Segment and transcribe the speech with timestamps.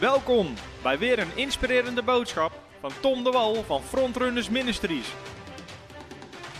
[0.00, 5.12] Welkom bij weer een inspirerende boodschap van Tom de Wal van Frontrunners Ministries.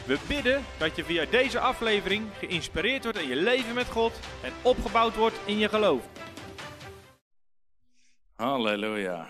[0.06, 4.12] We bidden dat je via deze aflevering geïnspireerd wordt in je leven met God
[4.42, 6.02] en opgebouwd wordt in je geloof.
[8.36, 9.28] Halleluja.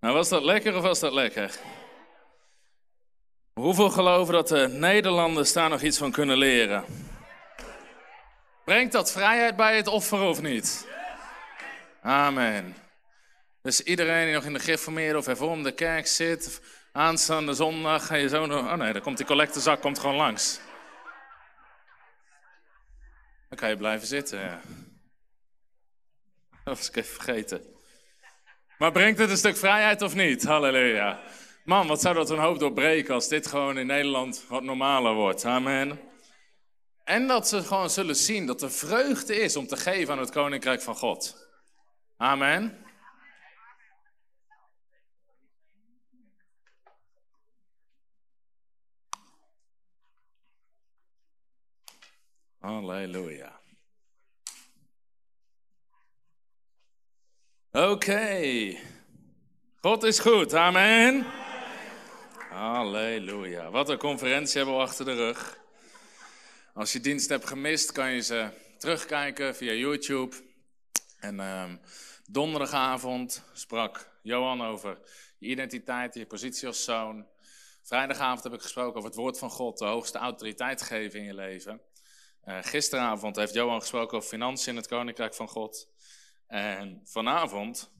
[0.00, 1.54] Nou, was dat lekker of was dat lekker?
[3.52, 6.84] Hoeveel geloven dat de Nederlanders daar nog iets van kunnen leren?
[8.64, 10.88] Brengt dat vrijheid bij het offer of niet?
[12.02, 12.83] Amen.
[13.64, 16.60] Dus iedereen die nog in de geformeerde of hervormde kerk zit,
[16.92, 18.64] aanstaande zondag ga je zo nog...
[18.64, 20.60] Oh nee, dan komt die collectezak komt gewoon langs.
[23.48, 24.60] Dan kan je blijven zitten, ja.
[26.64, 27.64] Dat was ik even vergeten.
[28.78, 30.44] Maar brengt het een stuk vrijheid of niet?
[30.44, 31.20] Halleluja.
[31.64, 35.44] Man, wat zou dat een hoop doorbreken als dit gewoon in Nederland wat normaler wordt.
[35.44, 36.00] Amen.
[37.04, 40.30] En dat ze gewoon zullen zien dat er vreugde is om te geven aan het
[40.30, 41.48] koninkrijk van God.
[42.16, 42.83] Amen.
[52.64, 53.60] Halleluja.
[57.72, 58.76] Oké.
[59.80, 60.54] God is goed.
[60.54, 61.26] Amen.
[62.50, 63.70] Halleluja.
[63.70, 65.58] Wat een conferentie hebben we achter de rug.
[66.74, 68.48] Als je dienst hebt gemist, kan je ze
[68.78, 70.36] terugkijken via YouTube.
[71.18, 71.80] En um,
[72.26, 74.98] donderdagavond sprak Johan over
[75.38, 77.26] je identiteit, je positie als zoon.
[77.82, 81.34] Vrijdagavond heb ik gesproken over het woord van God, de hoogste autoriteit geven in je
[81.34, 81.80] leven.
[82.46, 85.88] Uh, gisteravond heeft Johan gesproken over financiën in het koninkrijk van God.
[86.46, 87.90] En vanavond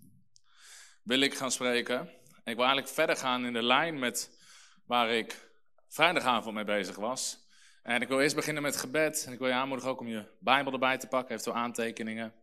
[1.03, 2.01] wil ik gaan spreken.
[2.45, 4.39] Ik wil eigenlijk verder gaan in de lijn met
[4.87, 5.51] waar ik
[5.89, 7.39] vrijdagavond mee bezig was.
[7.83, 9.25] En ik wil eerst beginnen met gebed.
[9.27, 12.35] En ik wil je aanmoedigen ook om je Bijbel erbij te pakken, eventueel aantekeningen.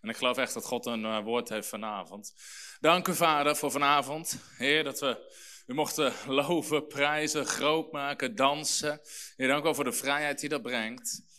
[0.00, 2.34] En ik geloof echt dat God een uh, woord heeft vanavond.
[2.80, 4.38] Dank u, Vader, voor vanavond.
[4.56, 5.32] Heer, dat we
[5.66, 9.00] u mochten loven, prijzen, groot maken, dansen.
[9.36, 11.29] Heer, dank u voor de vrijheid die dat brengt.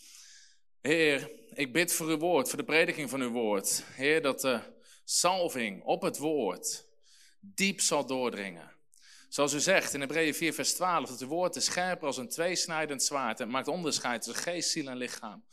[0.82, 3.84] Heer, ik bid voor uw woord, voor de prediking van uw woord.
[3.86, 4.60] Heer, dat de
[5.06, 6.86] salving op het woord
[7.40, 8.72] diep zal doordringen.
[9.30, 12.30] Zoals u zegt in Hebreeën 4, vers 12, dat uw woord is scherper als een
[12.30, 15.44] tweesnijdend zwaard en maakt onderscheid tussen geest, ziel en lichaam.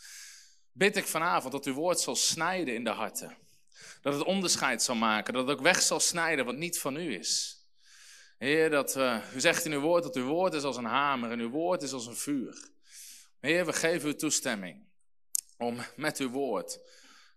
[0.73, 3.37] Bid ik vanavond dat uw woord zal snijden in de harten.
[4.03, 7.19] Dat het onderscheid zal maken, dat het ook weg zal snijden wat niet van u
[7.19, 7.63] is.
[8.39, 11.31] Heer, dat, uh, u zegt in uw woord dat uw woord is als een hamer
[11.31, 12.71] en uw woord is als een vuur.
[13.41, 14.88] Heer, we geven u toestemming
[15.59, 16.81] om met uw woord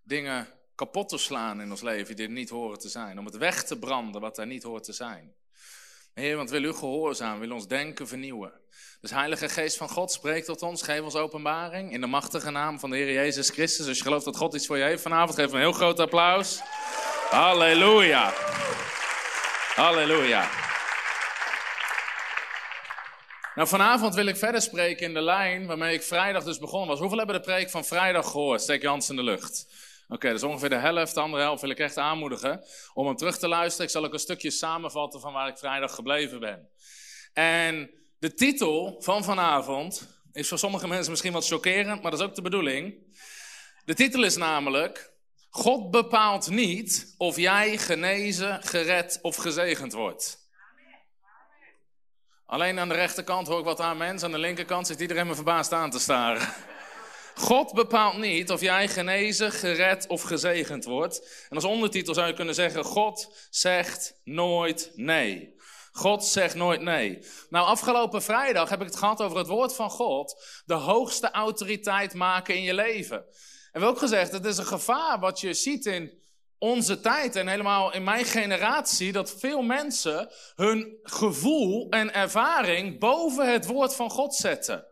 [0.03, 3.19] dingen kapot te slaan in ons leven die er niet horen te zijn.
[3.19, 5.33] Om het weg te branden wat er niet hoort te zijn.
[6.13, 8.51] Heer, want wil u gehoorzaam, wil ons denken vernieuwen.
[9.01, 12.79] Dus Heilige Geest van God, spreek tot ons, geef ons openbaring in de machtige naam
[12.79, 13.87] van de Heer Jezus Christus.
[13.87, 16.59] Als je gelooft dat God iets voor je heeft vanavond, geef een heel groot applaus.
[17.29, 18.33] Halleluja.
[19.75, 20.60] Halleluja.
[23.56, 27.00] Nou, vanavond wil ik verder spreken in de lijn waarmee ik vrijdag dus begonnen was.
[27.00, 28.62] Hoeveel hebben de preek van vrijdag gehoord?
[28.62, 29.66] Steek je hand in de lucht.
[30.03, 32.63] Oké, okay, dus ongeveer de helft, de andere helft wil ik echt aanmoedigen
[32.94, 33.85] om hem terug te luisteren.
[33.85, 36.69] Ik zal ook een stukje samenvatten van waar ik vrijdag gebleven ben.
[37.34, 42.25] En de titel van vanavond is voor sommige mensen misschien wat chockerend, maar dat is
[42.25, 42.94] ook de bedoeling.
[43.85, 45.13] De titel is namelijk:
[45.50, 50.41] God bepaalt niet of jij genezen, gered of gezegend wordt.
[52.51, 55.35] Alleen aan de rechterkant hoor ik wat aan mensen, aan de linkerkant zit iedereen me
[55.35, 56.47] verbaasd aan te staren.
[57.35, 61.45] God bepaalt niet of jij genezen, gered of gezegend wordt.
[61.50, 65.56] En als ondertitel zou je kunnen zeggen: God zegt nooit nee.
[65.91, 67.25] God zegt nooit nee.
[67.50, 70.44] Nou, afgelopen vrijdag heb ik het gehad over het woord van God.
[70.66, 73.25] De hoogste autoriteit maken in je leven.
[73.72, 76.20] En we ook gezegd, het is een gevaar wat je ziet in
[76.63, 83.51] onze tijd en helemaal in mijn generatie, dat veel mensen hun gevoel en ervaring boven
[83.51, 84.85] het woord van God zetten.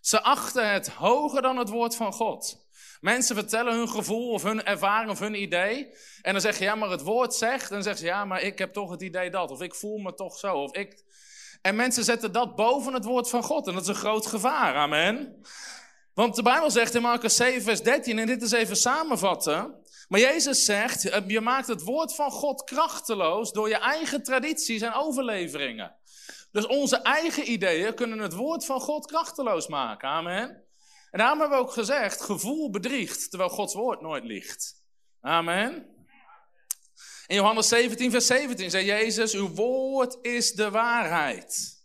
[0.00, 2.68] Ze achten het hoger dan het woord van God.
[3.00, 5.94] Mensen vertellen hun gevoel of hun ervaring of hun idee.
[6.22, 7.68] En dan zeg je, ja, maar het woord zegt.
[7.68, 9.50] En dan zeggen ze, ja, maar ik heb toch het idee dat.
[9.50, 10.54] Of ik voel me toch zo.
[10.54, 11.04] Of ik...
[11.62, 13.66] En mensen zetten dat boven het woord van God.
[13.66, 14.74] En dat is een groot gevaar.
[14.74, 15.40] Amen.
[16.16, 19.74] Want de Bijbel zegt in Marcus 7, vers 13, en dit is even samenvatten.
[20.08, 24.92] Maar Jezus zegt, je maakt het woord van God krachteloos door je eigen tradities en
[24.92, 25.96] overleveringen.
[26.52, 30.08] Dus onze eigen ideeën kunnen het woord van God krachteloos maken.
[30.08, 30.64] Amen.
[31.10, 34.82] En daarom hebben we ook gezegd, gevoel bedriegt, terwijl Gods woord nooit liegt.
[35.20, 35.86] Amen.
[37.26, 41.75] In Johannes 17, vers 17 zei Jezus, uw woord is de waarheid.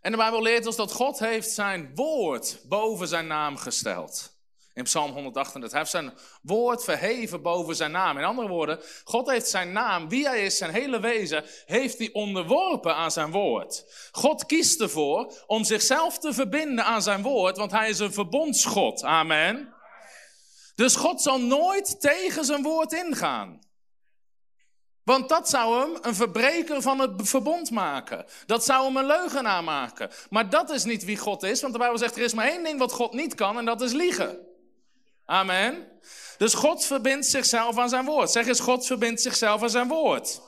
[0.00, 4.36] En de Bijbel leert ons dat God heeft zijn woord boven zijn naam gesteld.
[4.74, 5.70] In Psalm 138.
[5.70, 6.12] Hij heeft zijn
[6.42, 8.18] woord verheven boven zijn naam.
[8.18, 12.10] In andere woorden, God heeft zijn naam, wie hij is, zijn hele wezen, heeft hij
[12.12, 13.84] onderworpen aan zijn woord.
[14.12, 19.02] God kiest ervoor om zichzelf te verbinden aan zijn woord, want hij is een verbondsgod.
[19.02, 19.74] Amen.
[20.74, 23.67] Dus God zal nooit tegen zijn woord ingaan.
[25.08, 28.24] Want dat zou hem een verbreker van het verbond maken.
[28.46, 30.10] Dat zou hem een leugenaar maken.
[30.30, 32.64] Maar dat is niet wie God is, want de Bijbel zegt er is maar één
[32.64, 34.38] ding wat God niet kan en dat is liegen.
[35.24, 35.86] Amen.
[36.38, 38.30] Dus God verbindt zichzelf aan zijn woord.
[38.30, 40.40] Zeg eens, God verbindt zichzelf aan zijn woord.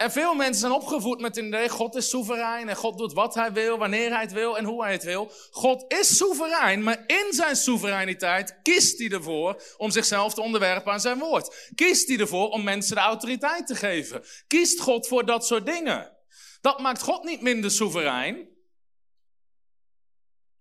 [0.00, 3.34] En veel mensen zijn opgevoed met het idee, God is soeverein en God doet wat
[3.34, 5.32] hij wil, wanneer hij het wil en hoe hij het wil.
[5.50, 11.00] God is soeverein, maar in zijn soevereiniteit kiest hij ervoor om zichzelf te onderwerpen aan
[11.00, 11.70] zijn woord.
[11.74, 14.24] Kiest hij ervoor om mensen de autoriteit te geven.
[14.46, 16.16] Kiest God voor dat soort dingen.
[16.60, 18.48] Dat maakt God niet minder soeverein.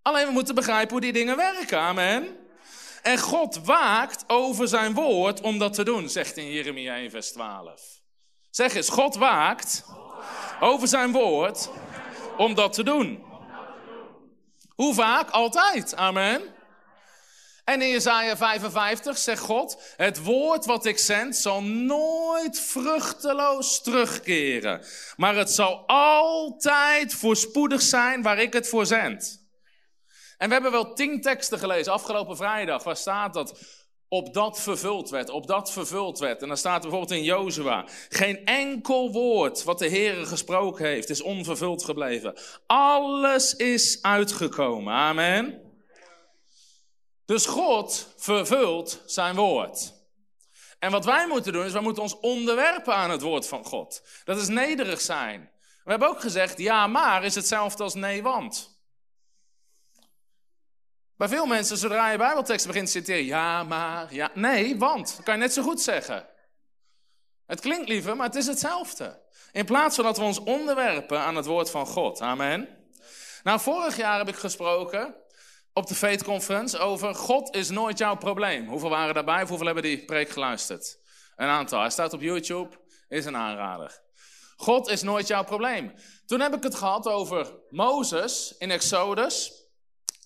[0.01, 2.37] Alleen we moeten begrijpen hoe die dingen werken, amen.
[3.01, 7.31] En God waakt over zijn woord om dat te doen, zegt in Jeremia 1 vers
[7.31, 7.98] 12.
[8.49, 9.85] Zeg eens, God waakt
[10.59, 11.69] over zijn woord
[12.37, 13.23] om dat te doen.
[14.75, 15.29] Hoe vaak?
[15.29, 15.95] Altijd.
[15.95, 16.41] Amen.
[17.69, 24.85] En in Jesaja 55 zegt God, het woord wat ik zend zal nooit vruchteloos terugkeren.
[25.15, 29.47] Maar het zal altijd voorspoedig zijn waar ik het voor zend.
[30.37, 32.83] En we hebben wel tien teksten gelezen afgelopen vrijdag.
[32.83, 33.59] Waar staat dat?
[34.09, 36.41] Op dat vervuld werd, op dat vervuld werd.
[36.41, 41.21] En dan staat bijvoorbeeld in Jozua, geen enkel woord wat de Heer gesproken heeft is
[41.21, 42.39] onvervuld gebleven.
[42.65, 45.61] Alles is uitgekomen, amen.
[47.25, 49.93] Dus God vervult zijn woord.
[50.79, 54.01] En wat wij moeten doen is, wij moeten ons onderwerpen aan het woord van God.
[54.23, 55.51] Dat is nederig zijn.
[55.83, 58.68] We hebben ook gezegd, ja maar is hetzelfde als nee want.
[61.19, 65.25] Bij veel mensen, zodra je Bijbelteksten begint te citeren, ja, maar, ja, nee, want, dat
[65.25, 66.27] kan je net zo goed zeggen.
[67.45, 69.21] Het klinkt liever, maar het is hetzelfde.
[69.51, 72.21] In plaats van dat we ons onderwerpen aan het woord van God.
[72.21, 72.67] Amen.
[73.43, 75.15] Nou, vorig jaar heb ik gesproken
[75.73, 78.67] op de Faith Conference over God is nooit jouw probleem.
[78.67, 79.45] Hoeveel waren daarbij?
[79.45, 80.99] Hoeveel hebben die preek geluisterd?
[81.35, 81.79] Een aantal.
[81.79, 82.69] Hij staat op YouTube,
[83.07, 84.01] is een aanrader.
[84.55, 85.93] God is nooit jouw probleem.
[86.25, 89.58] Toen heb ik het gehad over Mozes in Exodus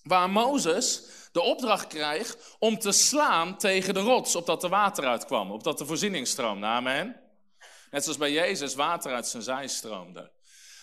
[0.04, 1.02] waar Mozes
[1.32, 5.86] de opdracht krijgt om te slaan tegen de rots, opdat er water uitkwam, opdat de
[5.86, 6.66] voorziening stroomde.
[6.66, 7.20] Amen.
[7.90, 10.32] Net zoals bij Jezus water uit zijn zij stroomde.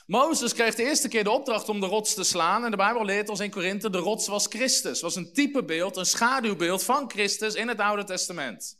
[0.05, 2.65] Mozes kreeg de eerste keer de opdracht om de rots te slaan.
[2.65, 5.01] En de Bijbel leert ons in Korinthe, de rots was Christus.
[5.01, 8.77] was een typebeeld, een schaduwbeeld van Christus in het Oude Testament.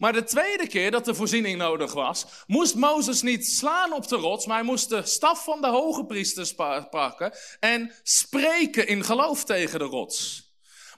[0.00, 4.16] Maar de tweede keer dat de voorziening nodig was, moest Mozes niet slaan op de
[4.16, 6.54] rots, maar hij moest de staf van de hoge priesters
[6.90, 10.48] pakken en spreken in geloof tegen de rots.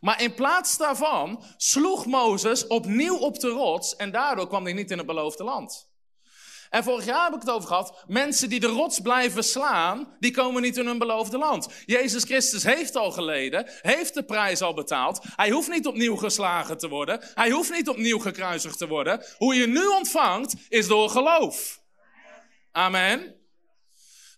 [0.01, 4.91] Maar in plaats daarvan sloeg Mozes opnieuw op de rots en daardoor kwam hij niet
[4.91, 5.92] in het beloofde land.
[6.73, 8.05] En vorig jaar heb ik het over gehad.
[8.07, 11.69] Mensen die de rots blijven slaan, die komen niet in hun beloofde land.
[11.87, 15.25] Jezus Christus heeft al geleden, heeft de prijs al betaald.
[15.37, 17.21] Hij hoeft niet opnieuw geslagen te worden.
[17.35, 19.25] Hij hoeft niet opnieuw gekruisigd te worden.
[19.39, 21.81] Hoe je nu ontvangt, is door geloof.
[22.71, 23.35] Amen.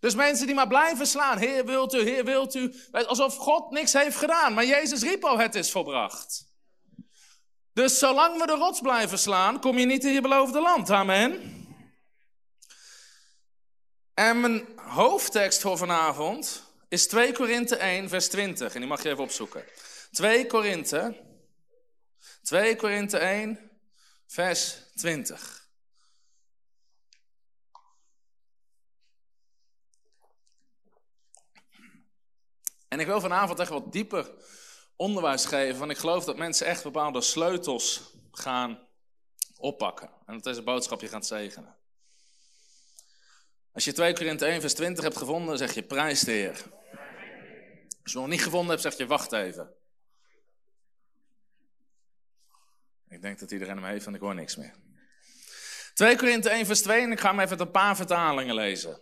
[0.01, 1.39] Dus mensen die maar blijven slaan.
[1.39, 2.75] Heer wilt u, Heer wilt u.
[2.93, 4.55] Alsof God niks heeft gedaan.
[4.55, 6.47] Maar Jezus riep al, het is volbracht.
[7.73, 10.91] Dus zolang we de rots blijven slaan, kom je niet in je beloofde land.
[10.91, 11.63] Amen.
[14.15, 18.75] En mijn hoofdtekst voor vanavond is 2 Korinthe 1, vers 20.
[18.75, 19.65] En die mag je even opzoeken.
[20.11, 21.25] 2 Korinthe,
[22.43, 23.71] 2 Korinthe 1,
[24.27, 25.69] vers 20.
[32.89, 34.31] En ik wil vanavond echt wat dieper
[34.97, 38.03] onderwijs geven, want ik geloof dat mensen echt bepaalde sleutels
[38.33, 38.89] gaan
[39.57, 40.11] oppakken.
[40.27, 41.77] En dat deze boodschap je gaat zegenen.
[43.75, 46.63] Als je 2 Korinthe 1 vers 20 hebt gevonden, zeg je prijs de Heer.
[48.03, 49.75] Als je nog niet gevonden hebt, zeg je wacht even.
[53.09, 54.75] Ik denk dat iedereen hem heeft, want ik hoor niks meer.
[55.95, 59.01] 2 Korinthe 1 vers 2 en ik ga hem even een paar vertalingen lezen.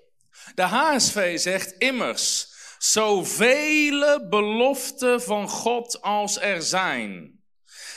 [0.54, 7.42] De HSV zegt immers, zoveel beloften van God als er zijn,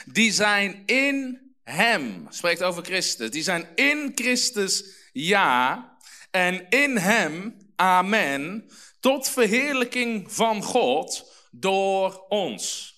[0.06, 5.95] die zijn in hem, spreekt over Christus, die zijn in Christus ja,
[6.36, 12.94] en in hem, amen, tot verheerlijking van God door ons.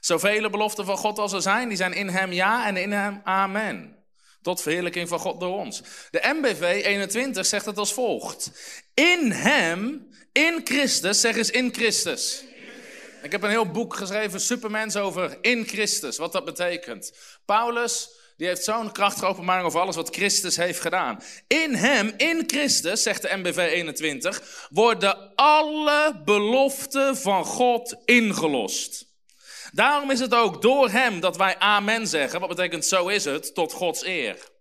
[0.00, 3.20] Zoveel beloften van God als er zijn, die zijn in hem ja en in hem
[3.24, 4.04] amen.
[4.42, 5.82] Tot verheerlijking van God door ons.
[6.10, 8.50] De MBV 21 zegt het als volgt.
[8.94, 12.44] In hem, in Christus, zeg eens in Christus.
[13.22, 17.12] Ik heb een heel boek geschreven, Supermens, over in Christus, wat dat betekent.
[17.44, 21.22] Paulus, die heeft zo'n krachtige openbaring over alles wat Christus heeft gedaan.
[21.46, 29.12] In hem, in Christus, zegt de MBV 21, worden alle beloften van God ingelost.
[29.72, 33.54] Daarom is het ook door hem dat wij amen zeggen, wat betekent zo is het,
[33.54, 34.52] tot Gods eer.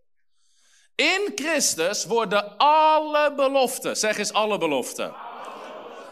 [0.95, 5.13] In Christus worden alle beloften, zeg eens alle beloften.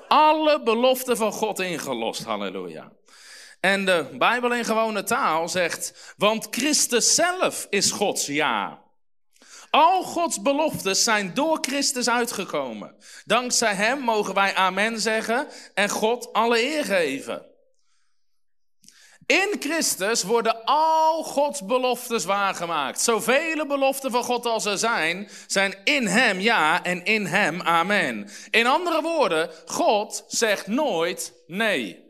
[0.07, 2.91] Alle beloften van God ingelost, halleluja.
[3.61, 8.79] En de Bijbel in gewone taal zegt, want Christus zelf is Gods ja.
[9.69, 12.95] Al Gods beloftes zijn door Christus uitgekomen.
[13.25, 17.45] Dankzij Hem mogen wij amen zeggen en God alle eer geven.
[19.25, 23.01] In Christus worden al Gods beloftes waargemaakt.
[23.01, 28.29] Zoveel beloften van God als er zijn, zijn in Hem ja en in Hem amen.
[28.49, 32.00] In andere woorden, God zegt nooit nee.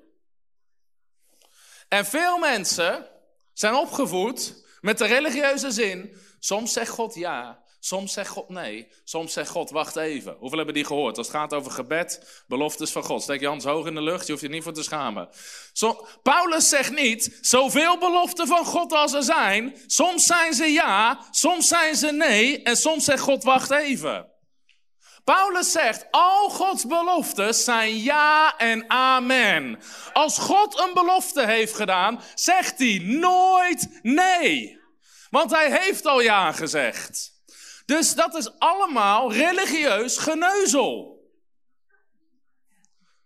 [1.91, 3.07] En veel mensen
[3.53, 6.17] zijn opgevoed met de religieuze zin.
[6.39, 10.35] Soms zegt God ja, soms zegt God nee, soms zegt God wacht even.
[10.39, 11.17] Hoeveel hebben die gehoord?
[11.17, 13.21] Als het gaat over gebed, beloftes van God.
[13.21, 15.29] Steek je hand hoog in de lucht, je hoeft je niet voor te schamen.
[16.23, 19.75] Paulus zegt niet, zoveel beloften van God als er zijn.
[19.87, 24.30] Soms zijn ze ja, soms zijn ze nee en soms zegt God wacht even.
[25.23, 29.79] Paulus zegt, al Gods beloftes zijn ja en amen.
[30.13, 34.79] Als God een belofte heeft gedaan, zegt hij nooit nee.
[35.29, 37.31] Want hij heeft al ja gezegd.
[37.85, 41.19] Dus dat is allemaal religieus geneuzel.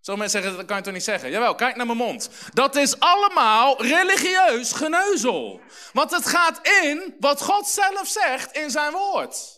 [0.01, 1.29] Zo mensen zeggen, dat kan je toch niet zeggen?
[1.29, 2.29] Jawel, kijk naar mijn mond.
[2.53, 5.61] Dat is allemaal religieus geneuzel.
[5.93, 9.54] Want het gaat in wat God zelf zegt in zijn woord.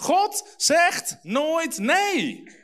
[0.00, 2.58] God zegt nooit nee.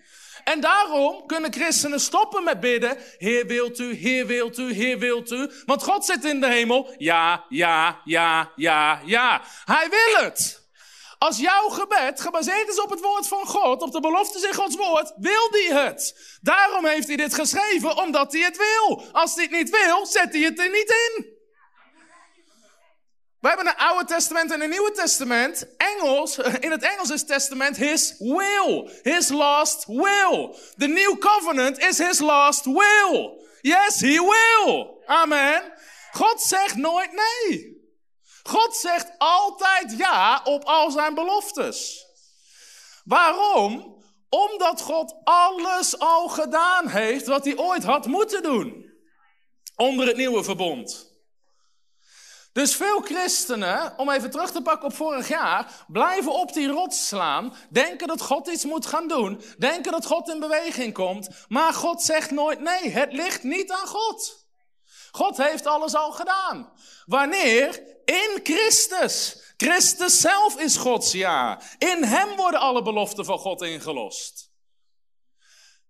[0.45, 2.99] En daarom kunnen christenen stoppen met bidden.
[3.19, 5.50] Heer wilt u, Heer wilt u, Heer wilt u.
[5.64, 6.95] Want God zit in de hemel.
[6.99, 9.43] Ja, ja, ja, ja, ja.
[9.64, 10.64] Hij wil het.
[11.19, 14.76] Als jouw gebed gebaseerd is op het woord van God, op de beloftes in Gods
[14.76, 16.14] woord, wil hij het.
[16.40, 19.05] Daarom heeft hij dit geschreven, omdat hij het wil.
[19.12, 21.36] Als hij het niet wil, zet hij het er niet in.
[23.47, 25.67] We hebben een Oude Testament en een Nieuwe Testament.
[25.76, 28.91] Engels, in het Engels is testament his will.
[29.03, 30.55] His last will.
[30.76, 33.47] The new covenant is his last will.
[33.61, 34.87] Yes, he will.
[35.05, 35.62] Amen.
[36.12, 37.85] God zegt nooit nee.
[38.43, 42.07] God zegt altijd ja op al zijn beloftes.
[43.05, 44.03] Waarom?
[44.29, 48.91] Omdat God alles al gedaan heeft wat hij ooit had moeten doen.
[49.76, 51.06] Onder het nieuwe verbond.
[52.57, 57.09] Dus veel christenen, om even terug te pakken op vorig jaar, blijven op die rots
[57.09, 61.73] slaan, denken dat God iets moet gaan doen, denken dat God in beweging komt, maar
[61.73, 64.47] God zegt nooit nee, het ligt niet aan God.
[65.11, 66.73] God heeft alles al gedaan.
[67.07, 67.83] Wanneer?
[68.05, 69.41] In Christus.
[69.57, 71.61] Christus zelf is Gods ja.
[71.79, 74.51] In Hem worden alle beloften van God ingelost.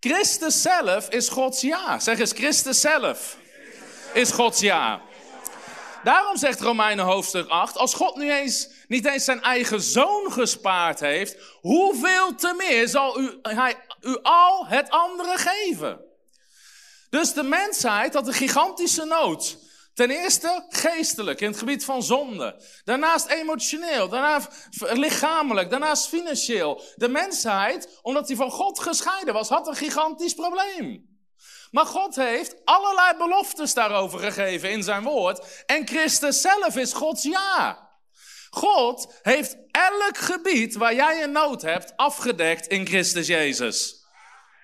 [0.01, 1.99] Christus zelf is Gods ja.
[1.99, 3.37] Zeg eens, Christus zelf
[4.13, 5.03] is Gods ja.
[6.07, 11.01] Daarom zegt Romeinen hoofdstuk 8, als God nu eens, niet eens zijn eigen zoon gespaard
[11.01, 16.01] heeft, hoeveel te meer zal u, hij u al het andere geven?
[17.11, 19.59] Dus de mensheid had een gigantische nood.
[19.95, 22.63] Ten eerste geestelijk, in het gebied van zonde.
[22.85, 24.49] Daarnaast emotioneel, daarna
[24.79, 26.83] lichamelijk, daarnaast financieel.
[26.95, 31.16] De mensheid, omdat hij van God gescheiden was, had een gigantisch probleem.
[31.76, 35.64] Maar God heeft allerlei beloftes daarover gegeven in zijn woord.
[35.66, 37.88] En Christus zelf is Gods ja.
[38.50, 44.04] God heeft elk gebied waar jij een nood hebt afgedekt in Christus Jezus.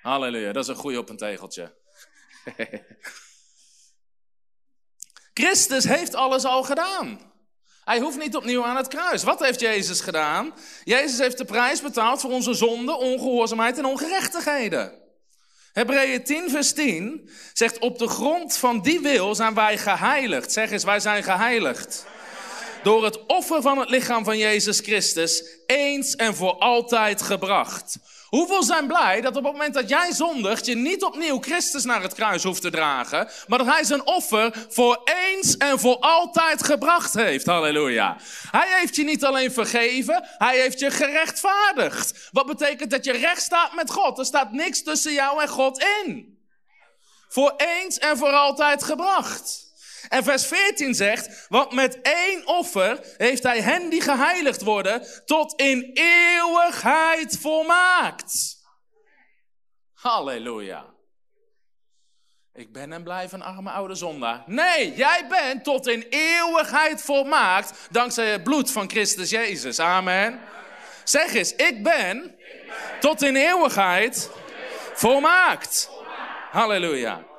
[0.02, 1.74] Halleluja, dat is een goeie op een tegeltje.
[5.40, 7.32] Christus heeft alles al gedaan.
[7.84, 9.22] Hij hoeft niet opnieuw aan het kruis.
[9.22, 10.54] Wat heeft Jezus gedaan?
[10.84, 15.01] Jezus heeft de prijs betaald voor onze zonde, ongehoorzaamheid en ongerechtigheden.
[15.72, 20.52] Hebreeën 10, vers 10 zegt: Op de grond van die wil zijn wij geheiligd.
[20.52, 22.06] Zeg eens, wij zijn geheiligd.
[22.82, 27.98] Door het offer van het lichaam van Jezus Christus eens en voor altijd gebracht.
[28.32, 32.02] Hoeveel zijn blij dat op het moment dat jij zondigt, je niet opnieuw Christus naar
[32.02, 36.64] het kruis hoeft te dragen, maar dat hij zijn offer voor eens en voor altijd
[36.64, 37.46] gebracht heeft.
[37.46, 38.16] Halleluja.
[38.50, 42.28] Hij heeft je niet alleen vergeven, hij heeft je gerechtvaardigd.
[42.30, 44.18] Wat betekent dat je recht staat met God?
[44.18, 46.38] Er staat niks tussen jou en God in.
[47.28, 49.71] Voor eens en voor altijd gebracht.
[50.08, 55.60] En vers 14 zegt, want met één offer heeft hij hen die geheiligd worden tot
[55.60, 58.60] in eeuwigheid volmaakt.
[59.92, 60.84] Halleluja.
[62.54, 64.42] Ik ben en blijf een arme oude zondaar.
[64.46, 69.78] Nee, jij bent tot in eeuwigheid volmaakt dankzij het bloed van Christus Jezus.
[69.78, 70.40] Amen.
[71.04, 72.36] Zeg eens, ik ben
[73.00, 74.30] tot in eeuwigheid
[74.94, 75.90] volmaakt.
[76.50, 77.31] Halleluja.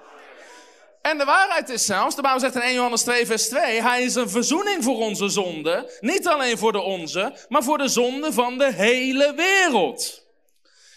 [1.04, 4.04] En de waarheid is zelfs, de Bijbel zegt in 1 Johannes 2, vers 2, hij
[4.04, 5.98] is een verzoening voor onze zonde.
[6.00, 10.26] Niet alleen voor de onze, maar voor de zonde van de hele wereld.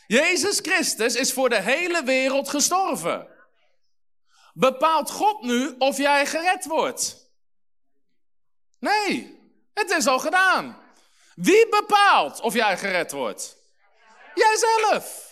[0.06, 3.28] Jezus Christus is voor de hele wereld gestorven.
[4.54, 7.30] Bepaalt God nu of jij gered wordt?
[8.78, 9.40] Nee,
[9.74, 10.82] het is al gedaan.
[11.34, 13.56] Wie bepaalt of jij gered wordt?
[14.34, 15.25] Jijzelf.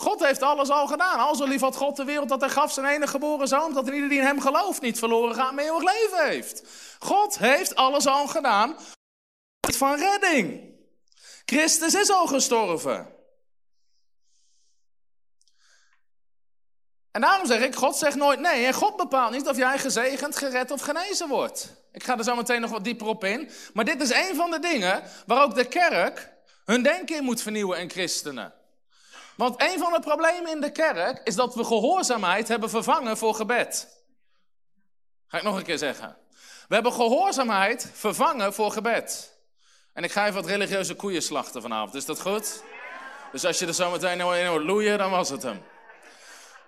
[0.00, 1.18] God heeft alles al gedaan.
[1.18, 3.88] Al zo lief had God de wereld dat hij gaf zijn enige geboren zoon, dat
[3.88, 6.62] ieder die in hem gelooft niet verloren gaat, maar eeuwig leven heeft.
[6.98, 8.76] God heeft alles al gedaan
[9.60, 10.74] van redding.
[11.44, 13.14] Christus is al gestorven.
[17.10, 18.66] En daarom zeg ik, God zegt nooit nee.
[18.66, 21.74] En God bepaalt niet of jij gezegend, gered of genezen wordt.
[21.92, 23.50] Ik ga er zo meteen nog wat dieper op in.
[23.72, 26.32] Maar dit is een van de dingen waar ook de kerk
[26.64, 28.59] hun denken in moet vernieuwen en christenen.
[29.40, 33.34] Want een van de problemen in de kerk is dat we gehoorzaamheid hebben vervangen voor
[33.34, 33.88] gebed.
[35.26, 36.16] Ga ik nog een keer zeggen.
[36.68, 39.38] We hebben gehoorzaamheid vervangen voor gebed.
[39.92, 41.94] En ik ga even wat religieuze koeien slachten vanavond.
[41.94, 42.62] Is dat goed?
[43.32, 45.62] Dus als je er zo meteen in hoort loeien, dan was het hem.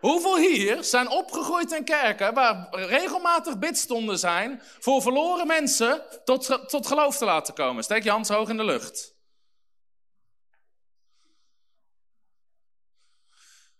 [0.01, 6.87] Hoeveel hier zijn opgegroeid in kerken waar regelmatig bidstonden zijn voor verloren mensen tot, tot
[6.87, 7.83] geloof te laten komen?
[7.83, 9.12] Steek je hand hoog in de lucht.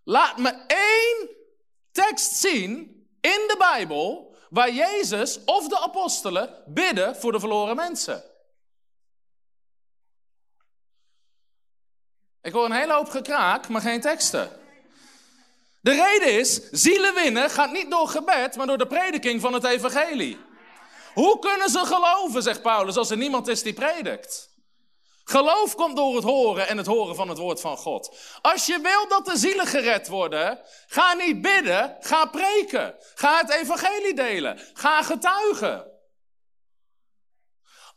[0.05, 1.29] Laat me één
[1.93, 2.71] tekst zien
[3.21, 8.25] in de Bijbel waar Jezus of de apostelen bidden voor de verloren mensen.
[12.43, 14.61] Ik hoor een hele hoop gekraak, maar geen teksten.
[15.81, 19.65] De reden is, zielen winnen gaat niet door gebed, maar door de prediking van het
[19.65, 20.39] evangelie.
[21.15, 24.52] Hoe kunnen ze geloven, zegt Paulus, als er niemand is die predikt?
[25.25, 28.17] Geloof komt door het horen en het horen van het woord van God.
[28.41, 32.97] Als je wil dat de zielen gered worden, ga niet bidden, ga preken.
[33.15, 34.61] Ga het evangelie delen.
[34.73, 35.91] Ga getuigen.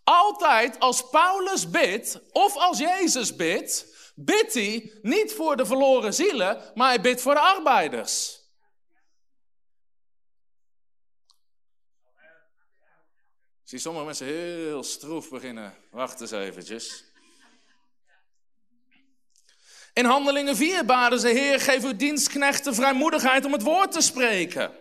[0.03, 3.85] Altijd als Paulus bidt of als Jezus bidt,
[4.15, 8.43] bidt hij niet voor de verloren zielen, maar hij bidt voor de arbeiders.
[13.63, 15.77] Ik zie sommige mensen heel stroef beginnen.
[15.91, 17.13] Wacht eens eventjes.
[19.95, 24.71] In Handelingen 4 baden ze, Heer, geef uw dienstknechten vrijmoedigheid om het woord te spreken.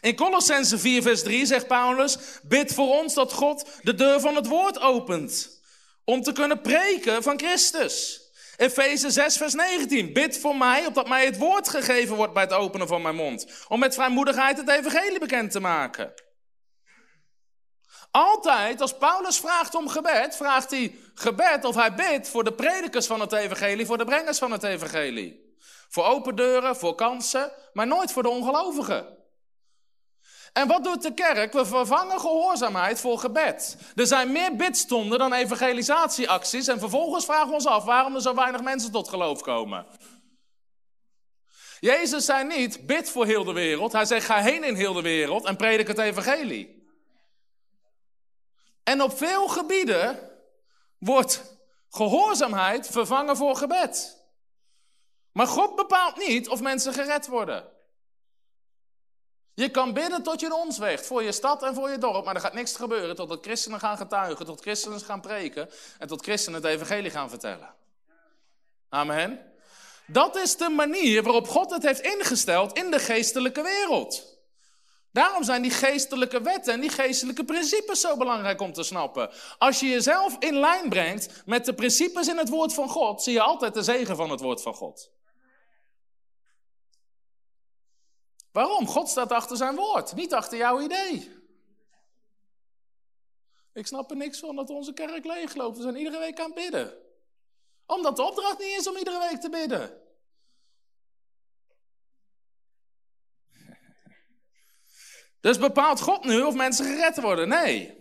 [0.00, 4.34] In Colossense 4, vers 3 zegt Paulus, bid voor ons dat God de deur van
[4.34, 5.60] het woord opent.
[6.04, 8.20] Om te kunnen preken van Christus.
[8.56, 10.12] Efeze 6, vers 19.
[10.12, 13.46] Bid voor mij, opdat mij het woord gegeven wordt bij het openen van mijn mond.
[13.68, 16.12] Om met vrijmoedigheid het evangelie bekend te maken.
[18.16, 23.06] Altijd, als Paulus vraagt om gebed, vraagt hij gebed of hij bidt voor de predikers
[23.06, 25.56] van het evangelie, voor de brengers van het evangelie.
[25.88, 29.16] Voor open deuren, voor kansen, maar nooit voor de ongelovigen.
[30.52, 31.52] En wat doet de kerk?
[31.52, 33.76] We vervangen gehoorzaamheid voor gebed.
[33.94, 38.34] Er zijn meer bidstonden dan evangelisatieacties en vervolgens vragen we ons af waarom er zo
[38.34, 39.86] weinig mensen tot geloof komen.
[41.80, 43.92] Jezus zei niet, bid voor heel de wereld.
[43.92, 46.83] Hij zei, ga heen in heel de wereld en predik het evangelie.
[48.84, 50.30] En op veel gebieden
[50.98, 51.42] wordt
[51.90, 54.22] gehoorzaamheid vervangen voor gebed.
[55.32, 57.72] Maar God bepaalt niet of mensen gered worden.
[59.54, 62.34] Je kan bidden tot je ons weegt, voor je stad en voor je dorp, maar
[62.34, 66.62] er gaat niks gebeuren totdat christenen gaan getuigen, tot christenen gaan preken en tot christenen
[66.62, 67.74] het evangelie gaan vertellen.
[68.88, 69.52] Amen.
[70.06, 74.33] Dat is de manier waarop God het heeft ingesteld in de geestelijke wereld.
[75.14, 79.30] Daarom zijn die geestelijke wetten en die geestelijke principes zo belangrijk om te snappen.
[79.58, 83.32] Als je jezelf in lijn brengt met de principes in het woord van God, zie
[83.32, 85.10] je altijd de zegen van het woord van God.
[88.52, 88.86] Waarom?
[88.86, 91.32] God staat achter zijn woord, niet achter jouw idee.
[93.72, 95.76] Ik snap er niks van dat onze kerk leegloopt.
[95.76, 96.94] We zijn iedere week aan het bidden.
[97.86, 100.03] Omdat de opdracht niet is om iedere week te bidden.
[105.44, 107.48] Dus bepaalt God nu of mensen gered worden?
[107.48, 107.96] Nee.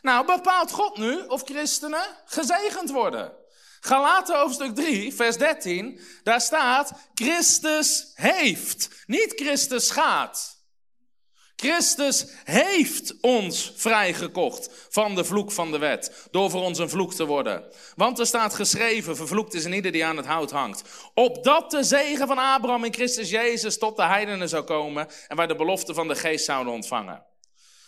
[0.00, 3.32] Nou, bepaalt God nu of christenen gezegend worden?
[3.80, 10.53] Galaten hoofdstuk 3, vers 13, daar staat, Christus heeft, niet Christus gaat.
[11.64, 17.14] Christus heeft ons vrijgekocht van de vloek van de wet, door voor ons een vloek
[17.14, 17.64] te worden.
[17.96, 21.10] Want er staat geschreven, vervloekt is een ieder die aan het hout hangt.
[21.14, 25.46] Opdat de zegen van Abraham in Christus Jezus tot de heidenen zou komen en wij
[25.46, 27.24] de belofte van de geest zouden ontvangen.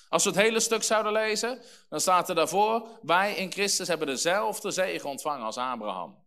[0.08, 1.58] Als we het hele stuk zouden lezen,
[1.88, 6.25] dan staat er daarvoor, wij in Christus hebben dezelfde zegen ontvangen als Abraham.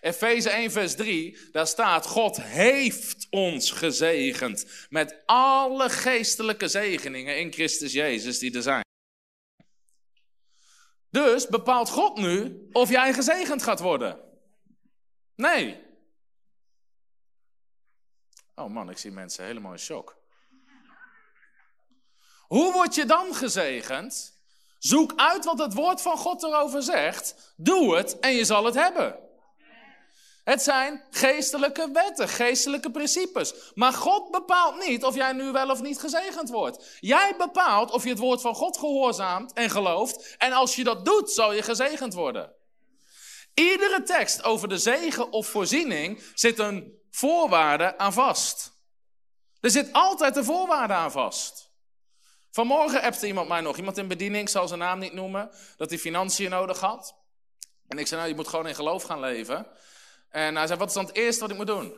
[0.00, 7.52] Efeze 1, vers 3, daar staat: God heeft ons gezegend met alle geestelijke zegeningen in
[7.52, 8.84] Christus Jezus die er zijn.
[11.10, 14.20] Dus bepaalt God nu of jij gezegend gaat worden?
[15.34, 15.88] Nee.
[18.54, 20.18] Oh man, ik zie mensen helemaal in shock.
[22.46, 24.38] Hoe word je dan gezegend?
[24.78, 27.54] Zoek uit wat het woord van God erover zegt.
[27.56, 29.29] Doe het en je zal het hebben.
[30.50, 33.54] Het zijn geestelijke wetten, geestelijke principes.
[33.74, 36.96] Maar God bepaalt niet of jij nu wel of niet gezegend wordt.
[37.00, 40.34] Jij bepaalt of je het woord van God gehoorzaamt en gelooft.
[40.38, 42.52] En als je dat doet, zal je gezegend worden.
[43.54, 48.72] Iedere tekst over de zegen of voorziening zit een voorwaarde aan vast.
[49.60, 51.70] Er zit altijd een voorwaarde aan vast.
[52.50, 55.98] Vanmorgen appte iemand mij nog, iemand in bediening, zal zijn naam niet noemen, dat hij
[55.98, 57.14] financiën nodig had.
[57.88, 59.66] En ik zei, nou, je moet gewoon in geloof gaan leven.
[60.30, 61.94] En hij zei, wat is dan het eerste wat ik moet doen?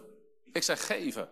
[0.52, 1.28] Ik zeg, geven.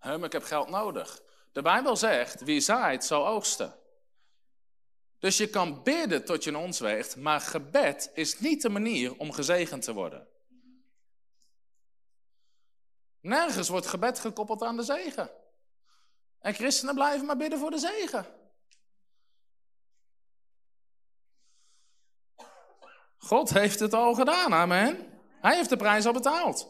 [0.00, 1.22] maar ik heb geld nodig.
[1.52, 3.74] De Bijbel zegt, wie zaait zal oogsten.
[5.18, 9.16] Dus je kan bidden tot je in ons weegt, maar gebed is niet de manier
[9.16, 10.28] om gezegend te worden.
[13.20, 15.30] Nergens wordt gebed gekoppeld aan de zegen.
[16.38, 18.26] En christenen blijven maar bidden voor de zegen.
[23.18, 25.17] God heeft het al gedaan, amen.
[25.40, 26.66] Hij heeft de prijs al betaald.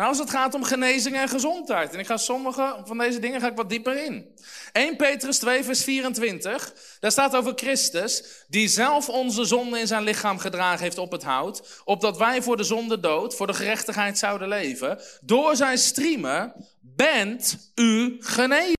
[0.00, 1.92] Nou, als het gaat om genezing en gezondheid.
[1.92, 4.34] En ik ga sommige van deze dingen ga ik wat dieper in.
[4.72, 6.72] 1 Petrus 2, vers 24.
[7.00, 11.22] Daar staat over Christus, die zelf onze zonde in zijn lichaam gedragen heeft op het
[11.22, 11.82] hout.
[11.84, 15.00] Opdat wij voor de zonde dood, voor de gerechtigheid zouden leven.
[15.20, 18.78] Door zijn striemen bent u genezen.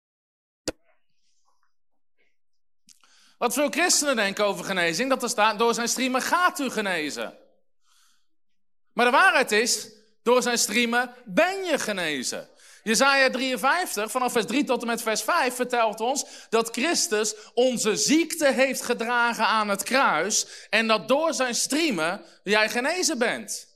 [3.37, 7.40] Wat veel christenen denken over genezing, dat er staat, door zijn striemen gaat u genezen.
[8.93, 9.87] Maar de waarheid is,
[10.23, 12.49] door zijn streamen ben je genezen.
[12.83, 17.95] Jezaja 53, vanaf vers 3 tot en met vers 5, vertelt ons dat Christus onze
[17.95, 23.69] ziekte heeft gedragen aan het kruis en dat door zijn streamen jij genezen bent.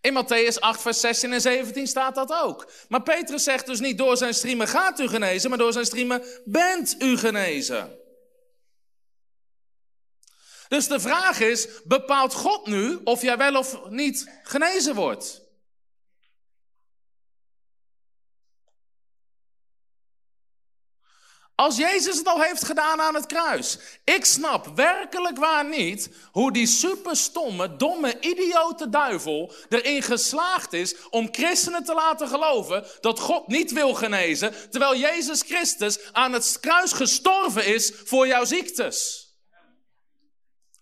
[0.00, 2.70] In Matthäus 8, vers 16 en 17 staat dat ook.
[2.88, 6.22] Maar Petrus zegt dus niet door zijn streamen gaat u genezen, maar door zijn streamen
[6.44, 8.03] bent u genezen.
[10.74, 15.42] Dus de vraag is, bepaalt God nu of jij wel of niet genezen wordt?
[21.54, 23.78] Als Jezus het al heeft gedaan aan het kruis.
[24.04, 31.28] Ik snap werkelijk waar niet hoe die superstomme, domme, idiote duivel erin geslaagd is om
[31.30, 36.92] christenen te laten geloven dat God niet wil genezen, terwijl Jezus Christus aan het kruis
[36.92, 39.23] gestorven is voor jouw ziektes.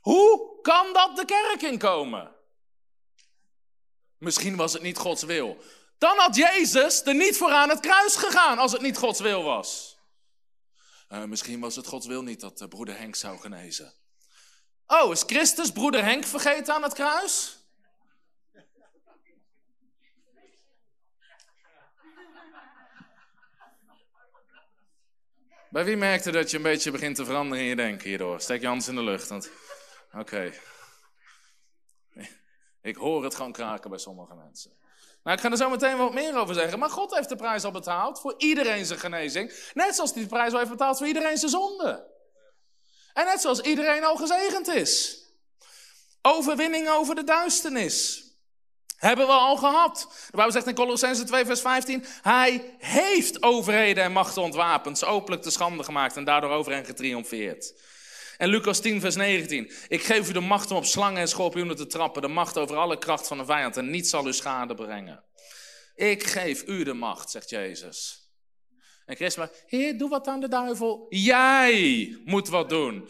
[0.02, 2.34] Hoe kan dat de kerk inkomen?
[4.18, 5.62] Misschien was het niet Gods wil.
[5.98, 9.42] Dan had Jezus er niet voor aan het kruis gegaan als het niet Gods wil
[9.42, 9.98] was.
[11.08, 13.92] Uh, misschien was het Gods wil niet dat uh, broeder Henk zou genezen.
[14.86, 17.56] Oh, is Christus broeder Henk vergeten aan het kruis?
[25.70, 28.40] Bij wie merkte dat je een beetje begint te veranderen in je denken hierdoor?
[28.40, 29.28] Steek je hand in de lucht.
[29.28, 29.50] Want...
[30.18, 30.52] Oké.
[32.82, 34.72] Ik hoor het gewoon kraken bij sommige mensen.
[35.22, 36.78] Nou, ik ga er zo meteen wat meer over zeggen.
[36.78, 39.70] Maar God heeft de prijs al betaald voor iedereen zijn genezing.
[39.74, 42.10] Net zoals de prijs al heeft betaald voor iedereen zijn zonde.
[43.12, 45.22] En net zoals iedereen al gezegend is.
[46.22, 48.26] Overwinning over de duisternis.
[48.96, 49.98] Hebben we al gehad.
[50.26, 52.04] De Bijbel zegt in Colossense 2 vers 15.
[52.22, 54.98] Hij heeft overheden en machten ontwapend.
[54.98, 57.74] Ze openlijk te schande gemaakt en daardoor over hen getriomfeerd.
[58.42, 59.70] En Lucas 10, vers 19.
[59.88, 62.22] Ik geef u de macht om op slangen en schorpioenen te trappen.
[62.22, 63.76] De macht over alle kracht van de vijand.
[63.76, 65.24] En niets zal u schade brengen.
[65.94, 68.28] Ik geef u de macht, zegt Jezus.
[69.06, 71.06] En Christus maar, heer, doe wat aan de duivel.
[71.08, 73.08] Jij moet wat doen.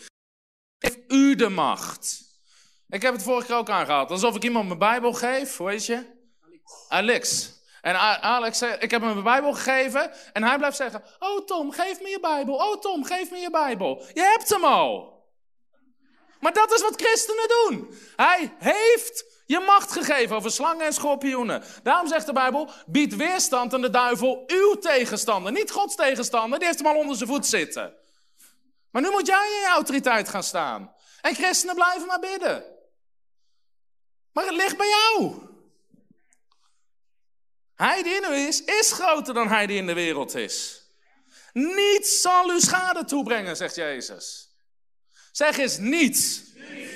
[0.78, 2.22] Geef u de macht.
[2.88, 4.10] Ik heb het vorige keer ook aangehaald.
[4.10, 5.56] Alsof ik iemand mijn Bijbel geef.
[5.56, 6.04] Hoe heet je?
[6.88, 7.52] Alex.
[7.80, 10.12] En Alex zegt, ik heb hem mijn Bijbel gegeven.
[10.32, 12.54] En hij blijft zeggen, oh Tom, geef me je Bijbel.
[12.54, 14.04] Oh Tom, geef me je Bijbel.
[14.14, 15.11] Je hebt hem al.
[16.42, 17.98] Maar dat is wat christenen doen.
[18.16, 21.64] Hij heeft Je macht gegeven over slangen en schorpioenen.
[21.82, 25.52] Daarom zegt de Bijbel, bied weerstand aan de duivel, uw tegenstander.
[25.52, 27.94] Niet Gods tegenstander, die heeft hem al onder zijn voet zitten.
[28.90, 30.94] Maar nu moet jij in je autoriteit gaan staan.
[31.20, 32.64] En christenen blijven maar bidden.
[34.32, 35.34] Maar het ligt bij jou.
[37.74, 40.86] Hij die in u is, is groter dan hij die in de wereld is.
[41.52, 44.51] Niets zal u schade toebrengen, zegt Jezus.
[45.32, 46.42] Zeg eens, niets,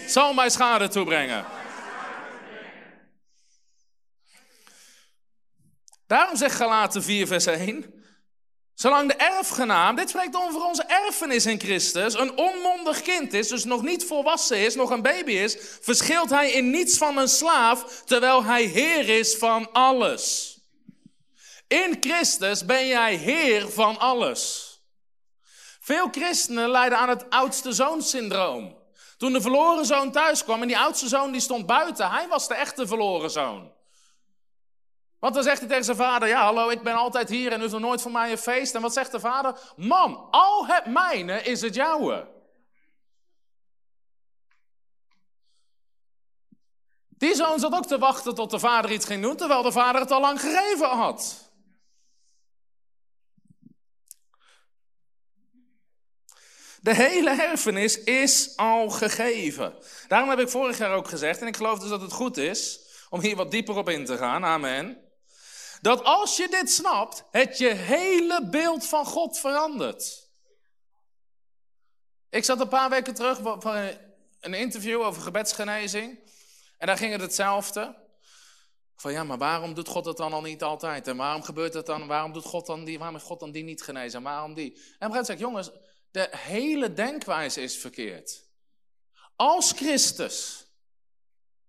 [0.07, 1.45] zal mij schade toebrengen.
[6.07, 7.95] Daarom zegt Galaten 4, vers 1.
[8.75, 13.65] Zolang de erfgenaam, dit spreekt over onze erfenis in Christus, een onmondig kind is, dus
[13.65, 18.03] nog niet volwassen is, nog een baby is, verschilt hij in niets van een slaaf,
[18.05, 20.55] terwijl hij heer is van alles.
[21.69, 24.66] In Christus ben jij heer van alles.
[25.87, 28.77] Veel christenen lijden aan het oudste zoon-syndroom.
[29.17, 32.49] Toen de verloren zoon thuis kwam en die oudste zoon die stond buiten, hij was
[32.49, 33.73] de echte verloren zoon.
[35.19, 37.61] Want dan zegt hij tegen zijn vader, ja hallo, ik ben altijd hier en u
[37.61, 38.75] heeft nog nooit voor mij een feest.
[38.75, 39.59] En wat zegt de vader?
[39.77, 42.29] Man, al het mijne is het jouwe.
[47.09, 50.01] Die zoon zat ook te wachten tot de vader iets ging doen, terwijl de vader
[50.01, 51.46] het al lang gegeven had.
[56.87, 59.75] De hele erfenis is al gegeven.
[60.09, 62.81] Daarom heb ik vorig jaar ook gezegd, en ik geloof dus dat het goed is
[63.11, 64.99] om hier wat dieper op in te gaan, amen.
[65.81, 70.29] Dat als je dit snapt, het je hele beeld van God verandert.
[72.31, 73.77] Ik zat een paar weken terug van
[74.41, 76.19] een interview over gebedsgenezing.
[76.79, 77.97] En daar ging het hetzelfde.
[78.97, 81.09] Van ja, maar waarom doet God het dan al niet altijd?
[81.09, 82.07] En waarom gebeurt het dan?
[82.07, 82.99] Waarom doet God dan die?
[82.99, 84.19] Waarom heeft God dan die niet genezen?
[84.19, 84.73] En waarom die?
[84.73, 85.71] En op een gegeven zeg ik, jongens,
[86.17, 88.45] de hele denkwijze is verkeerd.
[89.37, 90.66] Als Christus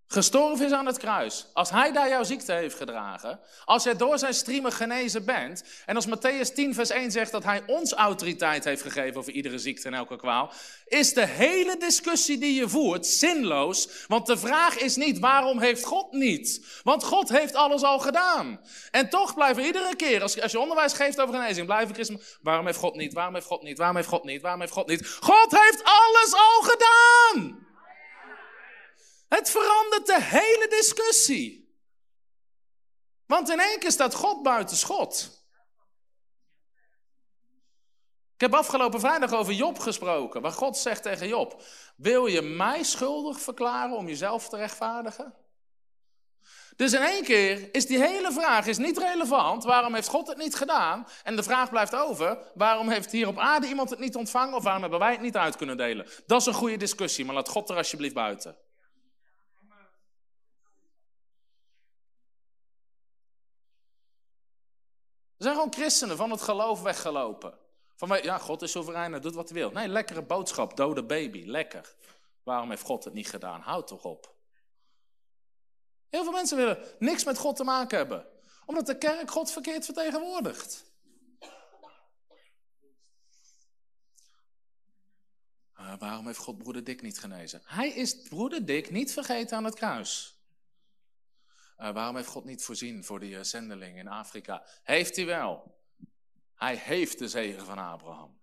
[0.08, 4.18] gestorven is aan het kruis, als hij daar jouw ziekte heeft gedragen, als jij door
[4.18, 8.64] zijn striemen genezen bent, en als Matthäus 10 vers 1 zegt dat hij ons autoriteit
[8.64, 10.52] heeft gegeven over iedere ziekte en elke kwaal,
[10.86, 15.84] is de hele discussie die je voert zinloos, want de vraag is niet waarom heeft
[15.84, 18.60] God niet, want God heeft alles al gedaan.
[18.90, 22.66] En toch blijven iedere keer, als, als je onderwijs geeft over genezing, blijven christenen, waarom
[22.66, 25.16] heeft God niet, waarom heeft God niet, waarom heeft God niet, waarom heeft God niet,
[25.20, 27.66] God heeft alles al gedaan!
[29.28, 31.76] Het verandert de hele discussie.
[33.26, 35.36] Want in één keer staat God buiten schot.
[38.34, 41.62] Ik heb afgelopen vrijdag over Job gesproken, waar God zegt tegen Job:
[41.96, 45.34] Wil je mij schuldig verklaren om jezelf te rechtvaardigen?
[46.76, 49.64] Dus in één keer is die hele vraag is niet relevant.
[49.64, 51.06] Waarom heeft God het niet gedaan?
[51.22, 54.54] En de vraag blijft over: waarom heeft hier op aarde iemand het niet ontvangen?
[54.54, 56.06] Of waarom hebben wij het niet uit kunnen delen?
[56.26, 58.56] Dat is een goede discussie, maar laat God er alsjeblieft buiten.
[65.38, 67.58] Er zijn gewoon christenen van het geloof weggelopen.
[67.94, 69.70] Van, ja, God is soeverein, hij doet wat hij wil.
[69.70, 71.94] Nee, lekkere boodschap, dode baby, lekker.
[72.42, 73.60] Waarom heeft God het niet gedaan?
[73.60, 74.34] Houd toch op.
[76.08, 78.26] Heel veel mensen willen niks met God te maken hebben.
[78.66, 80.86] Omdat de kerk God verkeerd vertegenwoordigt.
[85.98, 87.62] Waarom heeft God broeder Dick niet genezen?
[87.64, 90.37] Hij is broeder Dick niet vergeten aan het kruis.
[91.80, 94.66] Uh, waarom heeft God niet voorzien voor die uh, zendeling in Afrika?
[94.82, 95.76] Heeft hij wel.
[96.54, 98.38] Hij heeft de zegen van Abraham.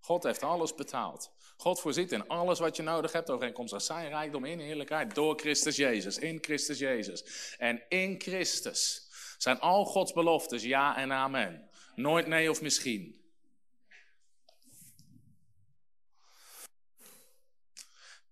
[0.00, 1.32] God heeft alles betaald.
[1.56, 5.76] God voorziet in alles wat je nodig hebt overeenkomstig zijn rijkdom in heerlijkheid door Christus
[5.76, 6.18] Jezus.
[6.18, 7.54] In Christus Jezus.
[7.58, 11.68] En in Christus zijn al Gods beloftes ja en amen.
[11.94, 13.22] Nooit nee of misschien.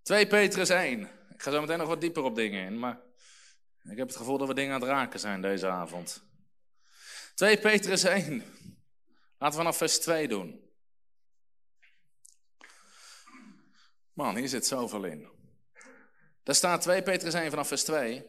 [0.03, 1.01] Twee Petrus 1.
[1.33, 3.01] Ik ga zo meteen nog wat dieper op dingen in, maar
[3.91, 6.25] ik heb het gevoel dat we dingen aan het raken zijn deze avond.
[7.35, 8.45] 2 Petrus 1.
[9.39, 10.71] Laten we vanaf vers 2 doen.
[14.13, 15.29] Man, hier zit zoveel in.
[16.43, 18.27] Daar staat 2 Petrus 1 vanaf vers 2.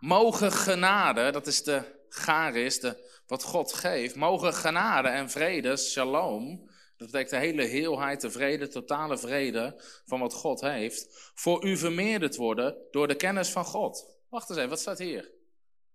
[0.00, 4.14] Mogen genade, dat is de garis, de, wat God geeft.
[4.14, 6.70] Mogen genade en vrede, shalom.
[6.96, 11.30] Dat betekent de hele heelheid, de vrede, totale vrede van wat God heeft.
[11.34, 14.13] Voor u vermeerderd worden door de kennis van God.
[14.34, 15.30] Wacht eens even, wat staat hier?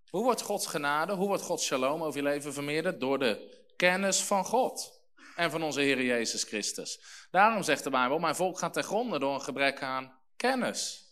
[0.09, 2.99] Hoe wordt Gods genade, hoe wordt Gods shalom over je leven vermeerderd?
[2.99, 5.01] Door de kennis van God
[5.35, 7.01] en van onze Heer Jezus Christus.
[7.31, 11.07] Daarom zegt de Bijbel, mijn volk gaat ten gronde door een gebrek aan kennis.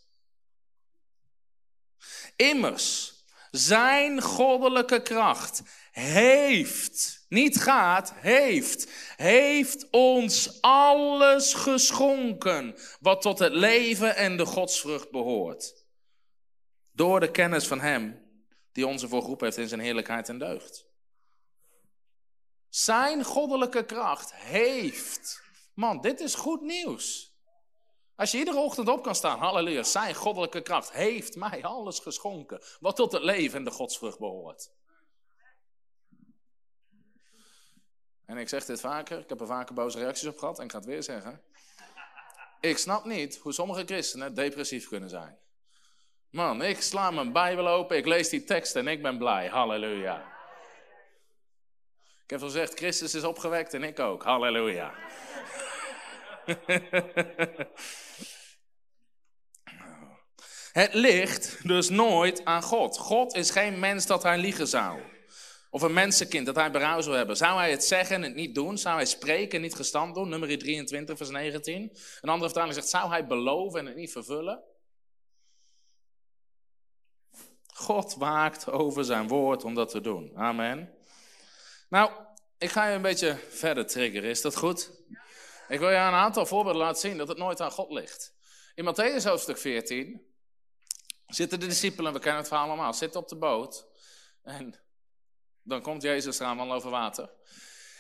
[2.36, 3.14] Immers,
[3.52, 5.62] zijn goddelijke kracht
[5.92, 15.12] heeft, niet gaat, heeft, heeft ons alles geschonken wat tot het leven en de godsvrucht
[15.12, 15.87] behoort.
[16.98, 18.30] Door de kennis van Hem
[18.72, 20.86] die onze voorgroep heeft in zijn heerlijkheid en deugd.
[22.70, 25.42] Zijn goddelijke kracht heeft.
[25.74, 27.36] Man, dit is goed nieuws.
[28.16, 32.62] Als je iedere ochtend op kan staan, halleluja, zijn goddelijke kracht heeft mij alles geschonken.
[32.80, 34.72] Wat tot het leven en de godsvrucht behoort.
[38.26, 40.72] En ik zeg dit vaker, ik heb er vaker boze reacties op gehad en ik
[40.72, 41.42] ga het weer zeggen.
[42.60, 45.46] Ik snap niet hoe sommige christenen depressief kunnen zijn.
[46.30, 49.48] Man, ik sla mijn Bijbel open, ik lees die tekst en ik ben blij.
[49.48, 50.36] Halleluja.
[52.24, 54.24] Ik heb al gezegd, Christus is opgewekt en ik ook.
[54.24, 54.94] Halleluja.
[60.72, 62.98] Het ligt dus nooit aan God.
[62.98, 65.00] God is geen mens dat hij liegen zou.
[65.70, 67.38] Of een mensenkind dat hij berouw zou hebben.
[67.38, 68.78] Zou hij het zeggen en het niet doen?
[68.78, 70.30] Zou hij spreken en niet gestand doen?
[70.30, 71.82] Nummer 23, vers 19.
[72.22, 74.64] Een andere vertaling zegt, zou hij beloven en het niet vervullen?
[77.78, 80.32] God waakt over zijn woord om dat te doen.
[80.36, 80.94] Amen.
[81.90, 82.12] Nou,
[82.58, 84.30] ik ga je een beetje verder triggeren.
[84.30, 84.92] Is dat goed?
[85.68, 88.34] Ik wil je een aantal voorbeelden laten zien dat het nooit aan God ligt.
[88.76, 90.22] In Matthäus hoofdstuk 14
[91.28, 93.88] zitten de discipelen, we kennen het verhaal allemaal, zitten op de boot.
[94.44, 94.76] En
[95.64, 97.30] dan komt Jezus eraan wandelen over water.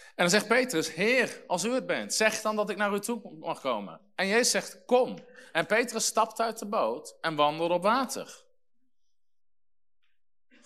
[0.07, 2.99] En dan zegt Petrus, Heer, als u het bent, zeg dan dat ik naar u
[2.99, 4.01] toe mag komen.
[4.15, 5.17] En Jezus zegt, kom.
[5.51, 8.45] En Petrus stapt uit de boot en wandelt op water.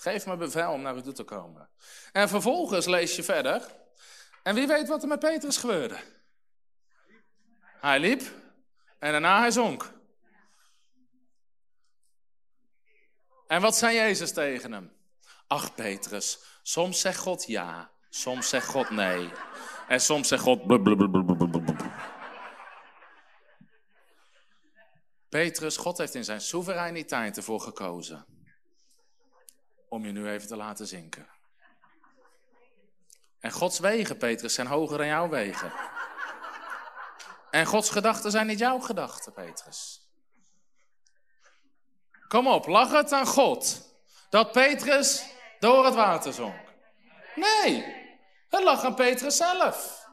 [0.01, 1.69] Geef me bevel om naar u toe te komen.
[2.11, 3.61] En vervolgens lees je verder.
[4.43, 5.97] En wie weet wat er met Petrus gebeurde?
[7.79, 8.21] Hij liep
[8.99, 9.93] en daarna hij zonk.
[13.47, 14.91] En wat zei Jezus tegen hem?
[15.47, 19.31] Ach, Petrus, soms zegt God ja, soms zegt God nee.
[19.87, 20.67] En soms zegt God.
[25.29, 28.30] Petrus, God heeft in zijn soevereiniteit ervoor gekozen
[29.91, 31.27] om je nu even te laten zinken.
[33.39, 35.73] En Gods wegen, Petrus, zijn hoger dan jouw wegen.
[37.49, 40.09] En Gods gedachten zijn niet jouw gedachten, Petrus.
[42.27, 43.89] Kom op, lach het aan God
[44.29, 45.25] dat Petrus
[45.59, 46.73] door het water zonk.
[47.35, 47.95] Nee,
[48.49, 50.07] het lag aan Petrus zelf.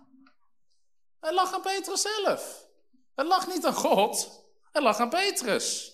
[1.21, 2.67] Het lag aan Petrus zelf.
[3.15, 5.93] Het lag niet aan God, het lag aan Petrus.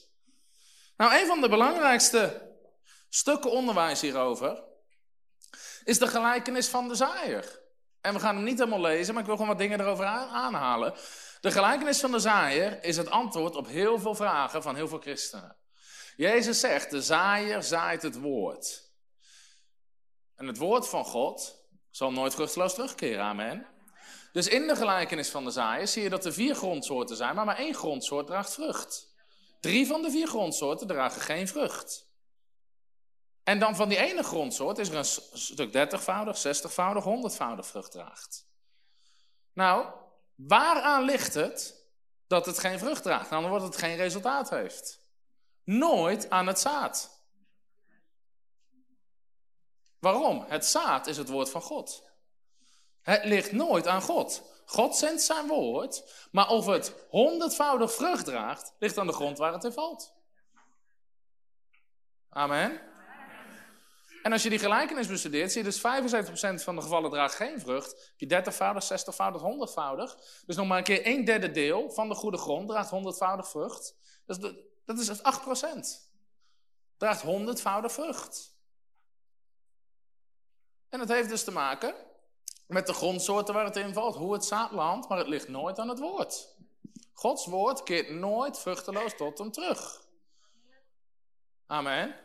[0.97, 2.54] Nou, een van de belangrijkste
[3.15, 4.63] stukken onderwijs hierover
[5.85, 7.61] is de gelijkenis van de zaaier.
[8.01, 10.95] En we gaan hem niet helemaal lezen, maar ik wil gewoon wat dingen erover aanhalen.
[11.41, 14.99] De gelijkenis van de zaaier is het antwoord op heel veel vragen van heel veel
[14.99, 15.57] christenen.
[16.17, 18.93] Jezus zegt, de zaaier zaait het woord.
[20.37, 23.67] En het woord van God zal nooit vruchteloos terugkeren, amen.
[24.33, 27.45] Dus in de gelijkenis van de zaaier zie je dat er vier grondsoorten zijn, maar
[27.45, 29.15] maar één grondsoort draagt vrucht.
[29.61, 32.13] Drie van de vier grondsoorten dragen geen vrucht.
[33.45, 38.47] En dan van die ene grondsoort is er een stuk dertigvoudig, zestigvoudig, honderdvoudig vrucht draagt.
[39.53, 39.87] Nou,
[40.35, 41.87] waaraan ligt het
[42.27, 43.31] dat het geen vrucht draagt?
[43.31, 45.01] Nou, dan wordt het geen resultaat heeft.
[45.65, 47.23] Nooit aan het zaad.
[49.99, 50.45] Waarom?
[50.49, 52.03] Het zaad is het woord van God.
[53.03, 54.43] Het ligt nooit aan God.
[54.67, 59.53] God zendt zijn woord, maar of het honderdvoudig vrucht draagt, ligt aan de grond waar
[59.53, 60.15] het in valt.
[62.29, 62.94] Amen.
[64.25, 67.61] En als je die gelijkenis bestudeert, zie je dus 75% van de gevallen draagt geen
[67.61, 68.13] vrucht.
[68.17, 70.43] Heb je 30voudig, 60voudig, 100voudig.
[70.47, 73.95] Dus nog maar een keer een derde deel van de goede grond draagt 100voudig vrucht.
[74.85, 75.23] Dat is 8%.
[76.97, 78.57] Draagt 100voudig vrucht.
[80.89, 81.95] En dat heeft dus te maken
[82.67, 85.79] met de grondsoorten waar het in valt, hoe het zaad landt, maar het ligt nooit
[85.79, 86.57] aan het woord.
[87.13, 90.03] Gods woord keert nooit vruchteloos tot hem terug.
[91.67, 92.24] Amen.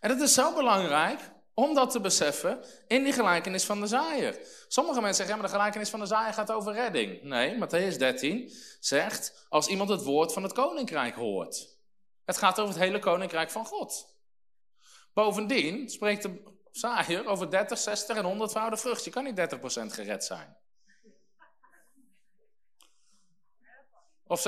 [0.00, 1.20] En het is zo belangrijk
[1.54, 4.38] om dat te beseffen in die gelijkenis van de zaaier.
[4.68, 7.22] Sommige mensen zeggen, ja, maar de gelijkenis van de zaaier gaat over redding.
[7.22, 11.76] Nee, Matthäus 13 zegt, als iemand het woord van het koninkrijk hoort.
[12.24, 14.16] Het gaat over het hele koninkrijk van God.
[15.14, 19.04] Bovendien spreekt de zaaier over 30, 60 en 100 voudig vrucht.
[19.04, 20.56] Je kan niet 30% gered zijn.
[24.26, 24.42] Of 60%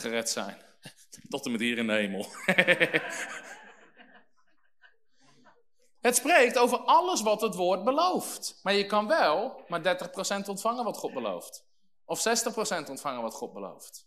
[0.00, 0.62] gered zijn.
[1.28, 2.26] Tot en met hier in de hemel.
[6.10, 8.60] Het spreekt over alles wat het woord belooft.
[8.62, 10.08] Maar je kan wel maar
[10.44, 11.64] 30% ontvangen wat God belooft.
[12.04, 14.06] Of 60% ontvangen wat God belooft.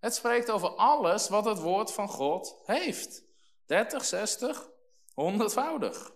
[0.00, 3.22] Het spreekt over alles wat het woord van God heeft.
[3.66, 4.68] 30, 60,
[5.14, 6.10] 100voudig.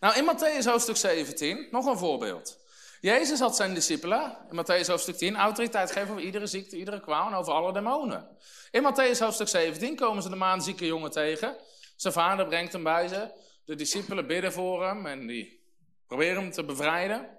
[0.00, 2.58] Nou, in Matthäus hoofdstuk 17, nog een voorbeeld.
[3.00, 7.26] Jezus had zijn discipelen, in Matthäus hoofdstuk 10, autoriteit geven over iedere ziekte, iedere kwaal
[7.26, 8.36] en over alle demonen.
[8.70, 11.56] In Matthäus hoofdstuk 17 komen ze de maanzieke jongen tegen.
[12.00, 13.32] Zijn vader brengt hem bij ze.
[13.64, 15.64] De discipelen bidden voor hem en die
[16.06, 17.38] proberen hem te bevrijden.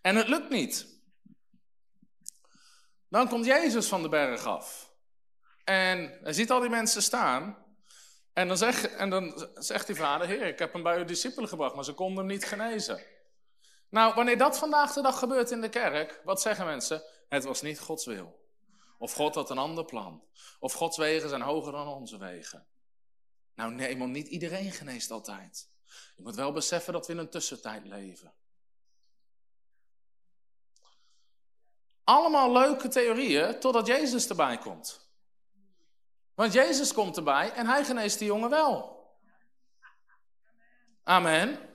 [0.00, 1.00] En het lukt niet.
[3.08, 4.92] Dan komt Jezus van de berg af.
[5.64, 7.64] En hij ziet al die mensen staan.
[8.32, 11.74] En dan, en dan zegt die vader, heer, ik heb hem bij uw discipelen gebracht,
[11.74, 13.02] maar ze konden hem niet genezen.
[13.88, 17.02] Nou, wanneer dat vandaag de dag gebeurt in de kerk, wat zeggen mensen?
[17.28, 18.40] Het was niet Gods wil.
[18.98, 20.24] Of God had een ander plan.
[20.60, 22.66] Of Gods wegen zijn hoger dan onze wegen.
[23.54, 25.70] Nou nee, want niet iedereen geneest altijd.
[26.16, 28.32] Je moet wel beseffen dat we in een tussentijd leven.
[32.04, 35.10] Allemaal leuke theorieën totdat Jezus erbij komt.
[36.34, 39.00] Want Jezus komt erbij en hij geneest die jongen wel.
[41.04, 41.70] Amen.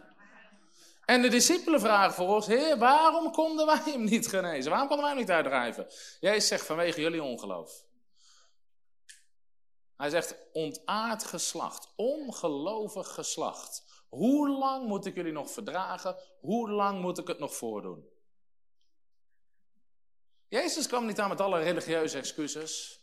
[1.06, 4.70] En de discipelen vragen voor ons, Heer, waarom konden wij hem niet genezen?
[4.72, 5.88] Waarom konden wij hem niet uitdrijven?
[6.20, 7.86] Jezus zegt vanwege jullie ongeloof.
[9.98, 13.84] Hij zegt ontaard geslacht, ongelovig geslacht.
[14.10, 16.16] Hoe lang moet ik jullie nog verdragen?
[16.40, 18.10] Hoe lang moet ik het nog voordoen?
[20.48, 23.02] Jezus kwam niet aan met alle religieuze excuses.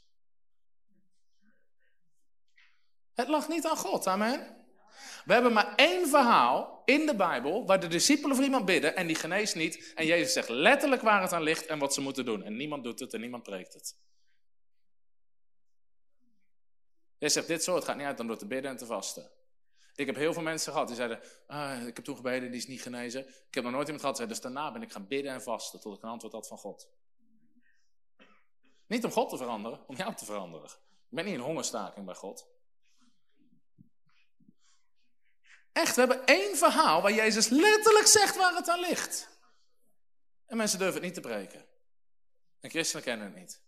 [3.15, 4.65] Het lag niet aan God, amen.
[5.25, 9.07] We hebben maar één verhaal in de Bijbel waar de discipelen voor iemand bidden en
[9.07, 9.93] die geneest niet.
[9.95, 12.43] En Jezus zegt letterlijk waar het aan ligt en wat ze moeten doen.
[12.43, 13.97] En niemand doet het en niemand preekt het.
[17.19, 19.31] Jij zegt dit zo, het gaat niet uit dan door te bidden en te vasten.
[19.95, 22.67] Ik heb heel veel mensen gehad die zeiden, ah, ik heb toen gebeden, die is
[22.67, 23.27] niet genezen.
[23.29, 25.43] Ik heb nog nooit iemand gehad die zei, dus daarna ben ik gaan bidden en
[25.43, 26.89] vasten tot ik een antwoord had van God.
[28.87, 30.69] Niet om God te veranderen, om jou te veranderen.
[30.69, 32.53] Ik ben niet in hongerstaking bij God.
[35.73, 39.39] Echt, we hebben één verhaal waar Jezus letterlijk zegt waar het aan ligt.
[40.47, 41.67] En mensen durven het niet te breken.
[42.61, 43.64] En christenen kennen het niet.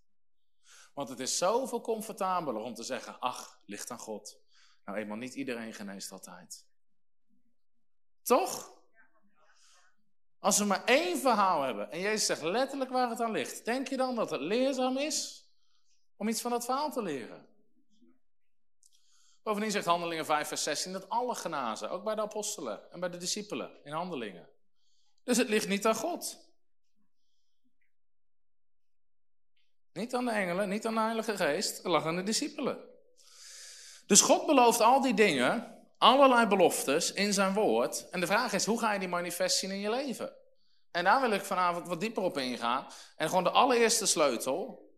[0.97, 4.39] Want het is zoveel comfortabeler om te zeggen, ach, ligt aan God.
[4.85, 6.67] Nou, eenmaal niet iedereen geneest altijd.
[8.23, 8.73] Toch?
[10.39, 13.89] Als we maar één verhaal hebben en Jezus zegt letterlijk waar het aan ligt, denk
[13.89, 15.49] je dan dat het leerzaam is
[16.17, 17.47] om iets van dat verhaal te leren?
[19.43, 23.11] Bovendien zegt Handelingen 5, vers 16 dat alle genazen, ook bij de apostelen en bij
[23.11, 24.49] de discipelen in Handelingen.
[25.23, 26.46] Dus het ligt niet aan God.
[29.97, 32.79] Niet aan de engelen, niet aan de Heilige Geest, het lag aan de discipelen.
[34.07, 38.09] Dus God belooft al die dingen, allerlei beloftes in zijn woord.
[38.11, 40.33] En de vraag is, hoe ga je die manifest zien in je leven?
[40.91, 42.87] En daar wil ik vanavond wat dieper op ingaan.
[43.17, 44.91] En gewoon de allereerste sleutel,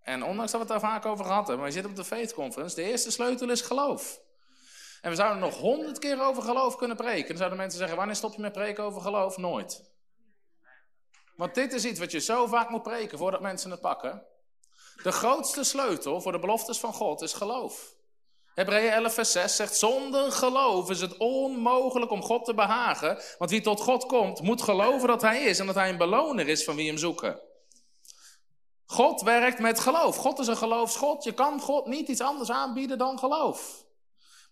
[0.00, 2.04] en ondanks dat we het daar vaak over gehad hebben, maar je zit op de
[2.04, 4.20] Faith Conference, de eerste sleutel is geloof.
[5.00, 7.28] En we zouden nog honderd keer over geloof kunnen preken.
[7.28, 9.36] Dan zouden mensen zeggen, wanneer stop je met preken over geloof?
[9.36, 9.93] Nooit.
[11.36, 14.26] Want dit is iets wat je zo vaak moet preken voordat mensen het pakken.
[15.02, 17.94] De grootste sleutel voor de beloftes van God is geloof.
[18.54, 23.22] Hebreeën 11 vers 6 zegt, zonder geloof is het onmogelijk om God te behagen.
[23.38, 26.48] Want wie tot God komt, moet geloven dat hij is en dat hij een beloner
[26.48, 27.40] is van wie hem zoeken.
[28.86, 30.16] God werkt met geloof.
[30.16, 31.24] God is een geloofsgod.
[31.24, 33.84] Je kan God niet iets anders aanbieden dan geloof.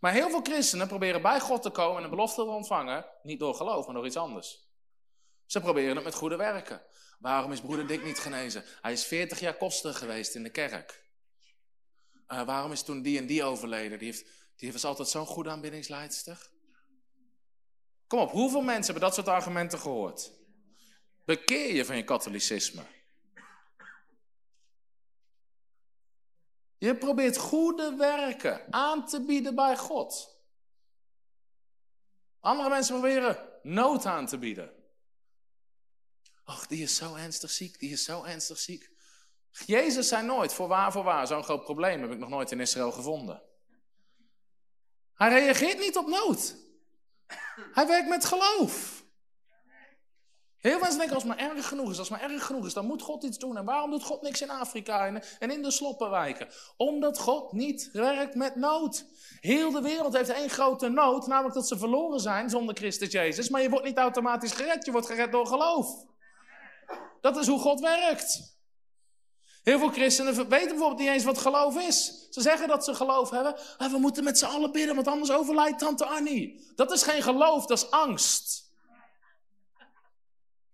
[0.00, 3.38] Maar heel veel christenen proberen bij God te komen en een belofte te ontvangen, niet
[3.38, 4.71] door geloof, maar door iets anders.
[5.52, 6.82] Ze proberen het met goede werken.
[7.18, 8.64] Waarom is broeder Dick niet genezen?
[8.80, 11.04] Hij is 40 jaar koster geweest in de kerk.
[12.28, 13.98] Uh, waarom is toen die en die overleden?
[13.98, 14.26] Die, heeft,
[14.56, 16.50] die was altijd zo'n goede aanbiddingsleidster.
[18.06, 20.32] Kom op, hoeveel mensen hebben dat soort argumenten gehoord?
[21.24, 22.82] Bekeer je van je katholicisme.
[26.78, 30.36] Je probeert goede werken aan te bieden bij God.
[32.40, 34.80] Andere mensen proberen nood aan te bieden.
[36.44, 38.90] Ach, die is zo ernstig ziek, die is zo ernstig ziek.
[39.66, 42.60] Jezus zei nooit, voor waar, voor waar, zo'n groot probleem heb ik nog nooit in
[42.60, 43.42] Israël gevonden.
[45.14, 46.56] Hij reageert niet op nood.
[47.72, 49.02] Hij werkt met geloof.
[50.62, 52.72] Heel veel mensen denken, als maar erg genoeg is, als het maar erg genoeg is,
[52.74, 53.56] dan moet God iets doen.
[53.56, 56.48] En waarom doet God niks in Afrika en in de sloppenwijken?
[56.76, 59.06] Omdat God niet werkt met nood.
[59.40, 63.48] Heel de wereld heeft één grote nood, namelijk dat ze verloren zijn zonder Christus Jezus.
[63.48, 66.04] Maar je wordt niet automatisch gered, je wordt gered door geloof.
[67.20, 68.52] Dat is hoe God werkt.
[69.62, 72.26] Heel veel christenen weten bijvoorbeeld niet eens wat geloof is.
[72.30, 73.56] Ze zeggen dat ze geloof hebben.
[73.78, 76.72] Maar we moeten met z'n allen bidden, want anders overlijdt tante Annie.
[76.74, 78.70] Dat is geen geloof, dat is angst.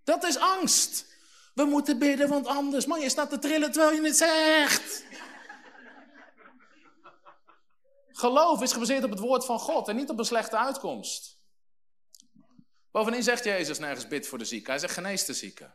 [0.05, 1.07] Dat is angst.
[1.55, 2.87] We moeten bidden, want anders.
[2.87, 5.05] Man, je staat te trillen terwijl je het zegt.
[8.13, 11.37] Geloof is gebaseerd op het woord van God en niet op een slechte uitkomst.
[12.91, 14.71] Bovendien zegt Jezus nergens bid voor de zieken.
[14.71, 15.75] Hij zegt genees de zieken.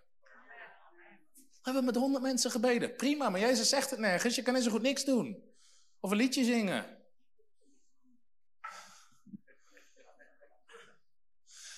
[1.64, 2.96] We hebben met honderd mensen gebeden.
[2.96, 4.36] Prima, maar Jezus zegt het nergens.
[4.36, 5.44] Je kan eens zo goed niks doen.
[6.00, 7.02] Of een liedje zingen.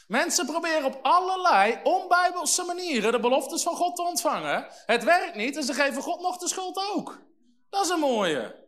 [0.07, 4.67] Mensen proberen op allerlei onbijbelse manieren de beloftes van God te ontvangen.
[4.85, 7.21] Het werkt niet en ze geven God nog de schuld ook.
[7.69, 8.63] Dat is een mooie.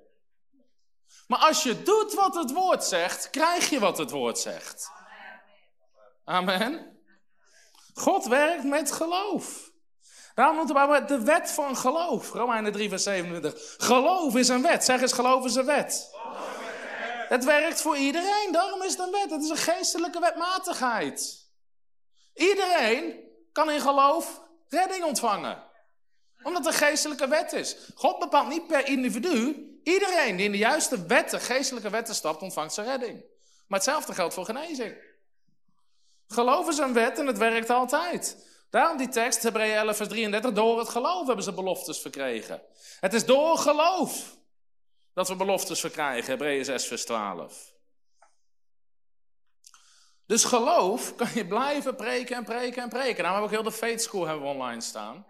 [1.27, 4.91] Maar als je doet wat het woord zegt, krijg je wat het woord zegt.
[6.23, 7.01] Amen.
[7.93, 9.66] God werkt met geloof.
[10.37, 12.31] Daarom moeten we de wet van geloof.
[12.31, 13.75] Romeinen 3, vers 27.
[13.77, 14.83] Geloof is een wet.
[14.83, 16.09] Zeg eens, geloof is een wet.
[17.27, 18.49] Het werkt voor iedereen.
[18.51, 19.29] Daarom is het een wet.
[19.29, 21.45] Het is een geestelijke wetmatigheid.
[22.33, 23.19] Iedereen
[23.51, 25.63] kan in geloof redding ontvangen.
[26.43, 27.75] Omdat het een geestelijke wet is.
[27.95, 29.65] God bepaalt niet per individu.
[29.83, 33.23] Iedereen die in de juiste wetten, geestelijke wetten stapt, ontvangt zijn redding.
[33.67, 34.95] Maar hetzelfde geldt voor genezing.
[36.27, 38.46] Geloof is een wet en het werkt altijd.
[38.69, 42.61] Daarom die tekst, Hebreeën 11 vers 33, door het geloof hebben ze beloftes verkregen.
[42.99, 44.37] Het is door geloof
[45.13, 47.75] dat we beloftes verkrijgen, Hebreeën 6 vers 12.
[50.25, 53.23] Dus geloof kan je blijven preken en preken en preken.
[53.23, 55.25] Daarom hebben we ook heel de Faith School hebben we online staan.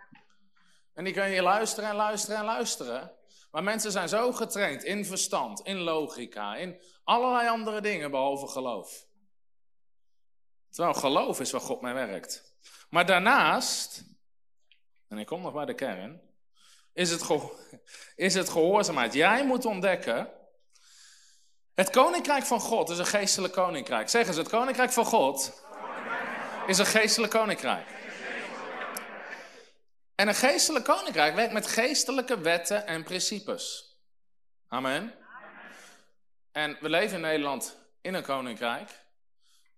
[0.94, 3.12] En die kun je luisteren en luisteren en luisteren.
[3.52, 9.06] Maar mensen zijn zo getraind in verstand, in logica, in allerlei andere dingen behalve geloof.
[10.70, 12.56] Terwijl geloof is waar God mee werkt.
[12.90, 14.04] Maar daarnaast,
[15.08, 16.22] en ik kom nog bij de kern,
[16.94, 17.28] is het,
[18.16, 19.14] is het gehoorzaamheid.
[19.14, 20.32] Jij moet ontdekken,
[21.76, 24.10] het koninkrijk van God is een geestelijk koninkrijk.
[24.10, 25.64] Zeg eens, het koninkrijk van God
[26.68, 27.88] is een geestelijk koninkrijk.
[30.16, 33.96] En een geestelijk koninkrijk werkt met geestelijke wetten en principes.
[34.68, 35.14] Amen.
[36.52, 38.90] En we leven in Nederland in een koninkrijk.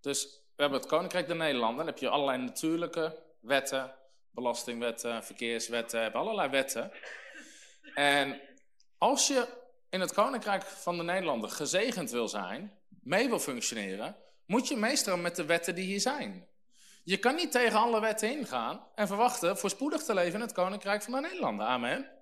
[0.01, 1.77] Dus we hebben het koninkrijk der Nederlanden.
[1.77, 3.95] Dan heb je allerlei natuurlijke wetten,
[4.31, 6.91] belastingwetten, verkeerswetten, heb allerlei wetten.
[7.95, 8.41] En
[8.97, 9.47] als je
[9.89, 15.17] in het koninkrijk van de Nederlanden gezegend wil zijn, mee wil functioneren, moet je meestal
[15.17, 16.47] met de wetten die hier zijn.
[17.03, 21.01] Je kan niet tegen alle wetten ingaan en verwachten voorspoedig te leven in het Koninkrijk
[21.01, 21.65] van de Nederlanden.
[21.65, 22.18] Amen.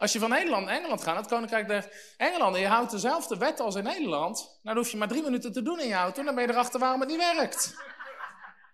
[0.00, 3.36] Als je van Nederland naar Engeland gaat, het Koninkrijk der Engeland, en je houdt dezelfde
[3.36, 5.94] wetten als in Nederland, nou, dan hoef je maar drie minuten te doen in je
[5.94, 7.74] auto dan ben je erachter waarom het niet werkt.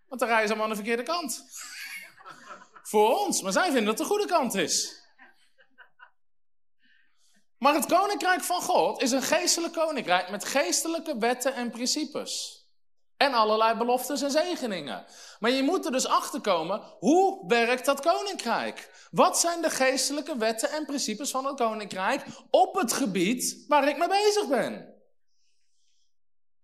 [0.09, 1.45] Want dan rijden ze allemaal aan de verkeerde kant.
[2.83, 5.05] Voor ons, maar zij vinden dat de goede kant is.
[7.59, 12.56] Maar het koninkrijk van God is een geestelijk koninkrijk met geestelijke wetten en principes.
[13.17, 15.05] En allerlei beloftes en zegeningen.
[15.39, 19.09] Maar je moet er dus achter komen, hoe werkt dat koninkrijk?
[19.11, 23.99] Wat zijn de geestelijke wetten en principes van het koninkrijk op het gebied waar ik
[23.99, 24.73] mee bezig ben?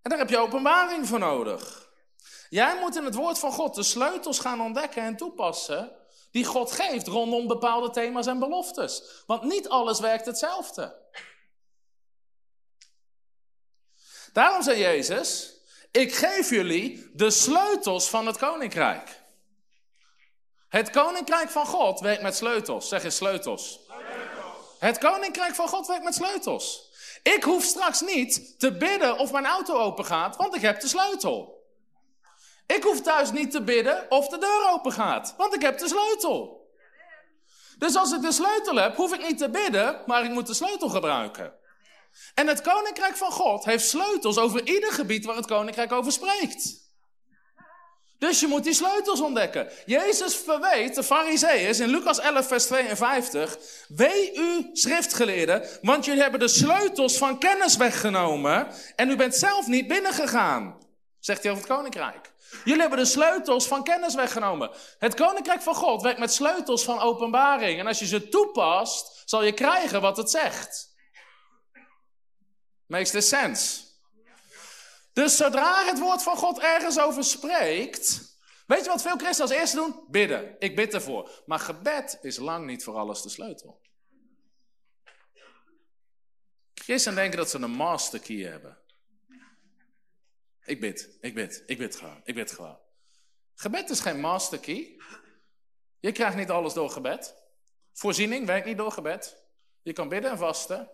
[0.03, 1.91] En daar heb je openbaring voor nodig.
[2.49, 6.01] Jij moet in het woord van God de sleutels gaan ontdekken en toepassen
[6.33, 9.23] die God geeft rondom bepaalde thema's en beloftes.
[9.27, 11.01] Want niet alles werkt hetzelfde.
[14.33, 15.52] Daarom zei Jezus,
[15.93, 19.21] ik geef jullie de sleutels van het koninkrijk.
[20.69, 22.89] Het koninkrijk van God werkt met sleutels.
[22.89, 23.81] Zeg eens sleutels.
[23.87, 24.79] sleutels.
[24.79, 26.91] Het koninkrijk van God werkt met sleutels.
[27.23, 30.89] Ik hoef straks niet te bidden of mijn auto open gaat, want ik heb de
[30.89, 31.61] sleutel.
[32.67, 35.89] Ik hoef thuis niet te bidden of de deur open gaat, want ik heb de
[35.89, 36.71] sleutel.
[37.79, 40.55] Dus als ik de sleutel heb, hoef ik niet te bidden, maar ik moet de
[40.55, 41.53] sleutel gebruiken.
[42.35, 46.81] En het koninkrijk van God heeft sleutels over ieder gebied waar het koninkrijk over spreekt.
[48.23, 49.69] Dus je moet die sleutels ontdekken.
[49.87, 53.59] Jezus verweet de fariseeërs in Lucas 11 vers 52.
[53.89, 59.67] Wee u schriftgeleerden, want jullie hebben de sleutels van kennis weggenomen en u bent zelf
[59.67, 60.79] niet binnengegaan.
[61.21, 62.33] Zegt hij over het koninkrijk.
[62.65, 64.71] Jullie hebben de sleutels van kennis weggenomen.
[64.99, 67.81] Het koninkrijk van God werkt met sleutels van openbaring.
[67.81, 70.92] En als je ze toepast, zal je krijgen wat het zegt.
[72.93, 73.31] Makes this?
[75.13, 78.37] Dus zodra het woord van God ergens over spreekt,
[78.67, 80.05] weet je wat veel christenen als eerste doen?
[80.09, 80.57] Bidden.
[80.59, 81.43] Ik bid ervoor.
[81.47, 83.81] Maar gebed is lang niet voor alles de sleutel.
[86.75, 88.79] Christenen denken dat ze een master key hebben.
[90.65, 92.79] Ik bid, ik bid, ik bid gewoon, ik bid gewoon.
[93.55, 94.97] Gebed is geen master key.
[96.01, 97.37] Je krijgt niet alles door gebed.
[97.93, 99.43] Voorziening werkt niet door gebed.
[99.83, 100.91] Je kan bidden en vasten.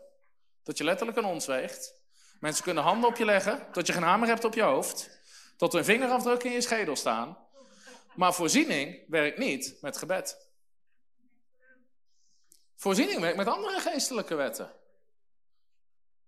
[0.69, 1.95] Dat je letterlijk een ons weegt.
[2.41, 5.21] Mensen kunnen handen op je leggen, tot je geen hamer hebt op je hoofd.
[5.57, 7.39] Tot een vingerafdruk in je schedel staan.
[8.15, 10.49] Maar voorziening werkt niet met gebed.
[12.77, 14.73] Voorziening werkt met andere geestelijke wetten.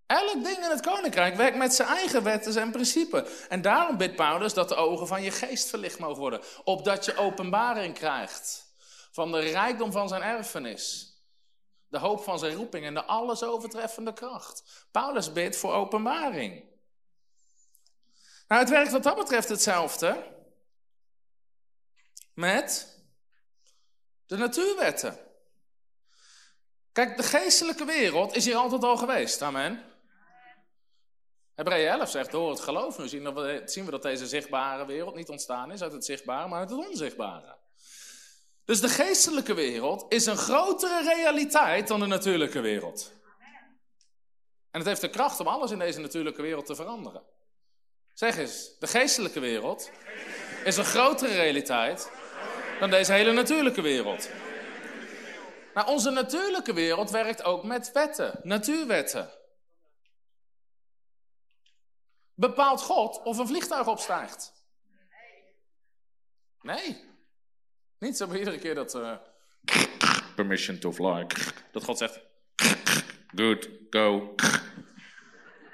[0.05, 3.47] Elk ding in het koninkrijk werkt met zijn eigen wetten en principes.
[3.49, 6.41] En daarom bidt Paulus dat de ogen van je geest verlicht mogen worden.
[6.63, 8.73] Opdat je openbaring krijgt
[9.11, 11.10] van de rijkdom van zijn erfenis.
[11.91, 14.87] De hoop van zijn roeping en de alles overtreffende kracht.
[14.91, 16.63] Paulus bidt voor openbaring.
[18.47, 20.23] Nou, het werkt wat dat betreft hetzelfde
[22.33, 22.97] met
[24.25, 25.19] de natuurwetten.
[26.91, 29.41] Kijk, de geestelijke wereld is hier altijd al geweest.
[29.41, 29.83] Amen.
[31.55, 35.15] Hebreeën 11 zegt, door het geloof nu zien, we, zien we dat deze zichtbare wereld
[35.15, 37.60] niet ontstaan is uit het zichtbare, maar uit het onzichtbare.
[38.71, 43.11] Dus de geestelijke wereld is een grotere realiteit dan de natuurlijke wereld.
[44.71, 47.23] En het heeft de kracht om alles in deze natuurlijke wereld te veranderen.
[48.13, 49.91] Zeg eens, de geestelijke wereld
[50.63, 52.11] is een grotere realiteit
[52.79, 54.29] dan deze hele natuurlijke wereld.
[55.73, 59.31] Nou, onze natuurlijke wereld werkt ook met wetten, natuurwetten.
[62.33, 64.53] Bepaalt God of een vliegtuig opstijgt?
[66.61, 67.10] Nee.
[68.01, 68.95] Niet zo iedere keer dat.
[68.95, 69.15] Uh,
[70.35, 71.27] permission to fly.
[71.71, 72.19] Dat God zegt.
[73.35, 74.35] Good, go.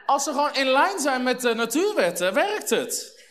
[0.06, 3.26] Als ze gewoon in lijn zijn met de natuurwetten, werkt het.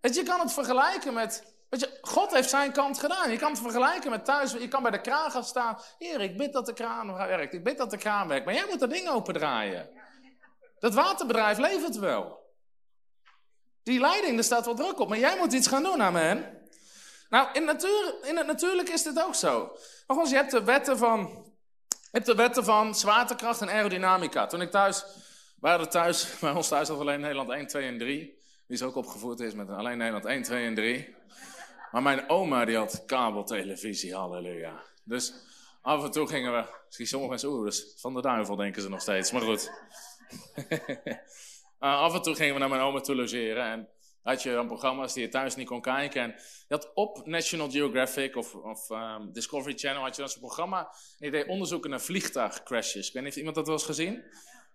[0.00, 1.54] Weet je, je kan het vergelijken met.
[1.68, 3.30] Weet je, God heeft zijn kant gedaan.
[3.30, 4.52] Je kan het vergelijken met thuis.
[4.52, 5.78] Je kan bij de kraan gaan staan.
[5.98, 7.54] Heer, ik bid dat de kraan werkt.
[7.54, 8.44] Ik bid dat de kraan werkt.
[8.44, 9.90] Maar jij moet dat ding opendraaien.
[10.78, 12.45] Dat waterbedrijf levert wel.
[13.86, 15.08] Die leiding, daar staat wel druk op.
[15.08, 16.60] Maar jij moet iets gaan doen, amen.
[17.28, 19.76] Nou, in, natuur, in het natuurlijk is dit ook zo.
[20.06, 21.20] Nogmaals, je hebt de wetten van,
[21.88, 24.46] je hebt de wetten van zwaartekracht en aerodynamica.
[24.46, 25.04] Toen ik thuis,
[25.60, 28.18] waren thuis, bij ons thuis had alleen Nederland 1, 2 en 3.
[28.66, 31.14] Die is ook opgevoerd is met alleen Nederland 1, 2 en 3.
[31.90, 34.82] Maar mijn oma die had kabeltelevisie, halleluja.
[35.04, 35.32] Dus
[35.82, 39.00] af en toe gingen we, zie sommige mensen, oeh, van de duivel denken ze nog
[39.00, 39.70] steeds, maar goed.
[41.80, 43.88] uh, af en toe gingen we naar mijn oma toe logeren en
[44.22, 46.22] had je dan programma's die je thuis niet kon kijken.
[46.22, 46.30] En
[46.68, 50.80] je had op National Geographic of, of um, Discovery Channel had je dan zo'n programma.
[50.80, 53.06] En die deed onderzoeken naar vliegtuigcrashes.
[53.06, 54.14] Ik weet niet of iemand dat wel eens gezien.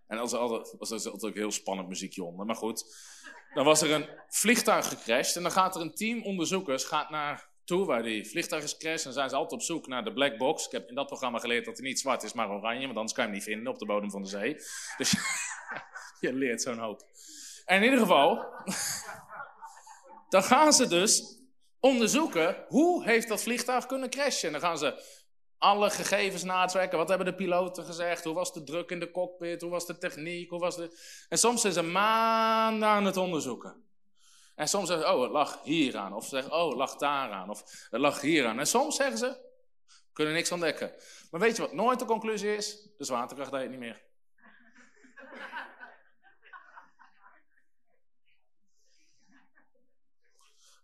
[0.07, 2.45] En dat was altijd, was altijd ook heel spannend muziekje onder.
[2.45, 2.95] Maar goed,
[3.53, 5.35] dan was er een vliegtuig gecrashed.
[5.35, 7.49] En dan gaat er een team onderzoekers gaat naar
[7.79, 8.99] waar die vliegtuig is gecrashed.
[8.99, 10.65] En dan zijn ze altijd op zoek naar de black box.
[10.65, 12.85] Ik heb in dat programma geleerd dat hij niet zwart is, maar oranje.
[12.85, 14.55] Want anders kan je hem niet vinden op de bodem van de zee.
[14.97, 15.11] Dus
[16.19, 17.01] je leert zo'n hoop.
[17.65, 18.45] En in ieder geval,
[20.29, 21.39] dan gaan ze dus
[21.79, 24.47] onderzoeken hoe heeft dat vliegtuig kunnen crashen.
[24.47, 25.19] En dan gaan ze
[25.57, 26.97] alle gegevens natrekken.
[26.97, 28.23] Wat hebben de piloten gezegd?
[28.23, 29.61] Hoe was de druk in de cockpit?
[29.61, 30.49] Hoe was de techniek?
[30.49, 30.97] Hoe was de...
[31.29, 33.90] En soms zijn ze maanden aan het onderzoeken.
[34.61, 36.13] En soms zeggen ze, oh, het lag hier aan.
[36.13, 37.49] Of ze zeggen, oh, het lag daar aan.
[37.49, 38.59] Of het lag hier aan.
[38.59, 39.37] En soms zeggen ze,
[40.13, 40.93] kunnen niks ontdekken.
[41.31, 42.87] Maar weet je wat nooit de conclusie is?
[42.97, 44.01] De zwaartekracht deed niet meer.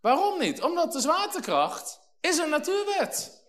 [0.00, 0.62] Waarom niet?
[0.62, 3.46] Omdat de zwaartekracht is een natuurwet.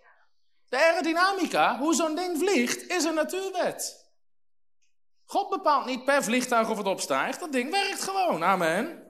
[0.67, 4.09] De aerodynamica, hoe zo'n ding vliegt, is een natuurwet.
[5.25, 7.39] God bepaalt niet per vliegtuig of het opstijgt.
[7.39, 8.43] Dat ding werkt gewoon.
[8.43, 9.08] Amen.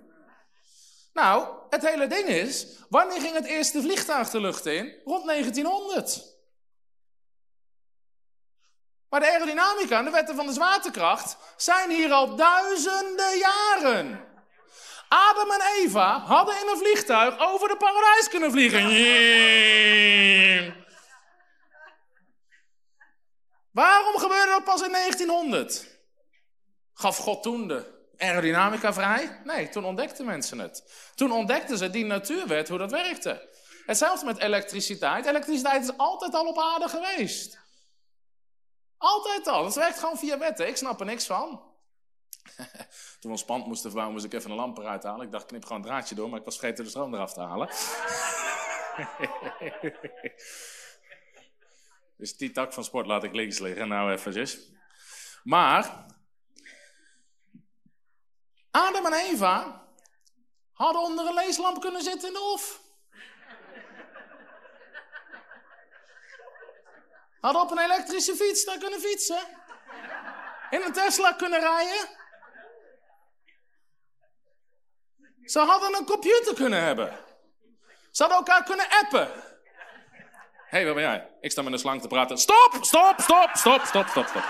[1.19, 4.95] Nou, het hele ding is, wanneer ging het eerste vliegtuig de lucht in?
[5.05, 6.37] Rond 1900.
[9.09, 14.27] Maar de aerodynamica en de wetten van de zwaartekracht zijn hier al duizenden jaren.
[15.09, 18.83] Adam en Eva hadden in een vliegtuig over de paradijs kunnen vliegen.
[23.71, 25.87] Waarom gebeurde dat pas in 1900?
[26.93, 29.41] Gaf God toen de aerodynamica vrij?
[29.43, 31.11] Nee, toen ontdekten mensen het.
[31.15, 33.49] Toen ontdekten ze die natuurwet, hoe dat werkte.
[33.85, 35.25] Hetzelfde met elektriciteit.
[35.25, 37.59] Elektriciteit is altijd al op aarde geweest.
[38.97, 39.63] Altijd al.
[39.63, 40.67] Dat werkt gewoon via wetten.
[40.67, 41.67] Ik snap er niks van.
[43.19, 45.25] Toen we ons pand moesten verbouwen, moest ik even een lamp eruit halen.
[45.25, 47.41] Ik dacht, knip gewoon een draadje door, maar ik was vergeten de stroom eraf te
[47.41, 47.67] halen.
[52.17, 54.71] dus die tak van sport laat ik links liggen, nou eventjes.
[55.43, 56.05] Maar,
[58.79, 59.85] Adam en Eva
[60.73, 62.81] hadden onder een leeslamp kunnen zitten in de hof.
[67.41, 69.41] Hadden op een elektrische fiets daar kunnen fietsen.
[70.69, 72.17] In een Tesla kunnen rijden.
[75.43, 77.25] Ze hadden een computer kunnen hebben.
[78.11, 79.27] Ze hadden elkaar kunnen appen.
[80.69, 81.29] Hé, hey, waar ben jij?
[81.41, 82.37] Ik sta met een slang te praten.
[82.37, 84.43] Stop, stop, stop, stop, stop, stop, stop.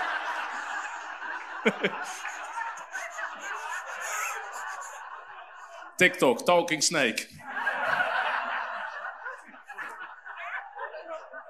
[6.00, 7.28] TikTok, Talking Snake.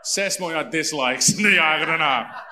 [0.00, 2.46] 6 miljard dislikes in de jaren daarna.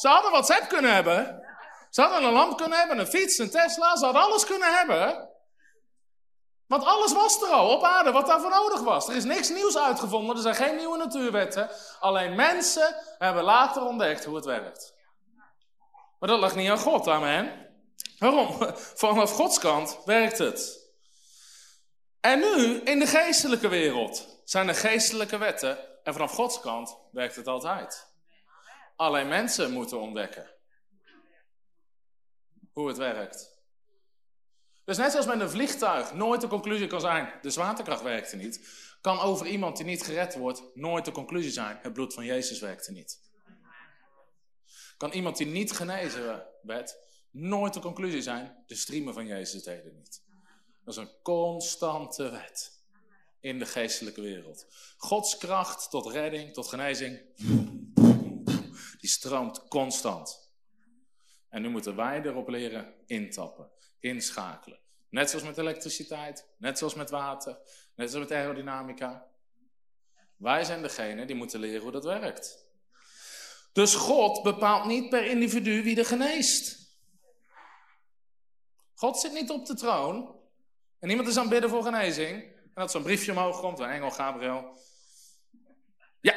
[0.00, 1.42] Ze hadden WhatsApp kunnen hebben.
[1.90, 3.96] Ze hadden een lamp kunnen hebben, een fiets, een Tesla.
[3.96, 5.28] Ze hadden alles kunnen hebben.
[6.66, 9.08] Want alles was er al op aarde wat daarvoor nodig was.
[9.08, 11.70] Er is niks nieuws uitgevonden, er zijn geen nieuwe natuurwetten.
[12.00, 14.94] Alleen mensen hebben later ontdekt hoe het werkt.
[16.18, 17.69] Maar dat lag niet aan God, amen.
[18.20, 18.74] Waarom?
[18.76, 20.88] Vanaf Gods kant werkt het.
[22.20, 26.04] En nu, in de geestelijke wereld, zijn er geestelijke wetten.
[26.04, 28.08] En vanaf Gods kant werkt het altijd.
[28.96, 30.50] Alleen mensen moeten ontdekken
[32.72, 33.58] hoe het werkt.
[34.84, 38.68] Dus net zoals met een vliegtuig nooit de conclusie kan zijn, de zwaartekracht werkte niet,
[39.00, 42.60] kan over iemand die niet gered wordt nooit de conclusie zijn, het bloed van Jezus
[42.60, 43.20] werkte niet.
[44.96, 46.96] Kan iemand die niet genezen werd,
[47.30, 50.22] nooit de conclusie zijn, de striemen van Jezus deden niet.
[50.84, 52.78] Dat is een constante wet
[53.40, 54.66] in de geestelijke wereld.
[54.96, 57.20] Gods kracht tot redding, tot genezing,
[59.00, 60.48] die stroomt constant.
[61.48, 64.78] En nu moeten wij erop leren intappen, inschakelen.
[65.08, 67.58] Net zoals met elektriciteit, net zoals met water,
[67.94, 69.26] net zoals met aerodynamica.
[70.36, 72.66] Wij zijn degene die moeten leren hoe dat werkt.
[73.72, 76.79] Dus God bepaalt niet per individu wie er geneest.
[79.00, 80.36] God zit niet op de troon
[80.98, 82.42] en iemand is aan het bidden voor genezing.
[82.42, 84.78] En dat zo'n briefje omhoog komt, een engel Gabriel.
[86.20, 86.34] Ja.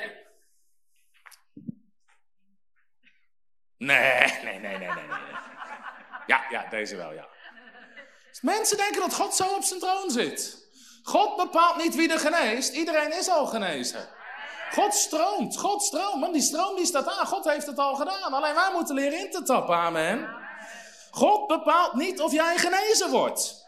[3.77, 4.87] Nee, nee, nee, nee, nee.
[4.87, 5.17] nee.
[6.27, 7.27] Ja, ja, deze wel, ja.
[8.41, 10.67] Mensen denken dat God zo op zijn troon zit.
[11.03, 12.73] God bepaalt niet wie er geneest.
[12.73, 14.07] Iedereen is al genezen.
[14.71, 16.19] God stroomt, God stroomt.
[16.19, 17.25] Man, die stroom die staat aan.
[17.25, 18.33] God heeft het al gedaan.
[18.33, 20.41] Alleen wij moeten leren in te tappen, amen.
[21.13, 23.65] God bepaalt niet of jij genezen wordt.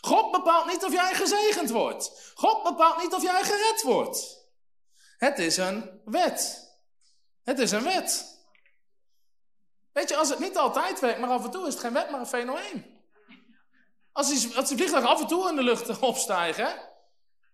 [0.00, 2.32] God bepaalt niet of jij gezegend wordt.
[2.34, 4.46] God bepaalt niet of jij gered wordt.
[5.16, 6.70] Het is een wet.
[7.44, 8.38] Het is een wet.
[9.92, 12.10] Weet je, als het niet altijd werkt, maar af en toe is het geen wet,
[12.10, 13.00] maar een fenomeen.
[14.12, 16.74] Als die, als die vliegtuigen af en toe in de lucht opstijgen,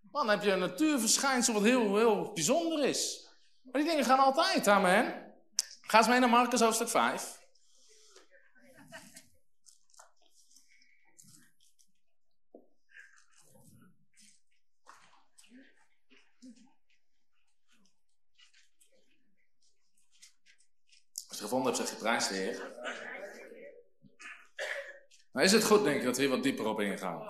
[0.01, 3.29] dan heb je een natuurverschijnsel wat heel, heel bijzonder is.
[3.63, 5.35] Maar die dingen gaan altijd, amen.
[5.81, 7.43] Ga eens mee naar Marcus hoofdstuk 5.
[21.35, 22.73] Als je gevonden hebt, zeg je de Heer.
[25.45, 27.23] Is het goed, denk ik, dat we hier wat dieper op ingaan?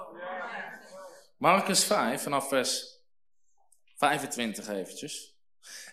[1.36, 3.00] Marcus 5, vanaf vers
[3.96, 5.36] 25 eventjes.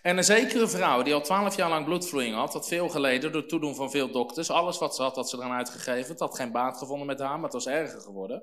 [0.02, 3.40] En een zekere vrouw die al twaalf jaar lang bloedvloeiing had, had veel geleden door
[3.40, 4.50] het toedoen van veel dokters.
[4.50, 6.10] Alles wat ze had, had ze eraan uitgegeven.
[6.10, 8.42] Het had geen baat gevonden met haar, maar het was erger geworden.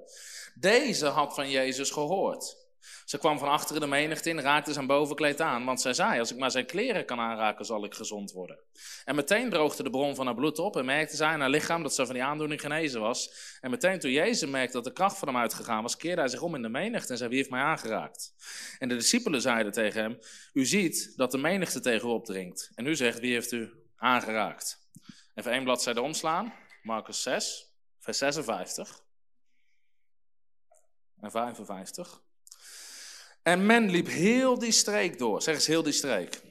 [0.56, 2.58] Deze had van Jezus gehoord.
[3.06, 6.32] Ze kwam van achteren de menigte in, raakte zijn bovenkleed aan, want zij zei, als
[6.32, 8.60] ik maar zijn kleren kan aanraken, zal ik gezond worden.
[9.06, 11.84] En meteen droogde de bron van haar bloed op en merkte zij aan haar lichaam
[11.84, 13.32] dat ze van die aandoening genezen was.
[13.62, 16.42] En meteen toen Jezus merkte dat de kracht van hem uitgegaan was, keerde hij zich
[16.42, 18.34] om in de menigte en zei, wie heeft mij aangeraakt?
[18.80, 20.20] En de discipelen zeiden tegen hem,
[20.54, 22.72] u ziet dat de menigte tegen u opdringt.
[22.76, 24.88] En u zegt, wie heeft u aangeraakt?
[25.36, 29.04] Even één bladzijde omslaan, Marcus 6, vers 56
[31.22, 32.22] en 55.
[33.44, 35.42] En men liep heel die streek door.
[35.42, 36.42] Zeg eens heel die streek.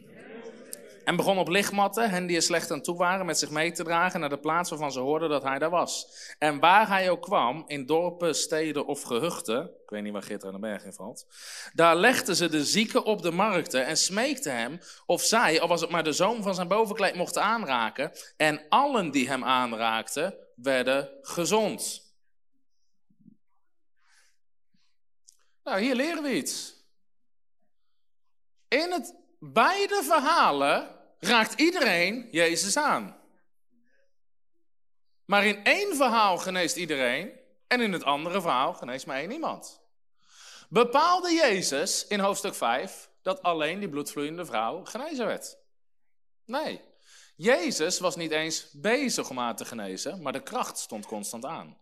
[1.08, 3.84] En begon op lichtmatten, hen die er slecht aan toe waren, met zich mee te
[3.84, 6.06] dragen naar de plaats waarvan ze hoorden dat hij daar was.
[6.38, 10.48] En waar hij ook kwam, in dorpen, steden of gehuchten, ik weet niet waar Gitter
[10.48, 11.26] aan de berg in valt,
[11.72, 15.80] daar legden ze de zieken op de markten en smeekten hem of zij, al was
[15.80, 18.12] het maar de zoom van zijn bovenkleed, mochten aanraken.
[18.36, 22.12] En allen die hem aanraakten, werden gezond.
[25.64, 26.77] Nou, hier leren we iets.
[28.68, 33.16] In het beide verhalen raakt iedereen Jezus aan.
[35.24, 37.32] Maar in één verhaal geneest iedereen
[37.66, 39.80] en in het andere verhaal geneest maar één iemand.
[40.68, 45.58] Bepaalde Jezus in hoofdstuk 5 dat alleen die bloedvloeiende vrouw genezen werd?
[46.44, 46.80] Nee.
[47.36, 51.78] Jezus was niet eens bezig om haar te genezen, maar de kracht stond constant aan.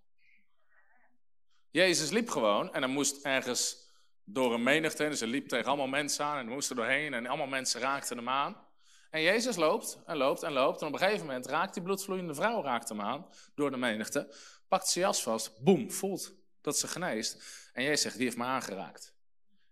[1.71, 3.86] Jezus liep gewoon en hij moest ergens
[4.29, 5.09] door een menigte.
[5.09, 8.17] Dus hij liep tegen allemaal mensen aan en moest er doorheen en allemaal mensen raakten
[8.17, 8.65] hem aan.
[9.11, 10.81] En Jezus loopt en loopt en loopt.
[10.81, 14.35] En op een gegeven moment raakt die bloedvloeiende vrouw raakt hem aan door de menigte.
[14.69, 17.43] Pakt ze jas vast, boem, voelt dat ze geneest.
[17.73, 19.15] En Jezus zegt, wie heeft me aangeraakt?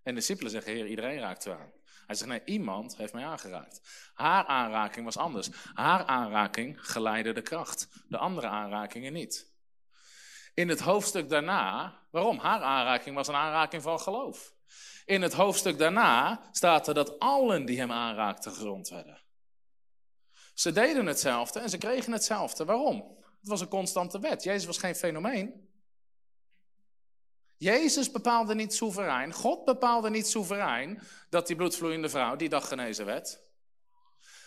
[0.03, 1.73] En de discipelen zeggen, heer, iedereen raakt u aan.
[2.07, 3.81] Hij zegt, nee, iemand heeft mij aangeraakt.
[4.15, 5.49] Haar aanraking was anders.
[5.75, 7.89] Haar aanraking geleidde de kracht.
[8.09, 9.54] De andere aanrakingen niet.
[10.55, 12.39] In het hoofdstuk daarna, waarom?
[12.39, 14.55] Haar aanraking was een aanraking van geloof.
[15.05, 19.23] In het hoofdstuk daarna staat er dat allen die hem aanraakten gezond werden.
[20.55, 22.65] Ze deden hetzelfde en ze kregen hetzelfde.
[22.65, 23.17] Waarom?
[23.41, 24.43] Het was een constante wet.
[24.43, 25.69] Jezus was geen fenomeen.
[27.57, 33.07] Jezus bepaalde niet soeverein, God bepaalde niet soeverein dat die bloedvloeiende vrouw die dag genezen
[33.07, 33.41] werd.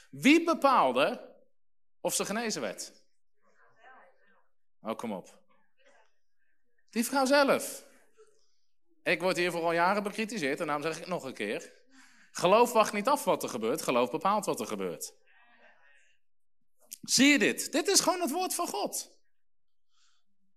[0.10, 1.36] Wie bepaalde
[2.02, 2.94] of ze genezen werd?
[4.82, 5.37] Oh, kom op.
[6.90, 7.86] Die vrouw zelf.
[9.04, 11.74] Ik word hier al jaren bekritiseerd en daarom zeg ik nog een keer.
[12.32, 15.14] Geloof wacht niet af wat er gebeurt, geloof bepaalt wat er gebeurt.
[17.02, 17.72] Zie je dit?
[17.72, 19.16] Dit is gewoon het woord van God.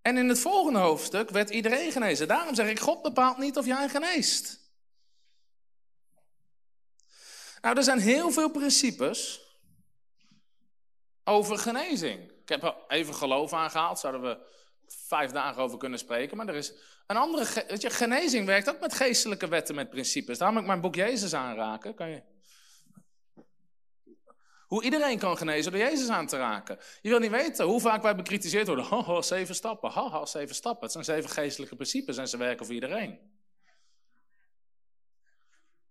[0.01, 2.27] En in het volgende hoofdstuk werd iedereen genezen.
[2.27, 4.59] Daarom zeg ik, God bepaalt niet of jij geneest.
[7.61, 9.41] Nou, er zijn heel veel principes
[11.23, 12.31] over genezing.
[12.41, 14.49] Ik heb even geloof aangehaald, zouden we
[15.07, 16.37] vijf dagen over kunnen spreken.
[16.37, 16.73] Maar er is
[17.07, 20.37] een andere, weet je, genezing werkt ook met geestelijke wetten, met principes.
[20.37, 21.95] Daarom ik mijn boek Jezus aanraken.
[21.95, 22.21] Kan je...
[24.67, 26.79] Hoe iedereen kan genezen door Jezus aan te raken.
[27.01, 28.85] Je wil niet weten hoe vaak wij bekritiseerd worden.
[28.91, 29.91] Haha, zeven stappen.
[29.91, 30.83] Haha, zeven stappen.
[30.83, 33.19] Het zijn zeven geestelijke principes en ze werken voor iedereen.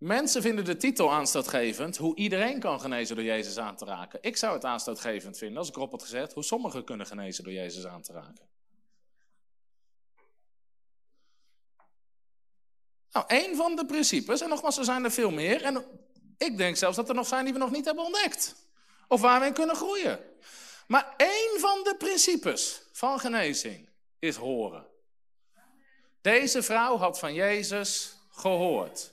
[0.01, 4.19] Mensen vinden de titel aanstootgevend, hoe iedereen kan genezen door Jezus aan te raken.
[4.23, 7.53] Ik zou het aanstootgevend vinden, als ik erop had gezegd, hoe sommigen kunnen genezen door
[7.53, 8.50] Jezus aan te raken.
[13.13, 15.85] Nou, één van de principes, en nogmaals, er zijn er veel meer, en
[16.39, 18.55] ik denk zelfs dat er nog zijn die we nog niet hebben ontdekt.
[19.09, 20.21] Of waar we in kunnen groeien.
[20.87, 23.89] Maar één van de principes van genezing
[24.19, 24.87] is horen.
[26.21, 29.13] Deze vrouw had van Jezus gehoord.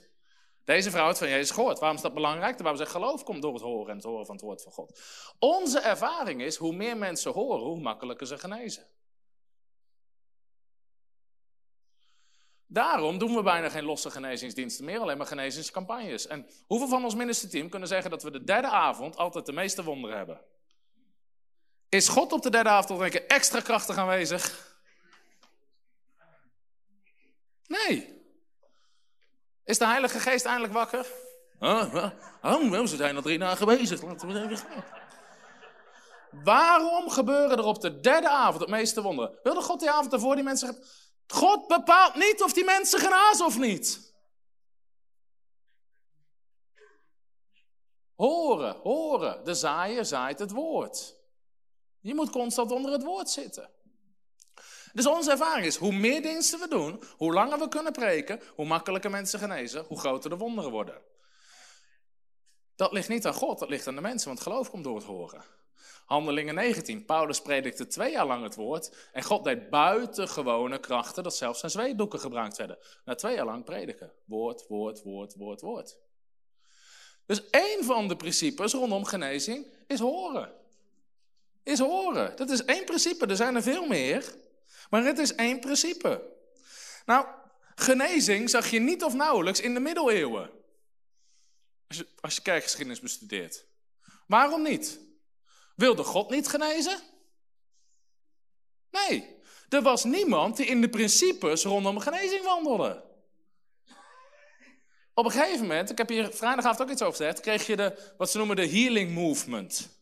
[0.64, 1.78] Deze vrouw had van Jezus gehoord.
[1.78, 2.56] Waarom is dat belangrijk?
[2.56, 5.00] Bijbel zegt geloof komt door het horen en het horen van het woord van God.
[5.38, 8.86] Onze ervaring is, hoe meer mensen horen, hoe makkelijker ze genezen.
[12.70, 16.26] Daarom doen we bijna geen losse genezingsdiensten meer, alleen maar genezingscampagnes.
[16.26, 19.84] En hoeveel van ons ministerteam kunnen zeggen dat we de derde avond altijd de meeste
[19.84, 20.40] wonderen hebben?
[21.88, 24.76] Is God op de derde avond denk ik extra krachtig aanwezig?
[27.66, 28.22] Nee.
[29.64, 31.06] Is de Heilige Geest eindelijk wakker?
[31.58, 32.10] Oh,
[32.42, 34.02] oh, ze zijn al drie dagen bezig.
[34.02, 34.84] Laten we even gaan.
[36.30, 39.38] Waarom gebeuren er op de derde avond het meeste wonderen?
[39.42, 40.78] Wilde God die avond ervoor die mensen...
[41.32, 44.12] God bepaalt niet of die mensen genazen of niet.
[48.14, 49.44] Horen, horen.
[49.44, 51.16] De zaaier zaait het woord.
[52.00, 53.70] Je moet constant onder het woord zitten.
[54.92, 58.66] Dus onze ervaring is, hoe meer diensten we doen, hoe langer we kunnen preken, hoe
[58.66, 61.02] makkelijker mensen genezen, hoe groter de wonderen worden.
[62.76, 65.04] Dat ligt niet aan God, dat ligt aan de mensen, want geloof komt door het
[65.04, 65.44] horen.
[66.04, 67.04] Handelingen 19.
[67.04, 68.96] Paulus predikte twee jaar lang het woord.
[69.12, 72.78] En God deed buitengewone krachten dat zelfs zijn zweetdoeken gebruikt werden.
[73.04, 74.12] Na twee jaar lang prediken.
[74.24, 75.98] Woord, woord, woord, woord, woord.
[77.26, 80.52] Dus één van de principes rondom genezing is horen.
[81.62, 82.36] Is horen.
[82.36, 83.26] Dat is één principe.
[83.26, 84.36] Er zijn er veel meer.
[84.90, 86.22] Maar het is één principe.
[87.06, 87.26] Nou,
[87.74, 90.50] genezing zag je niet of nauwelijks in de middeleeuwen.
[91.88, 93.66] Als je, als je kerkgeschiedenis bestudeert.
[94.26, 95.00] Waarom niet?
[95.78, 97.00] Wilde God niet genezen?
[98.90, 99.36] Nee,
[99.68, 103.04] er was niemand die in de principes rondom genezing wandelde.
[105.14, 108.12] Op een gegeven moment, ik heb hier vrijdagavond ook iets over gezegd, kreeg je de,
[108.16, 110.00] wat ze noemen de healing movement.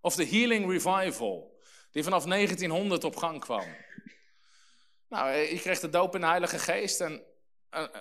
[0.00, 3.66] Of de healing revival, die vanaf 1900 op gang kwam.
[5.08, 7.22] Nou, je kreeg de doop in de Heilige Geest en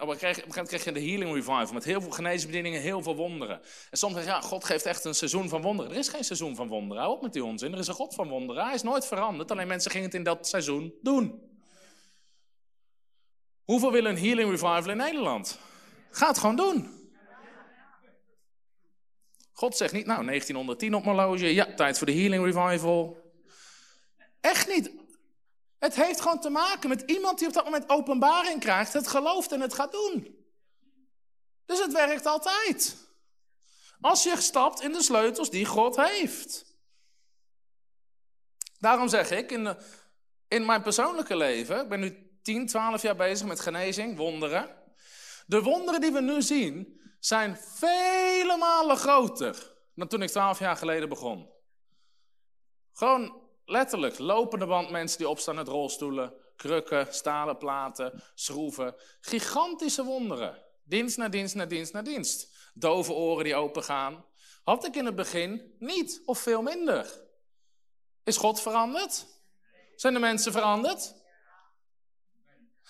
[0.01, 3.15] op een gegeven moment kreeg je de healing revival met heel veel geneesbedieningen, heel veel
[3.15, 3.61] wonderen.
[3.91, 5.91] En soms zeg je, ja, God geeft echt een seizoen van wonderen.
[5.91, 7.74] Er is geen seizoen van wonderen, hou op met die onzin.
[7.74, 10.24] Er is een God van wonderen, hij is nooit veranderd, alleen mensen gingen het in
[10.24, 11.47] dat seizoen doen.
[13.63, 15.59] Hoeveel willen een healing revival in Nederland?
[16.11, 16.97] Ga het gewoon doen.
[19.53, 23.17] God zegt niet, nou, 1910 op mijn ja, tijd voor de healing revival.
[24.41, 24.91] Echt niet.
[25.80, 29.51] Het heeft gewoon te maken met iemand die op dat moment openbaring krijgt, het gelooft
[29.51, 30.38] en het gaat doen.
[31.65, 32.97] Dus het werkt altijd.
[34.01, 36.65] Als je stapt in de sleutels die God heeft.
[38.80, 39.77] Daarom zeg ik, in,
[40.47, 44.77] in mijn persoonlijke leven, ik ben nu 10, 12 jaar bezig met genezing, wonderen.
[45.45, 50.75] De wonderen die we nu zien, zijn vele malen groter dan toen ik 12 jaar
[50.75, 51.49] geleden begon.
[52.93, 58.95] Gewoon Letterlijk, lopende band mensen die opstaan uit rolstoelen, krukken, stalen platen, schroeven.
[59.22, 60.63] Gigantische wonderen.
[60.84, 62.55] Dienst na dienst na dienst na dienst.
[62.74, 64.26] Dove oren die open gaan.
[64.63, 67.28] Had ik in het begin niet of veel minder.
[68.24, 69.26] Is God veranderd?
[69.95, 71.15] Zijn de mensen veranderd?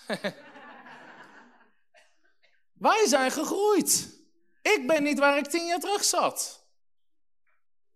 [2.72, 4.18] Wij zijn gegroeid.
[4.62, 6.66] Ik ben niet waar ik tien jaar terug zat.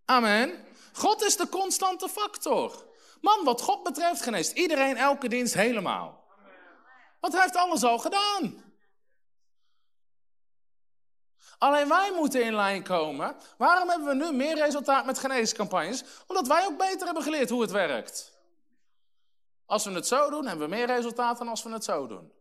[0.05, 0.64] Amen.
[0.97, 2.84] God is de constante factor.
[3.20, 6.24] Man, wat God betreft geneest iedereen elke dienst helemaal.
[7.20, 8.62] Want hij heeft alles al gedaan.
[11.59, 13.36] Alleen wij moeten in lijn komen.
[13.59, 16.05] Waarom hebben we nu meer resultaat met geneescampagnes?
[16.26, 18.32] Omdat wij ook beter hebben geleerd hoe het werkt.
[19.66, 22.32] Als we het zo doen, hebben we meer resultaat dan als we het zo doen.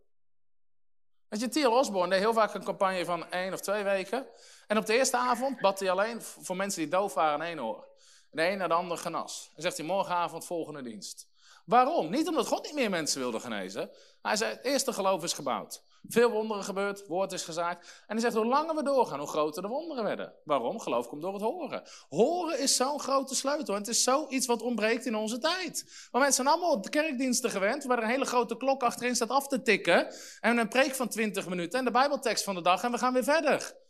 [1.29, 4.27] Weet je, Thiel Osborne deed heel vaak een campagne van één of twee weken.
[4.67, 7.91] En op de eerste avond bad hij alleen voor mensen die doof waren één oor.
[8.33, 9.51] De een naar de ander genas.
[9.55, 11.27] En zegt hij morgenavond volgende dienst.
[11.65, 12.09] Waarom?
[12.09, 13.89] Niet omdat God niet meer mensen wilde genezen.
[14.21, 15.83] Hij zei, het eerste geloof is gebouwd.
[16.07, 18.03] Veel wonderen gebeurd, woord is gezaakt.
[18.07, 20.33] En hij zegt, hoe langer we doorgaan, hoe groter de wonderen werden.
[20.43, 20.79] Waarom?
[20.79, 21.83] Geloof komt door het horen.
[22.09, 23.75] Horen is zo'n grote sleutel.
[23.75, 26.07] Het is zoiets wat ontbreekt in onze tijd.
[26.11, 29.29] Maar mensen zijn allemaal op de kerkdiensten gewend, waar een hele grote klok achterin staat
[29.29, 30.13] af te tikken.
[30.39, 33.13] En een preek van 20 minuten en de bijbeltekst van de dag en we gaan
[33.13, 33.81] weer verder.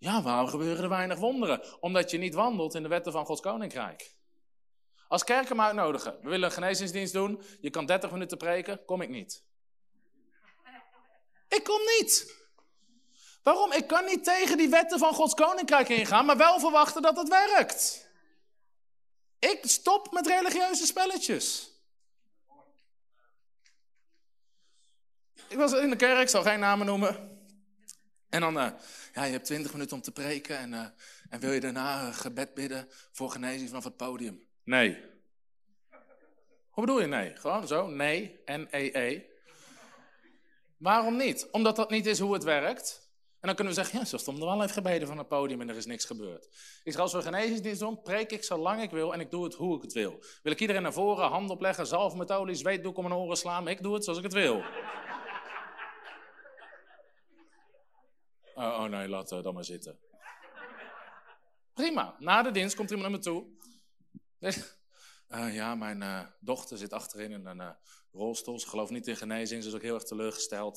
[0.00, 1.80] Ja, waarom gebeuren er weinig wonderen?
[1.80, 4.14] Omdat je niet wandelt in de wetten van Gods koninkrijk.
[5.08, 6.18] Als kerk hem uitnodigen.
[6.22, 7.42] We willen een genezingsdienst doen.
[7.60, 8.84] Je kan 30 minuten preken.
[8.84, 9.44] Kom ik niet.
[11.48, 12.38] Ik kom niet.
[13.42, 13.72] Waarom?
[13.72, 17.28] Ik kan niet tegen die wetten van Gods koninkrijk ingaan, maar wel verwachten dat het
[17.28, 18.08] werkt.
[19.38, 21.70] Ik stop met religieuze spelletjes.
[25.48, 27.29] Ik was in de kerk, ik zal geen namen noemen.
[28.30, 28.68] En dan, uh,
[29.14, 30.86] ja, je hebt twintig minuten om te preken en, uh,
[31.28, 34.42] en wil je daarna een gebed bidden voor genezing vanaf het podium?
[34.64, 34.98] Nee.
[36.70, 37.36] Hoe bedoel je nee?
[37.36, 39.22] Gewoon zo, nee, N-E-E.
[40.76, 41.48] Waarom niet?
[41.50, 43.08] Omdat dat niet is hoe het werkt.
[43.40, 45.60] En dan kunnen we zeggen, ja, zo stond er wel even gebeden van het podium
[45.60, 46.44] en er is niks gebeurd.
[46.84, 49.54] Ik zeg, als we genezingsdienst doen, preek ik zolang ik wil en ik doe het
[49.54, 50.22] hoe ik het wil.
[50.42, 53.68] Wil ik iedereen naar voren, hand opleggen, zalf met olie, zweetdoek om mijn oren slaan,
[53.68, 54.62] ik doe het zoals ik het wil.
[58.54, 59.98] Oh, oh nee, laat uh, dan maar zitten.
[61.74, 62.16] Prima.
[62.18, 63.46] Na de dienst komt iemand naar me toe.
[65.28, 67.76] Uh, ja, mijn uh, dochter zit achterin in een
[68.12, 68.58] rolstoel.
[68.58, 69.62] Ze gelooft niet in genezing.
[69.62, 70.76] Ze is ook heel erg teleurgesteld.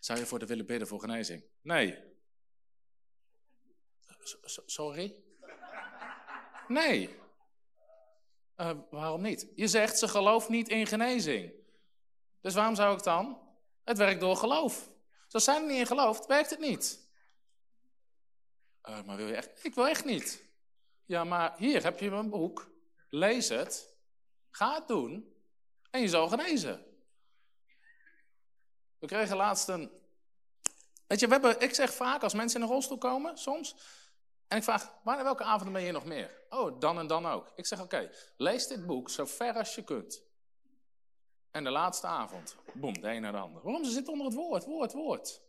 [0.00, 1.44] zou je voor de willen bidden voor genezing?
[1.62, 1.98] Nee.
[4.66, 5.22] Sorry?
[6.68, 7.16] Nee.
[8.90, 9.48] waarom niet?
[9.54, 11.52] Je zegt ze gelooft niet in genezing.
[12.40, 13.40] Dus waarom zou ik dan?
[13.84, 14.90] Het werkt door geloof.
[15.30, 17.05] Als zij er niet in gelooft, werkt het niet.
[18.86, 19.64] Maar wil je echt?
[19.64, 20.44] Ik wil echt niet.
[21.04, 22.70] Ja, maar hier heb je mijn boek.
[23.08, 23.96] Lees het.
[24.50, 25.34] Ga het doen.
[25.90, 26.84] En je zal genezen.
[28.98, 29.90] We kregen laatst een.
[31.06, 33.76] Weet je, we hebben, ik zeg vaak als mensen in een rolstoel komen, soms.
[34.48, 36.42] En ik vraag, wanneer welke avonden ben je nog meer?
[36.48, 37.52] Oh, dan en dan ook.
[37.54, 40.22] Ik zeg, oké, lees dit boek zo ver als je kunt.
[41.50, 43.62] En de laatste avond, boem, de een naar de ander.
[43.62, 43.84] Waarom?
[43.84, 45.40] Ze zitten onder het woord, woord, woord.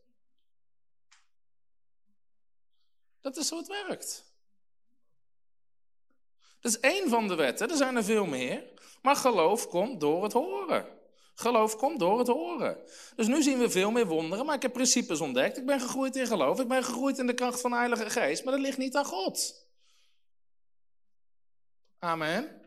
[3.28, 4.26] Dat is hoe het werkt.
[6.60, 8.64] Dat is één van de wetten, er zijn er veel meer.
[9.02, 10.86] Maar geloof komt door het horen.
[11.36, 12.78] Geloof komt door het horen.
[13.16, 15.58] Dus nu zien we veel meer wonderen, maar ik heb principes ontdekt.
[15.58, 18.44] Ik ben gegroeid in geloof, ik ben gegroeid in de kracht van de Heilige Geest,
[18.44, 19.68] maar dat ligt niet aan God.
[22.00, 22.62] Amen.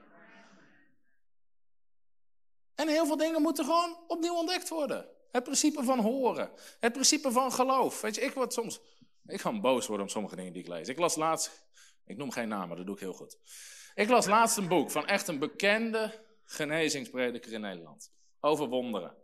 [2.74, 5.08] En heel veel dingen moeten gewoon opnieuw ontdekt worden.
[5.30, 6.50] Het principe van horen,
[6.80, 8.00] het principe van geloof.
[8.00, 8.80] Weet je, ik word soms,
[9.30, 10.88] ik kan boos worden om sommige dingen die ik lees.
[10.88, 11.66] Ik las laatst,
[12.04, 13.38] ik noem geen namen, dat doe ik heel goed.
[13.94, 18.12] Ik las laatst een boek van echt een bekende genezingsprediker in Nederland.
[18.40, 19.16] Over wonderen.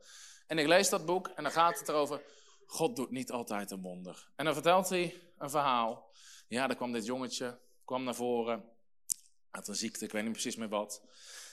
[0.46, 2.22] En ik lees dat boek en dan gaat het erover.
[2.66, 4.30] God doet niet altijd een wonder.
[4.36, 6.10] En dan vertelt hij een verhaal.
[6.48, 8.64] Ja, er kwam dit jongetje, kwam naar voren.
[9.50, 11.02] Had een ziekte, ik weet niet precies meer wat.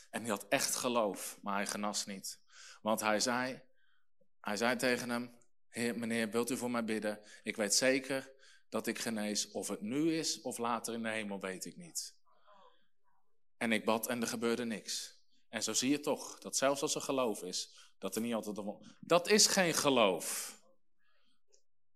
[0.10, 2.40] En die had echt geloof, maar hij genas niet.
[2.82, 3.62] Want hij zei,
[4.42, 5.36] hij zei tegen hem:
[5.70, 7.20] Heer, meneer, wilt u voor mij bidden?
[7.44, 8.32] Ik weet zeker
[8.74, 9.52] dat ik genees.
[9.52, 12.16] Of het nu is of later in de hemel, weet ik niet.
[13.58, 15.18] En ik bad en er gebeurde niks.
[15.50, 18.58] En zo zie je toch dat zelfs als er geloof is, dat er niet altijd.
[19.00, 20.58] Dat is geen geloof.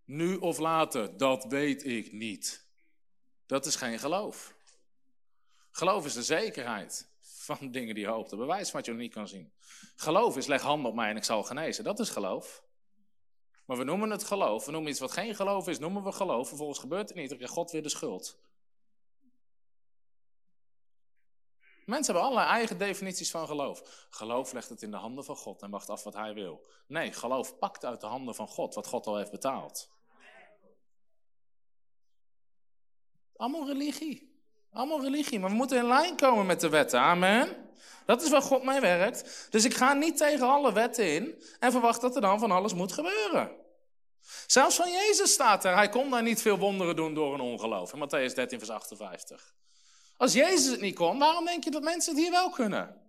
[0.06, 2.66] Nu of later, dat weet ik niet.
[3.46, 4.56] Dat is geen geloof.
[5.72, 8.30] Geloof is de zekerheid van dingen die je hoopt.
[8.30, 9.54] De bewijs wat je nog niet kan zien.
[9.96, 11.84] Geloof is leg handen op mij en ik zal genezen.
[11.84, 12.64] Dat is geloof.
[13.68, 14.66] Maar we noemen het geloof.
[14.66, 16.48] We noemen iets wat geen geloof is, noemen we geloof.
[16.48, 17.28] Vervolgens gebeurt het niet.
[17.28, 18.38] Dan krijgt God weer de schuld.
[21.86, 24.08] Mensen hebben allerlei eigen definities van geloof.
[24.10, 26.66] Geloof legt het in de handen van God en wacht af wat hij wil.
[26.88, 29.90] Nee, geloof pakt uit de handen van God wat God al heeft betaald.
[33.36, 34.27] Allemaal religie.
[34.78, 35.40] Allemaal religie.
[35.40, 37.00] Maar we moeten in lijn komen met de wetten.
[37.00, 37.56] Amen.
[38.06, 39.48] Dat is waar God mee werkt.
[39.50, 42.74] Dus ik ga niet tegen alle wetten in en verwacht dat er dan van alles
[42.74, 43.52] moet gebeuren.
[44.48, 45.76] Zelfs van Jezus staat er.
[45.76, 47.94] Hij kon daar niet veel wonderen doen door een ongeloof.
[47.94, 49.54] In Matthäus 13, vers 58.
[50.18, 53.02] Als Jezus het niet kon, waarom denk je dat mensen het hier wel kunnen?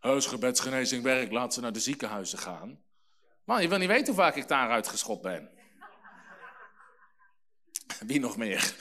[0.00, 2.82] Huisgebedsgenezing werkt, laat ze naar de ziekenhuizen gaan.
[3.44, 5.50] Man, je wil niet weten hoe vaak ik daaruit geschopt ben.
[8.06, 8.74] Wie nog meer?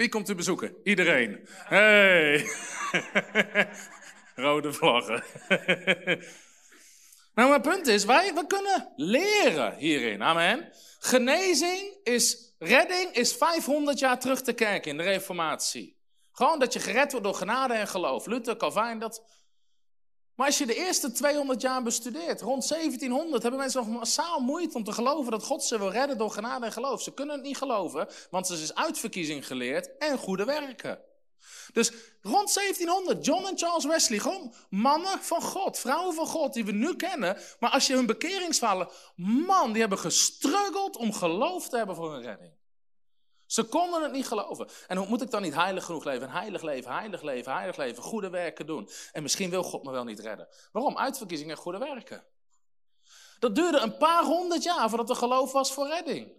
[0.00, 0.76] Wie komt u bezoeken?
[0.84, 1.48] Iedereen.
[1.48, 2.46] Hey.
[4.46, 5.24] Rode vlaggen.
[7.34, 10.22] nou, mijn punt is, wij we kunnen leren hierin.
[10.22, 10.72] Amen.
[10.98, 15.96] Genezing is, redding is 500 jaar terug te kijken in de reformatie.
[16.32, 18.26] Gewoon dat je gered wordt door genade en geloof.
[18.26, 19.22] Luther, Calvin, dat...
[20.40, 24.76] Maar als je de eerste 200 jaar bestudeert, rond 1700, hebben mensen nog massaal moeite
[24.76, 27.02] om te geloven dat God ze wil redden door genade en geloof.
[27.02, 30.98] Ze kunnen het niet geloven, want ze is uitverkiezing geleerd en goede werken.
[31.72, 36.64] Dus rond 1700, John en Charles Wesley, gewoon mannen van God, vrouwen van God die
[36.64, 37.38] we nu kennen.
[37.58, 38.88] Maar als je hun bekeringsvallen,
[39.46, 42.52] man, die hebben gestruggeld om geloof te hebben voor hun redding.
[43.50, 44.68] Ze konden het niet geloven.
[44.86, 46.30] En hoe moet ik dan niet heilig genoeg leven?
[46.30, 48.90] heilig leven, heilig leven, heilig leven, goede werken doen.
[49.12, 50.48] En misschien wil God me wel niet redden.
[50.72, 50.96] Waarom?
[50.96, 52.24] Uitverkiezing en goede werken.
[53.38, 56.32] Dat duurde een paar honderd jaar voordat er geloof was voor redding.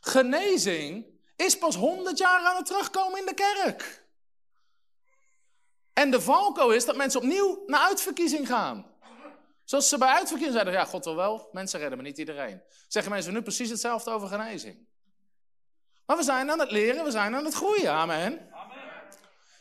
[0.00, 1.06] Genezing
[1.36, 4.06] is pas honderd jaar aan het terugkomen in de kerk.
[5.92, 8.86] En de valko is dat mensen opnieuw naar uitverkiezing gaan.
[9.64, 12.62] Zoals ze bij uitverkiezing zeiden, ja, God wil wel, mensen redden, maar niet iedereen.
[12.88, 14.88] Zeggen mensen nu precies hetzelfde over genezing.
[16.10, 18.48] Maar we zijn aan het leren, we zijn aan het groeien, amen.
[18.52, 18.78] amen.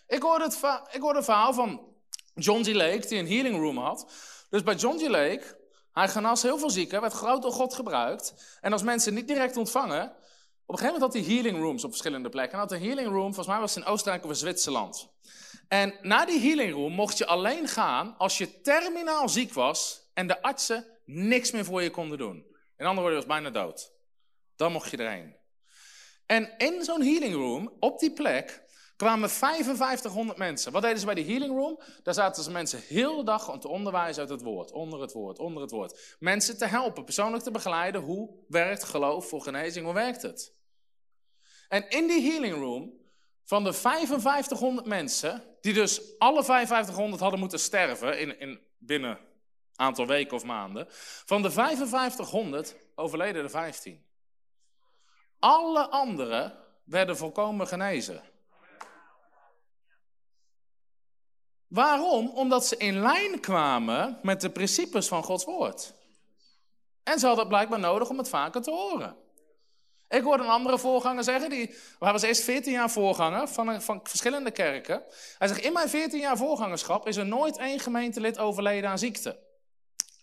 [0.08, 0.60] Ik, hoorde het
[0.92, 1.96] ik hoorde het verhaal van
[2.34, 2.74] John G.
[2.74, 4.12] Lake, die een healing room had.
[4.50, 5.08] Dus bij John G.
[5.08, 5.58] Lake,
[5.94, 8.58] hij genas heel veel zieken, werd groot door God gebruikt.
[8.62, 10.04] En als mensen niet direct ontvangen,
[10.66, 12.54] op een gegeven moment had hij healing rooms op verschillende plekken.
[12.54, 15.10] En had een healing room, volgens mij was het in Oostenrijk of in Zwitserland.
[15.68, 20.28] En na die healing room mocht je alleen gaan als je terminaal ziek was en
[20.28, 22.46] de artsen niks meer voor je konden doen.
[22.78, 23.92] In andere woorden, je was bijna dood.
[24.56, 25.39] Dan mocht je erheen.
[26.30, 28.64] En in zo'n healing room, op die plek,
[28.96, 30.72] kwamen 5500 mensen.
[30.72, 31.80] Wat deden ze bij die healing room?
[32.04, 35.40] Daar zaten ze mensen heel dag om te onderwijzen uit het woord, onder het woord,
[35.40, 36.16] onder het woord.
[36.20, 38.02] Mensen te helpen, persoonlijk te begeleiden.
[38.02, 39.86] Hoe werkt geloof voor genezing?
[39.86, 40.54] Hoe werkt het?
[41.68, 42.94] En in die healing room,
[43.44, 49.18] van de 5500 mensen, die dus alle 5500 hadden moeten sterven in, in binnen een
[49.76, 50.86] aantal weken of maanden,
[51.26, 54.08] van de 5500 overleden er 15.
[55.40, 58.24] Alle anderen werden volkomen genezen.
[61.68, 62.30] Waarom?
[62.30, 65.94] Omdat ze in lijn kwamen met de principes van Gods woord.
[67.04, 69.16] En ze hadden het blijkbaar nodig om het vaker te horen.
[70.10, 74.00] Ik hoorde een andere voorganger zeggen, die, hij was eerst 14 jaar voorganger van, van
[74.04, 75.04] verschillende kerken.
[75.38, 79.40] Hij zegt, in mijn 14 jaar voorgangerschap is er nooit één gemeentelid overleden aan ziekte.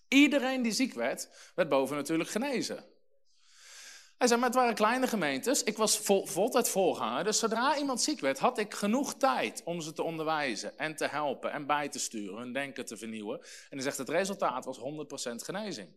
[0.08, 2.84] Iedereen die ziek werd, werd boven natuurlijk genezen.
[4.18, 5.62] Hij zei, maar het waren kleine gemeentes.
[5.62, 7.24] Ik was vol, voltijd voorganger.
[7.24, 11.06] Dus zodra iemand ziek werd, had ik genoeg tijd om ze te onderwijzen en te
[11.06, 13.40] helpen en bij te sturen, hun denken te vernieuwen.
[13.40, 14.82] En hij zegt, het resultaat was 100%
[15.34, 15.88] genezing.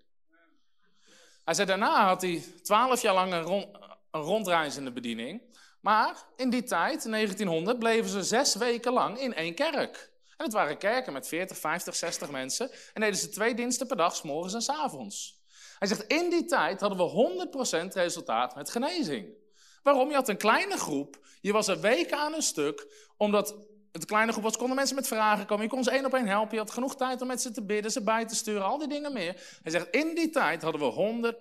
[1.43, 3.77] Hij zei, daarna had hij 12 jaar lang een, rond,
[4.11, 5.57] rondreizende bediening.
[5.81, 10.11] Maar in die tijd, 1900, bleven ze zes weken lang in één kerk.
[10.37, 12.71] En het waren kerken met 40, 50, 60 mensen.
[12.93, 15.38] En deden ze twee diensten per dag, s morgens en s avonds.
[15.79, 17.47] Hij zegt, in die tijd hadden we
[17.83, 19.37] 100% resultaat met genezing.
[19.83, 20.09] Waarom?
[20.09, 23.47] Je had een kleine groep, je was er weken aan een stuk, omdat
[23.91, 26.13] het een kleine groep was, konden mensen met vragen komen, je kon ze één op
[26.13, 28.63] één helpen, je had genoeg tijd om met ze te bidden, ze bij te sturen,
[28.63, 29.59] al die dingen meer.
[29.61, 31.33] Hij zegt, in die tijd hadden we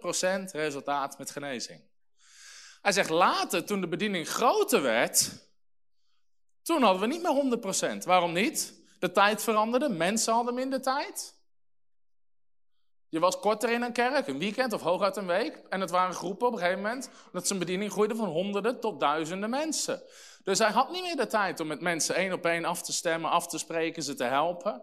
[0.49, 1.81] 100% resultaat met genezing.
[2.83, 5.31] Hij zegt, later, toen de bediening groter werd,
[6.63, 8.05] toen hadden we niet meer 100%.
[8.05, 8.75] Waarom niet?
[8.99, 11.38] De tijd veranderde, mensen hadden minder tijd.
[13.09, 15.63] Je was korter in een kerk, een weekend of hooguit een week.
[15.69, 19.01] En het waren groepen op een gegeven moment, dat zijn bediening groeide van honderden tot
[19.01, 20.03] duizenden mensen.
[20.45, 22.93] Dus hij had niet meer de tijd om met mensen één op één af te
[22.93, 24.83] stemmen, af te spreken, ze te helpen.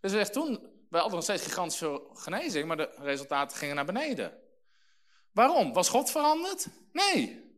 [0.00, 0.58] Dus hij zegt toen,
[0.88, 4.38] wij hadden nog steeds gigantische genezing, maar de resultaten gingen naar beneden.
[5.32, 5.72] Waarom?
[5.72, 6.66] Was God veranderd?
[6.92, 7.48] Nee.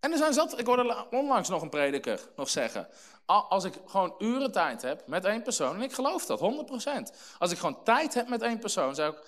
[0.00, 2.88] En er zijn zat, ik hoorde onlangs nog een prediker nog zeggen,
[3.28, 7.16] als ik gewoon uren tijd heb met één persoon, en ik geloof dat, 100%.
[7.38, 9.18] Als ik gewoon tijd heb met één persoon, zou ik,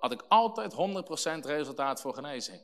[0.00, 2.60] had ik altijd 100% resultaat voor genezing.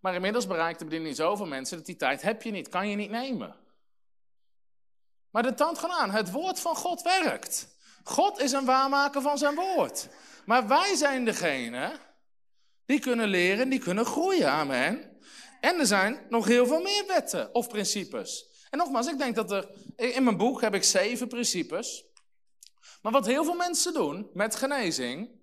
[0.00, 2.96] Maar inmiddels bereikt de bediening zoveel mensen dat die tijd heb je niet, kan je
[2.96, 3.56] niet nemen.
[5.30, 7.68] Maar de tand gewoon aan, het woord van God werkt.
[8.04, 10.08] God is een waarmaker van zijn woord.
[10.44, 11.98] Maar wij zijn degene
[12.86, 15.18] die kunnen leren, die kunnen groeien, amen.
[15.60, 18.53] En er zijn nog heel veel meer wetten of principes.
[18.74, 22.04] En nogmaals, ik denk dat er, in mijn boek heb ik zeven principes.
[23.02, 25.40] Maar wat heel veel mensen doen met genezing,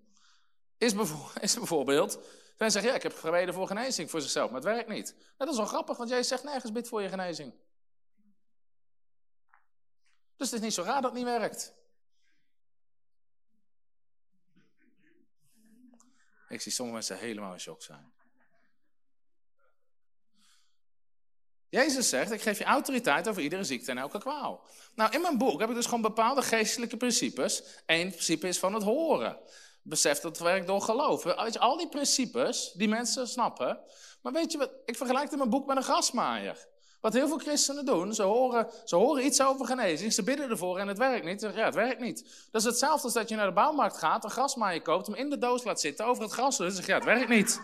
[0.77, 0.93] is,
[1.59, 2.19] bijvoorbeeld,
[2.57, 5.13] Mensen zeggen, ja, ik heb gebeden voor genezing voor zichzelf, maar het werkt niet.
[5.13, 7.53] Nou, dat is wel grappig, want jij zegt nergens bid voor je genezing.
[10.37, 11.73] Dus het is niet zo raar dat het niet werkt.
[16.49, 18.13] Ik zie sommige mensen helemaal in shock zijn.
[21.71, 24.61] Jezus zegt, ik geef je autoriteit over iedere ziekte en elke kwaal.
[24.95, 27.63] Nou, in mijn boek heb ik dus gewoon bepaalde geestelijke principes.
[27.85, 29.37] Eén principe is van het horen.
[29.83, 31.23] Besef dat het werkt door geloof.
[31.23, 33.79] Weet je, al die principes die mensen snappen.
[34.21, 36.67] Maar weet je wat, ik vergelijk het in mijn boek met een grasmaaier.
[37.01, 40.77] Wat heel veel christenen doen, ze horen, ze horen iets over genezing, ze bidden ervoor
[40.77, 41.41] en het werkt niet.
[41.41, 42.47] Ja, het werkt niet.
[42.51, 45.29] Dat is hetzelfde als dat je naar de bouwmarkt gaat, een grasmaaier koopt, hem in
[45.29, 47.61] de doos laat zitten, over het gras en zegt, ja, het werkt niet.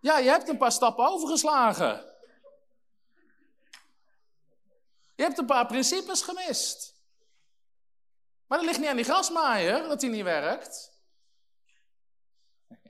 [0.00, 2.14] Ja, je hebt een paar stappen overgeslagen.
[5.16, 6.94] Je hebt een paar principes gemist.
[8.46, 10.92] Maar dat ligt niet aan die grasmaaier dat hij niet werkt.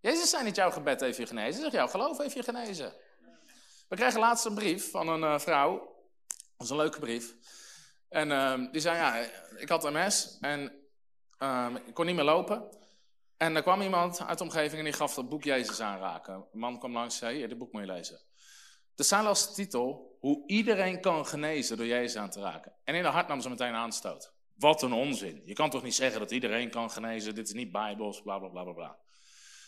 [0.00, 2.94] Jezus zei niet jouw gebed heeft je genezen, zeg jouw geloof heeft je genezen.
[3.88, 5.94] We kregen laatst een brief van een uh, vrouw.
[6.26, 7.34] Dat is een leuke brief.
[8.08, 9.16] En uh, die zei, ja,
[9.56, 10.72] ik had MS en
[11.38, 12.68] uh, ik kon niet meer lopen.
[13.36, 16.34] En er kwam iemand uit de omgeving en die gaf dat boek Jezus aanraken.
[16.34, 18.20] Een man kwam langs en zei, dit boek moet je lezen.
[18.96, 22.72] Er staat als titel, hoe iedereen kan genezen door Jezus aan te raken.
[22.84, 24.32] En in de hart nam ze meteen aanstoot.
[24.54, 25.42] Wat een onzin.
[25.44, 28.48] Je kan toch niet zeggen dat iedereen kan genezen, dit is niet bijbels, bla bla
[28.48, 28.98] bla bla bla.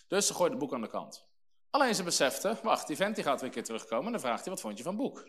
[0.09, 1.27] Dus ze gooide het boek aan de kant.
[1.71, 4.45] Alleen ze besefte, wacht, die vent die gaat weer een keer terugkomen en dan vraagt
[4.45, 5.29] hij, wat vond je van het boek?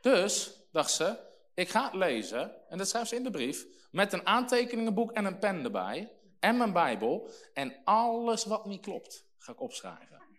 [0.00, 1.18] Dus dacht ze,
[1.54, 5.24] ik ga het lezen, en dat schrijft ze in de brief, met een aantekeningenboek en
[5.24, 10.29] een pen erbij, en mijn bijbel, en alles wat niet klopt, ga ik opschrijven.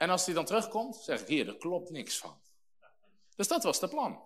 [0.00, 2.40] En als hij dan terugkomt, zeg ik, hier, er klopt niks van.
[3.36, 4.22] Dus dat was de plan.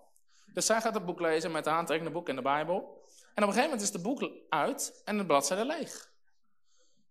[0.53, 2.75] Dus zij gaat het boek lezen met de aantekeningenboek en de bijbel.
[3.33, 6.11] En op een gegeven moment is de boek uit en de bladzijde leeg.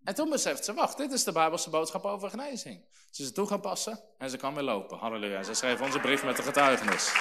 [0.04, 2.84] En toen beseft ze, wacht, dit is de Bijbelse boodschap over genezing.
[3.10, 4.98] Ze is toe gaan passen en ze kan weer lopen.
[4.98, 5.42] Halleluja.
[5.42, 7.12] Ze schreef onze brief met de getuigenis.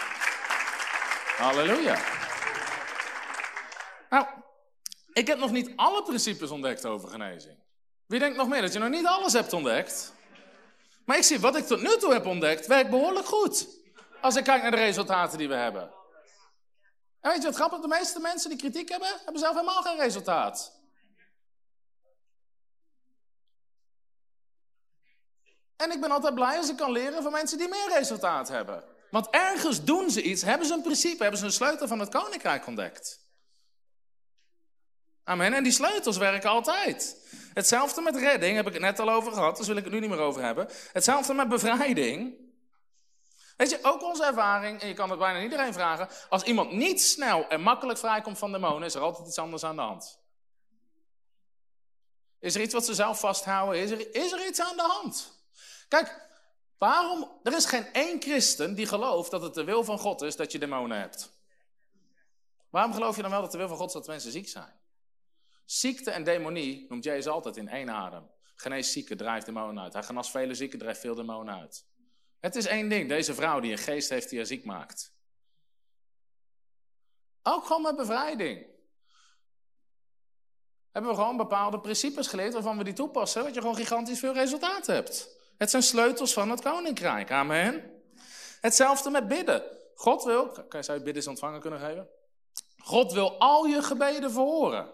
[1.37, 2.01] Halleluja.
[4.09, 4.27] Nou,
[5.13, 7.57] ik heb nog niet alle principes ontdekt over genezing.
[8.05, 10.13] Wie denkt nog meer dat je nog niet alles hebt ontdekt?
[11.05, 13.67] Maar ik zie wat ik tot nu toe heb ontdekt, werkt behoorlijk goed.
[14.21, 15.91] Als ik kijk naar de resultaten die we hebben.
[17.21, 17.79] En weet je wat grappig?
[17.79, 20.81] De meeste mensen die kritiek hebben, hebben zelf helemaal geen resultaat.
[25.75, 28.83] En ik ben altijd blij als ik kan leren van mensen die meer resultaat hebben.
[29.11, 32.09] Want ergens doen ze iets, hebben ze een principe, hebben ze een sleutel van het
[32.09, 33.21] koninkrijk ontdekt.
[35.23, 35.53] Amen.
[35.53, 37.17] En die sleutels werken altijd.
[37.53, 39.99] Hetzelfde met redding, heb ik het net al over gehad, dus wil ik het nu
[39.99, 40.69] niet meer over hebben.
[40.91, 42.41] Hetzelfde met bevrijding.
[43.57, 47.01] Weet je, ook onze ervaring, en je kan het bijna iedereen vragen, als iemand niet
[47.01, 50.19] snel en makkelijk vrijkomt van demonen, is er altijd iets anders aan de hand.
[52.39, 53.81] Is er iets wat ze zelf vasthouden?
[53.81, 55.31] Is er, is er iets aan de hand?
[55.87, 56.27] Kijk,
[56.77, 57.39] waarom?
[57.43, 60.51] Er is geen één christen die gelooft dat het de wil van God is dat
[60.51, 61.31] je demonen hebt.
[62.69, 64.81] Waarom geloof je dan wel dat de wil van God is dat mensen ziek zijn?
[65.65, 68.31] Ziekte en demonie noemt Jezus altijd in één adem.
[68.55, 69.93] Genees zieken, drijft demonen uit.
[69.93, 71.85] Hij genas vele zieken, drijft veel demonen uit.
[72.39, 75.13] Het is één ding, deze vrouw die een geest heeft die haar ziek maakt.
[77.43, 78.65] Ook gewoon met bevrijding.
[80.91, 84.33] Hebben we gewoon bepaalde principes geleerd waarvan we die toepassen, dat je gewoon gigantisch veel
[84.33, 85.41] resultaat hebt.
[85.57, 87.31] Het zijn sleutels van het koninkrijk.
[87.31, 88.01] Amen.
[88.61, 89.63] Hetzelfde met bidden.
[89.95, 92.09] God wil, kan je bidden ontvangen kunnen geven?
[92.77, 94.91] God wil al je gebeden verhoren.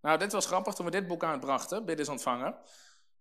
[0.00, 2.58] Nou, dit was grappig toen we dit boek uitbrachten, bidden is ontvangen.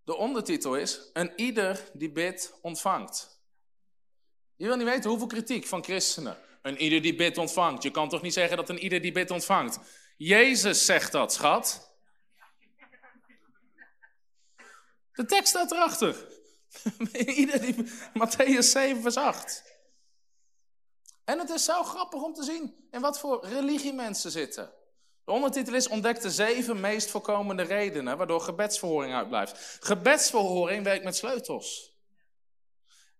[0.04, 3.42] De ondertitel is, een ieder die bidt ontvangt.
[4.56, 6.38] Je wil niet weten hoeveel kritiek van christenen.
[6.62, 7.84] Een ieder die bidt ontvangt.
[7.84, 9.80] Je kan toch niet zeggen dat een ieder die bidt ontvangt.
[10.18, 11.94] Jezus zegt dat, schat.
[15.12, 16.28] De tekst staat erachter.
[17.12, 17.76] Ieder die,
[18.14, 19.64] Matthäus 7 vers 8.
[21.24, 24.74] En het is zo grappig om te zien in wat voor religie mensen zitten.
[25.30, 29.78] De ondertitel is Ontdek de zeven meest voorkomende redenen waardoor gebedsverhoring uitblijft.
[29.80, 31.98] Gebedsverhoring werkt met sleutels.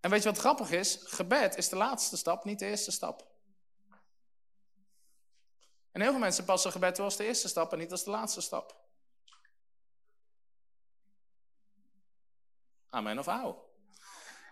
[0.00, 0.98] En weet je wat grappig is?
[1.04, 3.26] Gebed is de laatste stap, niet de eerste stap.
[5.92, 8.10] En heel veel mensen passen gebed wel als de eerste stap en niet als de
[8.10, 8.76] laatste stap.
[12.88, 13.54] Amen of au.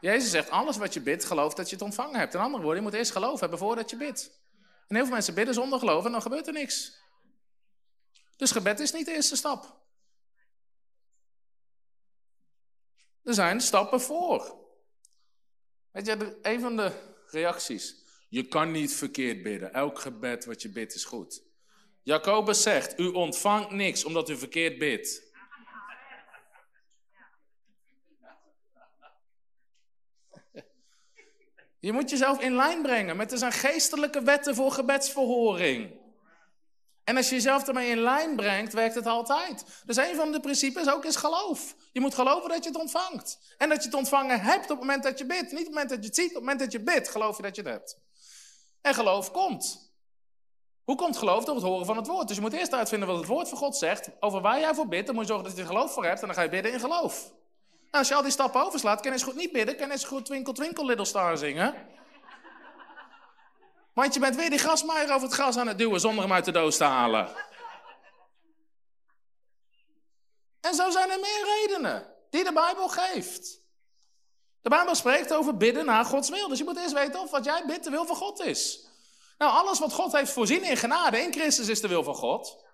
[0.01, 2.35] Jezus zegt, alles wat je bidt, geloof dat je het ontvangen hebt.
[2.35, 4.41] In andere woorden, je moet eerst geloof hebben voordat je bidt.
[4.87, 7.07] En heel veel mensen bidden zonder geloof en dan gebeurt er niks.
[8.39, 9.81] Dus gebed is niet de eerste stap.
[13.23, 14.57] Er zijn stappen voor.
[15.91, 16.93] Weet je, een van de
[17.27, 17.97] reacties.
[18.29, 19.73] Je kan niet verkeerd bidden.
[19.73, 21.43] Elk gebed wat je bidt is goed.
[22.03, 25.27] Jacobus zegt, u ontvangt niks omdat u verkeerd bidt.
[31.79, 35.98] Je moet jezelf in lijn brengen met er zijn geestelijke wetten voor gebedsverhoring.
[37.09, 39.65] En als je jezelf ermee in lijn brengt, werkt het altijd.
[39.85, 41.75] Dus een van de principes ook is geloof.
[41.93, 43.39] Je moet geloven dat je het ontvangt.
[43.59, 45.43] En dat je het ontvangen hebt op het moment dat je bidt.
[45.43, 47.37] Niet op het moment dat je het ziet, op het moment dat je bidt, geloof
[47.37, 47.99] je dat je het hebt.
[48.81, 49.93] En geloof komt.
[50.85, 51.45] Hoe komt geloof?
[51.45, 52.27] Door het horen van het woord.
[52.27, 54.11] Dus je moet eerst uitvinden wat het woord van God zegt.
[54.21, 56.21] Over waar jij voor bidt, dan moet je zorgen dat je er geloof voor hebt.
[56.21, 57.33] En dan ga je bidden in geloof.
[57.71, 59.77] Nou, als je al die stappen overslaat, kan je eens goed niet bidden.
[59.77, 61.75] Kan je eens goed Twinkle Twinkle Little Star zingen.
[63.99, 66.45] Want je bent weer die grasmaaier over het gras aan het duwen zonder hem uit
[66.45, 67.29] de doos te halen.
[70.61, 73.61] En zo zijn er meer redenen die de Bijbel geeft.
[74.63, 76.49] De Bijbel spreekt over bidden naar Gods wil.
[76.49, 78.87] Dus je moet eerst weten of wat jij bidt de wil van God is.
[79.39, 82.65] Nou, alles wat God heeft voorzien in genade in Christus is de wil van God.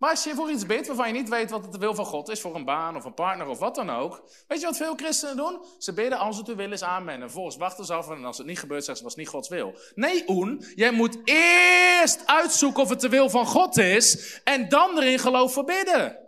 [0.00, 2.04] Maar als je voor iets bidt waarvan je niet weet wat het de wil van
[2.04, 4.22] God is, voor een baan of een partner of wat dan ook.
[4.48, 5.60] Weet je wat veel christenen doen?
[5.78, 7.14] Ze bidden als het uw wil is, amen.
[7.14, 9.48] En vervolgens wachten ze af en als het niet gebeurt, zeggen ze, was niet Gods
[9.48, 9.74] wil.
[9.94, 14.98] Nee, Oen, jij moet eerst uitzoeken of het de wil van God is en dan
[14.98, 16.18] erin geloof voor bidden.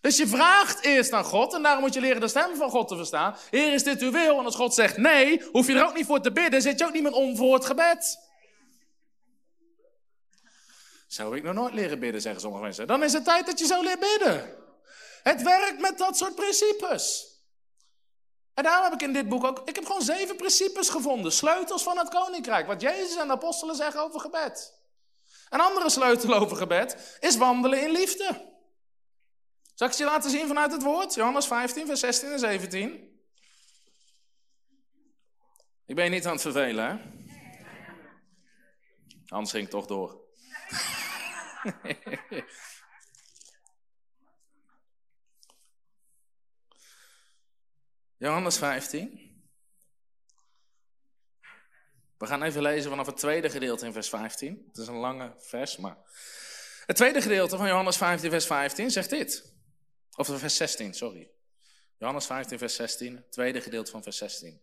[0.00, 2.88] Dus je vraagt eerst aan God en daarom moet je leren de stem van God
[2.88, 3.36] te verstaan.
[3.50, 4.38] Heer, is dit uw wil?
[4.38, 6.86] En als God zegt nee, hoef je er ook niet voor te bidden, zit je
[6.86, 8.30] ook niet met onverhoord gebed.
[11.12, 12.86] Zou ik nog nooit leren bidden, zeggen sommige mensen.
[12.86, 14.56] Dan is het tijd dat je zou leren bidden.
[15.22, 17.30] Het werkt met dat soort principes.
[18.54, 21.32] En daarom heb ik in dit boek ook, ik heb gewoon zeven principes gevonden.
[21.32, 22.66] Sleutels van het koninkrijk.
[22.66, 24.80] Wat Jezus en de apostelen zeggen over gebed.
[25.48, 28.24] Een andere sleutel over gebed is wandelen in liefde.
[29.74, 31.14] Zal ik het je laten zien vanuit het woord?
[31.14, 33.20] Johannes 15, vers 16 en 17.
[35.86, 36.96] Ik ben je niet aan het vervelen, hè?
[39.28, 40.20] Anders ging toch door.
[48.16, 49.30] Johannes 15.
[52.18, 54.64] We gaan even lezen vanaf het tweede gedeelte in vers 15.
[54.68, 55.96] Het is een lange vers, maar.
[56.86, 59.52] Het tweede gedeelte van Johannes 15, vers 15 zegt dit.
[60.16, 61.30] Of vers 16, sorry.
[61.98, 64.62] Johannes 15, vers 16, tweede gedeelte van vers 16.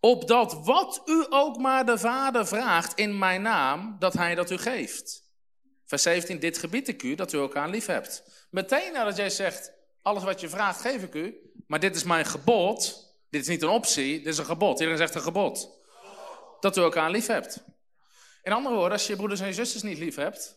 [0.00, 4.56] Opdat wat u ook maar de Vader vraagt in mijn naam, dat hij dat u
[4.56, 5.29] geeft.
[5.90, 8.22] Vers 17, dit gebied ik u, dat u elkaar lief hebt.
[8.50, 9.72] Meteen nadat jij zegt,
[10.02, 13.08] alles wat je vraagt geef ik u, maar dit is mijn gebod.
[13.30, 14.78] Dit is niet een optie, dit is een gebod.
[14.78, 15.80] Iedereen zegt een gebod.
[16.60, 17.62] Dat u elkaar lief hebt.
[18.42, 20.56] In andere woorden, als je je broeders en je zusters niet lief hebt.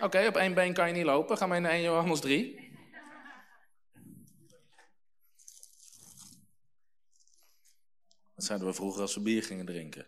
[0.00, 1.36] Oké, op één been kan je niet lopen.
[1.36, 2.74] Ga maar in 1 Johannes 3.
[8.34, 10.06] Dat zeiden we vroeger als we bier gingen drinken.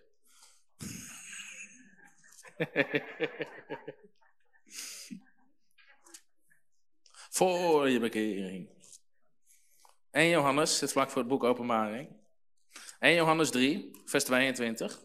[7.38, 8.68] voor je bekering.
[10.10, 12.16] 1 Johannes, dit vlak voor het boek Openbaring.
[12.98, 15.00] 1 Johannes 3, vers 22.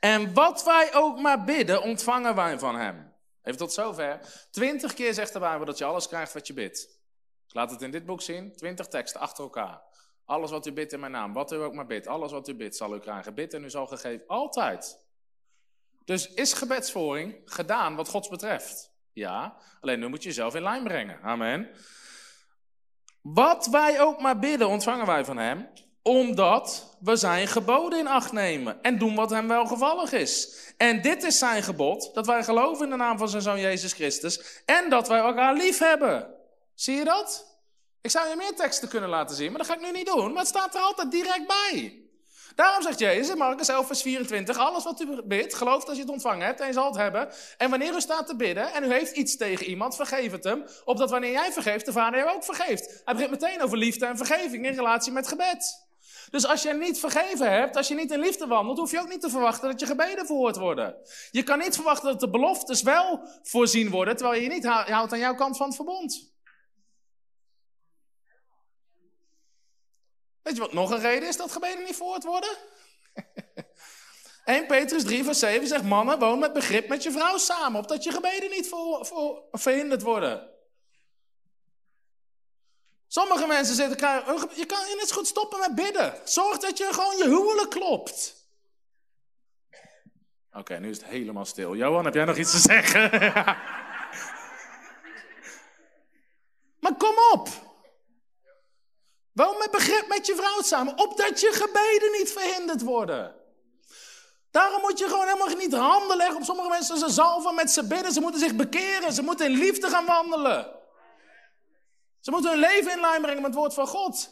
[0.00, 3.14] En wat wij ook maar bidden, ontvangen wij van hem.
[3.42, 4.20] Even tot zover.
[4.50, 6.98] Twintig keer zegt de Bijbel dat je alles krijgt wat je bidt.
[7.48, 8.56] laat het in dit boek zien.
[8.56, 9.82] Twintig teksten achter elkaar.
[10.24, 12.54] Alles wat u bidt in mijn naam, wat u ook maar bidt, alles wat u
[12.54, 13.34] bidt, zal u krijgen.
[13.34, 14.26] Bid en u zal gegeven.
[14.26, 15.08] Altijd.
[16.04, 18.90] Dus is gebedsvoering gedaan wat Gods betreft?
[19.12, 21.22] Ja, alleen nu moet je jezelf in lijn brengen.
[21.22, 21.70] Amen.
[23.22, 25.68] Wat wij ook maar bidden, ontvangen wij van Hem,
[26.02, 30.58] omdat we zijn geboden in acht nemen en doen wat Hem welgevallig is.
[30.76, 33.92] En dit is Zijn gebod, dat wij geloven in de naam van Zijn Zoon Jezus
[33.92, 36.34] Christus en dat wij elkaar lief hebben.
[36.74, 37.58] Zie je dat?
[38.00, 40.32] Ik zou je meer teksten kunnen laten zien, maar dat ga ik nu niet doen,
[40.32, 42.02] maar het staat er altijd direct bij.
[42.54, 46.12] Daarom zegt Jezus Marcus 11, vers 24, alles wat u bidt, gelooft als je het
[46.12, 47.28] ontvangen hebt en je zal het hebben.
[47.56, 50.64] En wanneer u staat te bidden en u heeft iets tegen iemand, vergeef het hem,
[50.84, 53.00] opdat wanneer jij vergeeft, de Vader jou ook vergeeft.
[53.04, 55.88] Hij begint meteen over liefde en vergeving in relatie met gebed.
[56.30, 59.08] Dus als je niet vergeven hebt, als je niet in liefde wandelt, hoef je ook
[59.08, 60.94] niet te verwachten dat je gebeden verhoord worden.
[61.30, 65.18] Je kan niet verwachten dat de beloftes wel voorzien worden, terwijl je niet houdt aan
[65.18, 66.29] jouw kant van het verbond.
[70.42, 72.56] Weet je wat nog een reden is dat gebeden niet verhoord worden?
[74.44, 78.04] 1 Petrus 3 vers 7 zegt, mannen, woon met begrip met je vrouw samen, opdat
[78.04, 79.06] je gebeden niet voor,
[79.52, 80.48] verhinderd worden.
[83.06, 83.96] Sommige mensen zitten
[84.54, 86.14] je kan je net goed stoppen met bidden.
[86.24, 88.40] Zorg dat je gewoon je huwelijk klopt.
[90.52, 91.76] Oké, nu is het helemaal stil.
[91.76, 93.10] Johan, heb jij nog iets te zeggen?
[96.82, 97.48] maar kom op.
[99.32, 103.34] Woon met begrip met je vrouw samen, opdat je gebeden niet verhinderd worden.
[104.50, 106.98] Daarom moet je gewoon helemaal niet handen leggen op sommige mensen.
[106.98, 110.78] Ze zalven met ze bidden, ze moeten zich bekeren, ze moeten in liefde gaan wandelen.
[112.20, 114.30] Ze moeten hun leven in lijn brengen met het woord van God.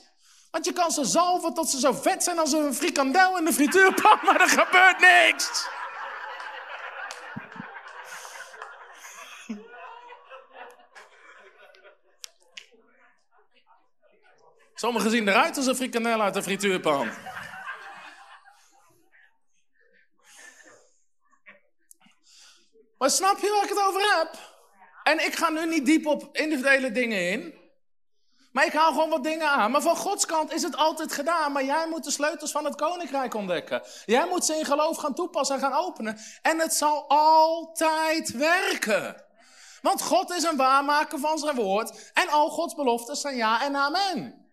[0.51, 3.53] Want je kan ze zalven tot ze zo vet zijn als een frikandel in de
[3.53, 5.69] frituurpan, maar er gebeurt niks.
[14.79, 17.09] Sommigen zien eruit als een frikandel uit de frituurpan.
[22.99, 24.39] Maar snap je waar ik het over heb?
[25.03, 27.55] En ik ga nu niet diep op individuele dingen in.
[28.53, 29.71] Maar ik haal gewoon wat dingen aan.
[29.71, 31.53] Maar van Gods kant is het altijd gedaan.
[31.53, 33.83] Maar jij moet de sleutels van het koninkrijk ontdekken.
[34.05, 36.19] Jij moet ze in geloof gaan toepassen en gaan openen.
[36.43, 39.25] En het zal altijd werken.
[39.83, 42.11] Want God is een waarmaker van zijn woord.
[42.13, 44.48] En al Gods beloften zijn ja en amen.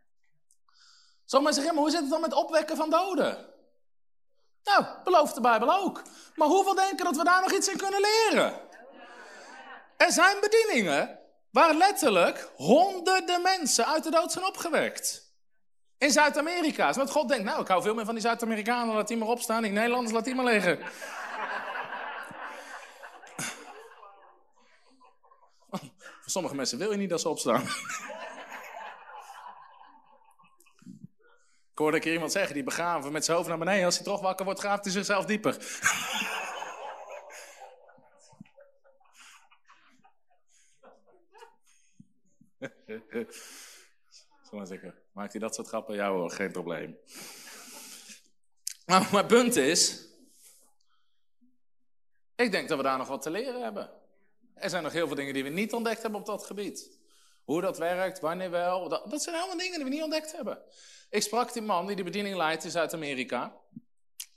[1.26, 3.54] Zomaar zeggen, maar hoe zit het dan met opwekken van doden?
[4.64, 6.02] Nou, belooft de Bijbel ook.
[6.36, 8.54] Maar hoeveel denken dat we daar nog iets in kunnen leren?
[9.98, 11.20] Er zijn bedieningen
[11.52, 15.34] waar letterlijk honderden mensen uit de dood zijn opgewekt.
[15.98, 16.94] In Zuid-Amerika.
[16.94, 19.62] Want God denkt, nou, ik hou veel meer van die Zuid-Amerikanen, laat die maar opstaan.
[19.62, 20.80] Die Nederlanders, laat die maar liggen.
[26.22, 27.68] Voor sommige mensen wil je niet dat ze opstaan.
[31.76, 33.86] Ik hoorde een keer iemand zeggen, die begraven met zijn hoofd naar beneden.
[33.86, 35.54] Als hij toch wakker wordt, graaft hij zichzelf dieper.
[44.44, 45.96] Zal maar zeggen, maakt hij dat soort grappen?
[45.96, 46.98] Ja hoor, geen probleem.
[48.86, 50.08] Maar mijn punt is,
[52.36, 53.92] ik denk dat we daar nog wat te leren hebben.
[54.54, 57.00] Er zijn nog heel veel dingen die we niet ontdekt hebben op dat gebied.
[57.46, 60.62] Hoe dat werkt, wanneer wel, dat, zijn allemaal dingen die we niet ontdekt hebben.
[61.10, 63.56] Ik sprak die man die de bediening leidt in Zuid-Amerika.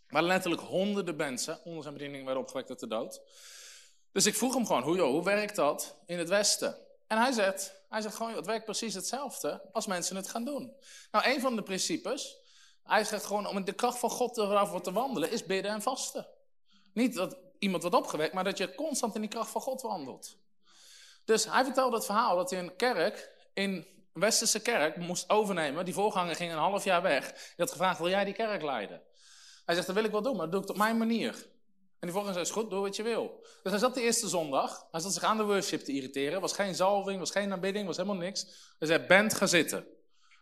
[0.09, 3.21] Waar letterlijk honderden mensen onder zijn bediening werden opgewekt uit de dood.
[4.13, 6.77] Dus ik vroeg hem gewoon, hoe, hoe werkt dat in het Westen?
[7.07, 10.73] En hij zegt, hij zegt gewoon, het werkt precies hetzelfde als mensen het gaan doen.
[11.11, 12.37] Nou, een van de principes,
[12.83, 15.83] hij zegt gewoon, om in de kracht van God erover te wandelen, is bidden en
[15.83, 16.29] vasten.
[16.93, 20.37] Niet dat iemand wordt opgewekt, maar dat je constant in die kracht van God wandelt.
[21.29, 23.71] Dus hij vertelde het verhaal dat hij een kerk in
[24.13, 25.85] een westerse kerk moest overnemen.
[25.85, 27.33] Die voorganger ging een half jaar weg.
[27.33, 29.03] Die had gevraagd, wil jij die kerk leiden?
[29.65, 31.33] Hij zegt, dat wil ik wel doen, maar dat doe ik op mijn manier.
[32.01, 33.41] En die voorganger zei, is goed, doe wat je wil.
[33.63, 36.41] Dus hij zat de eerste zondag, hij zat zich aan de worship te irriteren.
[36.41, 38.43] was geen zalving, was geen aanbidding, was helemaal niks.
[38.79, 39.87] Hij zei, bent, ga zitten.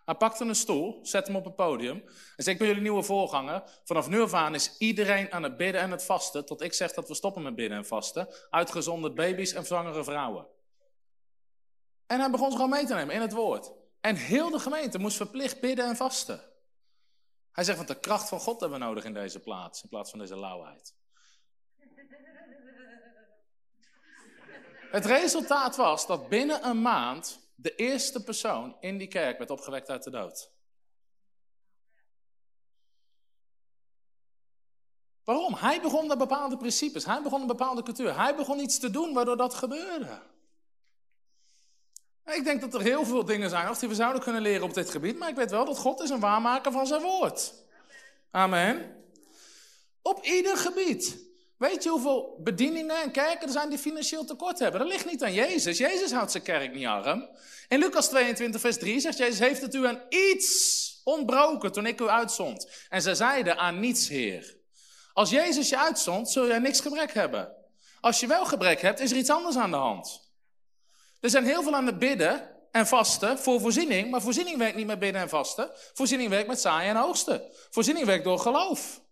[0.05, 2.03] Hij pakte een stoel, zette hem op het podium.
[2.37, 3.63] En zei, ik ben jullie nieuwe voorganger.
[3.85, 6.47] Vanaf nu af aan is iedereen aan het bidden en het vasten.
[6.47, 8.29] Tot ik zeg dat we stoppen met bidden en vasten.
[8.51, 10.47] Uitgezonderd baby's en zwangere vrouwen.
[12.07, 13.73] En hij begon ze gewoon mee te nemen in het woord.
[14.01, 16.41] En heel de gemeente moest verplicht bidden en vasten.
[17.53, 20.11] Hij zegt, want de kracht van God hebben we nodig in deze plaats, in plaats
[20.11, 20.95] van deze lauwheid.
[24.91, 29.91] Het resultaat was dat binnen een maand de eerste persoon in die kerk werd opgewekt
[29.91, 30.51] uit de dood.
[35.25, 35.55] Waarom?
[35.55, 39.15] Hij begon met bepaalde principes, hij begon een bepaalde cultuur, hij begon iets te doen
[39.15, 40.23] waardoor dat gebeurde.
[42.35, 44.91] Ik denk dat er heel veel dingen zijn die we zouden kunnen leren op dit
[44.91, 47.53] gebied, maar ik weet wel dat God is een waarmaker van zijn woord.
[48.31, 48.97] Amen.
[50.03, 51.25] Op ieder gebied.
[51.59, 54.81] Weet je hoeveel bedieningen en kerken er zijn die financieel tekort hebben?
[54.81, 55.79] Dat ligt niet aan Jezus.
[55.79, 57.29] Jezus houdt zijn kerk niet arm.
[57.69, 62.01] In Lucas 22, vers 3 zegt Jezus, heeft het u aan iets ontbroken toen ik
[62.01, 62.71] u uitzond?
[62.89, 64.57] En ze zeiden aan niets, Heer.
[65.13, 67.55] Als Jezus je uitzond, zul je niks gebrek hebben.
[68.01, 70.26] Als je wel gebrek hebt, is er iets anders aan de hand.
[71.27, 74.87] Er zijn heel veel aan het bidden en vasten voor voorziening, maar voorziening werkt niet
[74.87, 75.71] met bidden en vasten.
[75.93, 77.43] Voorziening werkt met zaaien en oogsten.
[77.71, 79.03] Voorziening werkt door geloof.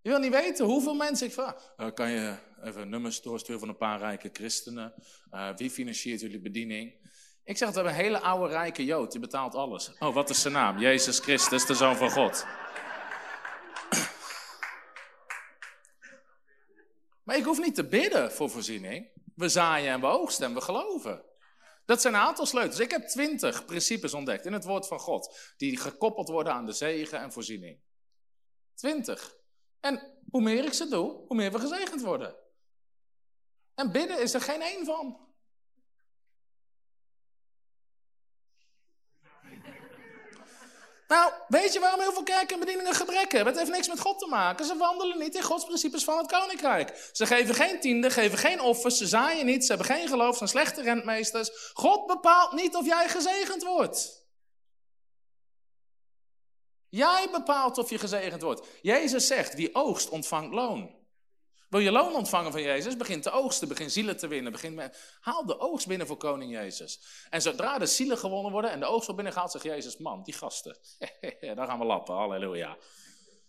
[0.00, 1.74] Je wil niet weten hoeveel mensen ik vraag.
[1.76, 4.94] Uh, kan je even nummers doorsturen van een paar rijke christenen?
[5.30, 7.10] Uh, wie financiert jullie bediening?
[7.44, 9.92] Ik zeg, we hebben een hele oude rijke Jood, die betaalt alles.
[9.98, 10.78] Oh, wat is zijn naam?
[10.78, 12.46] Jezus Christus, de Zoon van God.
[17.22, 19.10] Maar ik hoef niet te bidden voor voorziening.
[19.34, 21.24] We zaaien en we oogsten en we geloven.
[21.84, 22.80] Dat zijn een aantal sleutels.
[22.80, 25.52] Ik heb twintig principes ontdekt in het woord van God.
[25.56, 27.80] Die gekoppeld worden aan de zegen en voorziening.
[28.74, 29.36] Twintig.
[29.80, 32.36] En hoe meer ik ze doe, hoe meer we gezegend worden.
[33.74, 35.31] En bidden is er geen één van.
[41.12, 43.52] Nou, weet je waarom heel veel kerken en bedieningen gebrek hebben?
[43.52, 44.64] Het heeft niks met God te maken.
[44.64, 47.08] Ze wandelen niet in Gods principes van het koninkrijk.
[47.12, 50.48] Ze geven geen tiende, geven geen offers, ze zaaien niet, ze hebben geen geloof, zijn
[50.48, 51.70] slechte rentmeesters.
[51.74, 54.26] God bepaalt niet of jij gezegend wordt.
[56.88, 58.66] Jij bepaalt of je gezegend wordt.
[58.82, 61.01] Jezus zegt, wie oogst ontvangt loon.
[61.72, 62.96] Wil je loon ontvangen van Jezus?
[62.96, 64.52] Begin te oogsten, begin zielen te winnen.
[64.52, 67.00] Begin met, haal de oogst binnen voor koning Jezus.
[67.30, 70.34] En zodra de zielen gewonnen worden en de oogst wordt binnengehaald, zegt Jezus, man, die
[70.34, 70.76] gasten,
[71.56, 72.76] daar gaan we lappen, halleluja.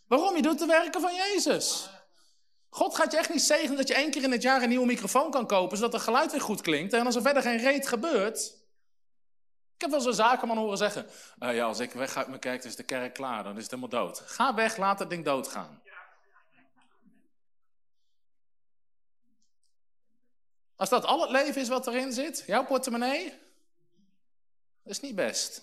[0.07, 0.35] Waarom?
[0.35, 1.89] Je doet de werken van Jezus.
[2.69, 4.85] God gaat je echt niet zegenen dat je één keer in het jaar een nieuwe
[4.85, 6.93] microfoon kan kopen, zodat het geluid weer goed klinkt.
[6.93, 8.61] En als er verder geen reet gebeurt.
[9.75, 11.05] Ik heb wel zo'n zakenman horen zeggen,
[11.39, 13.71] uh, ja, als ik weg uit mijn kerk, is de kerk klaar, dan is het
[13.71, 14.19] helemaal dood.
[14.25, 15.81] Ga weg, laat het ding doodgaan.
[20.75, 23.23] Als dat al het leven is wat erin zit, jouw portemonnee,
[24.83, 25.61] dat is niet best.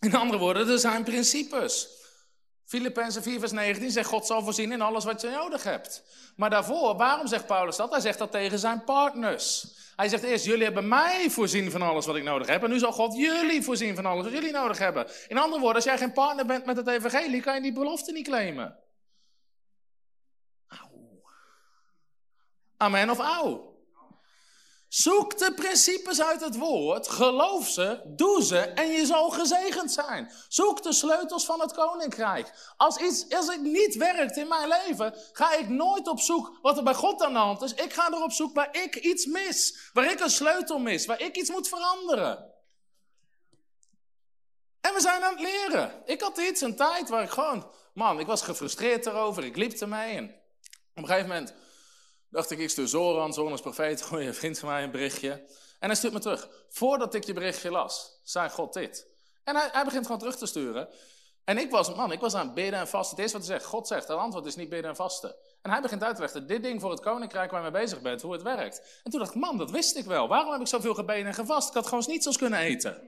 [0.00, 1.88] In andere woorden, er zijn principes.
[2.64, 6.02] Filippenzen 4 vers 19 zegt God zal voorzien in alles wat je nodig hebt.
[6.36, 7.90] Maar daarvoor, waarom zegt Paulus dat?
[7.90, 9.66] Hij zegt dat tegen zijn partners.
[9.96, 12.62] Hij zegt eerst, jullie hebben mij voorzien van alles wat ik nodig heb.
[12.62, 15.06] En nu zal God jullie voorzien van alles wat jullie nodig hebben.
[15.28, 18.12] In andere woorden, als jij geen partner bent met het evangelie, kan je die belofte
[18.12, 18.76] niet claimen.
[22.78, 23.76] Amen of auw.
[24.88, 30.32] Zoek de principes uit het woord, geloof ze, doe ze en je zal gezegend zijn.
[30.48, 32.72] Zoek de sleutels van het koninkrijk.
[32.76, 36.76] Als iets als het niet werkt in mijn leven, ga ik nooit op zoek wat
[36.76, 37.74] er bij God aan de hand is.
[37.74, 41.36] Ik ga erop zoek waar ik iets mis, waar ik een sleutel mis, waar ik
[41.36, 42.52] iets moet veranderen.
[44.80, 46.02] En we zijn aan het leren.
[46.04, 49.72] Ik had iets, een tijd waar ik gewoon, man, ik was gefrustreerd erover, ik liep
[49.72, 50.24] ermee en
[50.94, 51.54] op een gegeven moment
[52.30, 55.30] dacht ik, ik stuur Zoran, Zoran is profeet, gooi je vriend van mij een berichtje.
[55.78, 56.48] En hij stuurt me terug.
[56.68, 59.06] Voordat ik je berichtje las, zei God dit.
[59.44, 60.88] En hij, hij begint gewoon terug te sturen.
[61.44, 63.10] En ik was, man, ik was aan bidden en vasten.
[63.10, 65.34] Het eerste wat hij zegt, God zegt, het antwoord is niet bidden en vasten.
[65.62, 68.00] En hij begint uit te leggen, dit ding voor het koninkrijk waar je mee bezig
[68.00, 69.00] bent, hoe het werkt.
[69.04, 70.28] En toen dacht ik, man, dat wist ik wel.
[70.28, 71.68] Waarom heb ik zoveel gebeden en gevast?
[71.68, 73.02] Ik had gewoon niet zoals kunnen eten.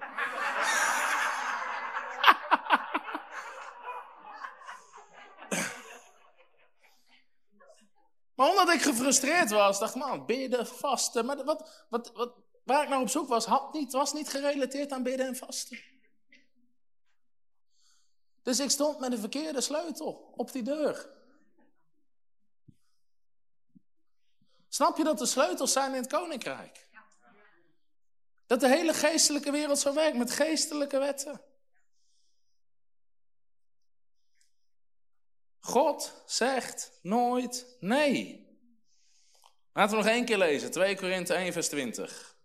[8.40, 11.26] Maar omdat ik gefrustreerd was, dacht ik, man, bidden, vasten.
[11.26, 12.32] Maar wat, wat, wat,
[12.64, 15.78] waar ik naar op zoek was, had niet, was niet gerelateerd aan bidden en vasten.
[18.42, 21.10] Dus ik stond met een verkeerde sleutel op die deur.
[24.68, 26.88] Snap je dat de sleutels zijn in het koninkrijk?
[28.46, 31.40] Dat de hele geestelijke wereld zo werkt met geestelijke wetten.
[35.70, 38.48] God zegt nooit nee.
[39.72, 40.70] Laten we nog één keer lezen.
[40.70, 42.36] 2 Korinthe 1 vers 20.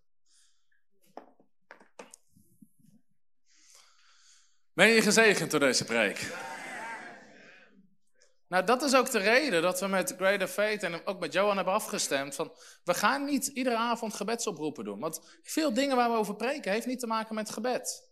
[4.73, 6.34] Ben je gezegend door deze preek?
[8.47, 11.56] Nou, dat is ook de reden dat we met Greater Faith en ook met Johan
[11.56, 12.35] hebben afgestemd.
[12.35, 12.53] Van,
[12.84, 14.99] we gaan niet iedere avond gebedsoproepen doen.
[14.99, 18.10] Want veel dingen waar we over preken, heeft niet te maken met gebed.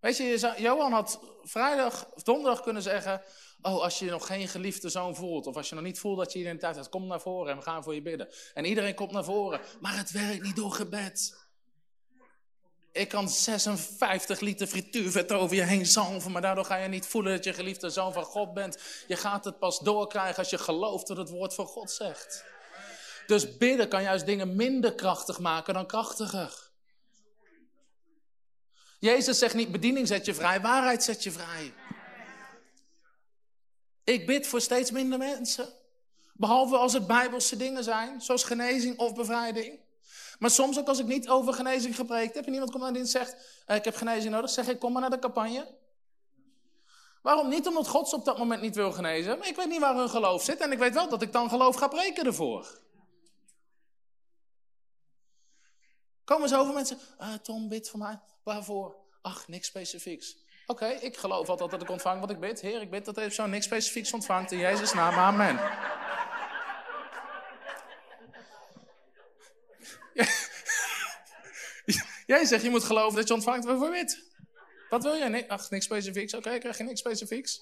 [0.00, 3.22] Weet je, Johan had vrijdag of donderdag kunnen zeggen...
[3.62, 6.32] Oh, als je nog geen geliefde zoon voelt, of als je nog niet voelt dat
[6.32, 8.28] je identiteit hebt, kom naar voren en we gaan voor je bidden.
[8.54, 11.40] En iedereen komt naar voren, maar het werkt niet door gebed.
[12.92, 17.32] Ik kan 56 liter frituurvet over je heen zalven, maar daardoor ga je niet voelen
[17.32, 18.78] dat je geliefde zoon van God bent.
[19.06, 22.44] Je gaat het pas doorkrijgen als je gelooft dat het woord van God zegt.
[23.26, 26.70] Dus bidden kan juist dingen minder krachtig maken dan krachtiger.
[28.98, 31.74] Jezus zegt niet bediening zet je vrij, waarheid zet je vrij.
[34.04, 35.68] Ik bid voor steeds minder mensen.
[36.34, 39.80] Behalve als het bijbelse dingen zijn, zoals genezing of bevrijding.
[40.38, 43.06] Maar soms ook als ik niet over genezing gepreekt heb en iemand komt naar en
[43.06, 45.80] zegt, eh, ik heb genezing nodig, zeg ik, kom maar naar de campagne.
[47.22, 47.66] Waarom niet?
[47.66, 49.38] Omdat God op dat moment niet wil genezen.
[49.38, 51.48] Maar ik weet niet waar hun geloof zit en ik weet wel dat ik dan
[51.48, 52.80] geloof ga preken ervoor.
[56.24, 58.20] Komen zoveel mensen, uh, Tom, bid voor mij.
[58.42, 58.96] Waarvoor?
[59.22, 60.36] Ach, niks specifieks.
[60.66, 62.60] Oké, ik geloof altijd dat ik ontvang wat ik bid.
[62.60, 64.52] Heer, ik bid dat deze persoon niks specifieks ontvangt.
[64.52, 65.60] In Jezus' naam, amen.
[72.26, 74.30] Jij zegt, je moet geloven dat je ontvangt wat je.
[74.88, 75.48] Wat wil jij?
[75.48, 76.34] Ach, niks specifieks.
[76.34, 77.60] Oké, krijg je niks specifieks.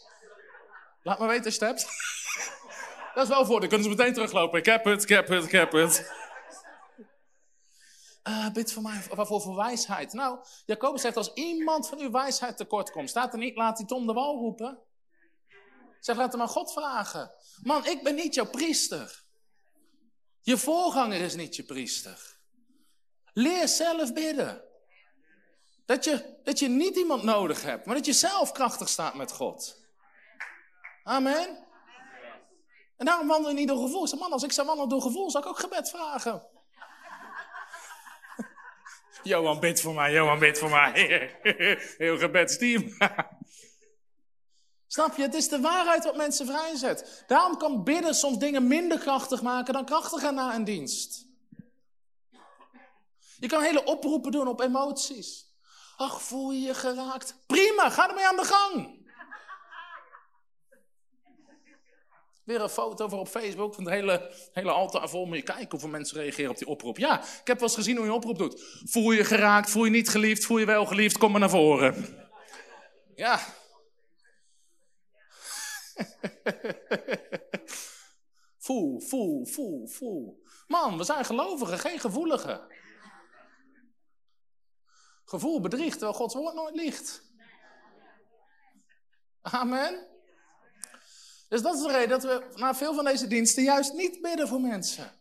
[1.02, 1.60] Laat me weten als je
[3.14, 4.58] dat is wel voor, dan kunnen ze meteen teruglopen.
[4.58, 6.12] Ik heb het, ik heb het, ik heb het.
[8.28, 10.12] Uh, bid voor mij, waarvoor voor wijsheid?
[10.12, 13.86] Nou, Jacobus zegt, als iemand van uw wijsheid tekort komt, staat er niet, laat die
[13.86, 14.78] Tom de Wal roepen.
[16.00, 17.32] Zeg, laat hem aan God vragen.
[17.62, 19.24] Man, ik ben niet jouw priester.
[20.40, 22.38] Je voorganger is niet je priester.
[23.32, 24.64] Leer zelf bidden.
[25.86, 29.32] Dat je, dat je niet iemand nodig hebt, maar dat je zelf krachtig staat met
[29.32, 29.80] God.
[31.02, 31.66] Amen.
[32.96, 34.06] En daarom wandel je niet door gevoel.
[34.06, 36.46] zeg, man, als ik zou wandelen door gevoel, zou ik ook gebed vragen.
[39.22, 40.92] Johan, bid voor mij, Johan, bid voor mij.
[41.98, 42.88] Heel gebedsteam.
[44.86, 45.22] Snap je?
[45.22, 47.24] Het is de waarheid wat mensen vrijzet.
[47.26, 51.26] Daarom kan bidden soms dingen minder krachtig maken dan krachtiger na een dienst.
[53.38, 55.48] Je kan hele oproepen doen op emoties.
[55.96, 57.34] Ach, voel je je geraakt?
[57.46, 58.99] Prima, ga ermee aan de gang.
[62.50, 65.26] Weer een foto voor op Facebook van het hele, hele altaar vol.
[65.26, 66.98] Moet je kijken hoeveel mensen reageren op die oproep.
[66.98, 68.62] Ja, ik heb wel eens gezien hoe je oproep doet.
[68.84, 72.18] Voel je geraakt, voel je niet geliefd, voel je wel geliefd, kom maar naar voren.
[73.14, 73.38] Ja.
[78.66, 80.42] voel, voel, voel, voel.
[80.66, 82.60] Man, we zijn gelovigen, geen gevoeligen.
[85.24, 87.22] Gevoel bedriegt, terwijl Gods woord nooit liegt.
[89.42, 90.09] Amen.
[91.50, 94.48] Dus dat is de reden dat we na veel van deze diensten juist niet bidden
[94.48, 95.12] voor mensen.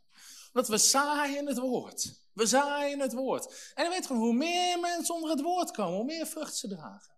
[0.53, 2.21] Omdat we zaaien het woord.
[2.33, 3.71] We zaaien het woord.
[3.75, 6.67] En je weet gewoon, hoe meer mensen onder het woord komen, hoe meer vrucht ze
[6.67, 7.13] dragen.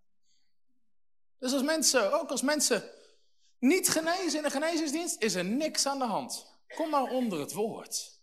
[1.39, 2.83] Dus als mensen, ook als mensen
[3.59, 6.45] niet genezen in een genezingsdienst, is er niks aan de hand.
[6.75, 8.19] Kom maar onder het woord.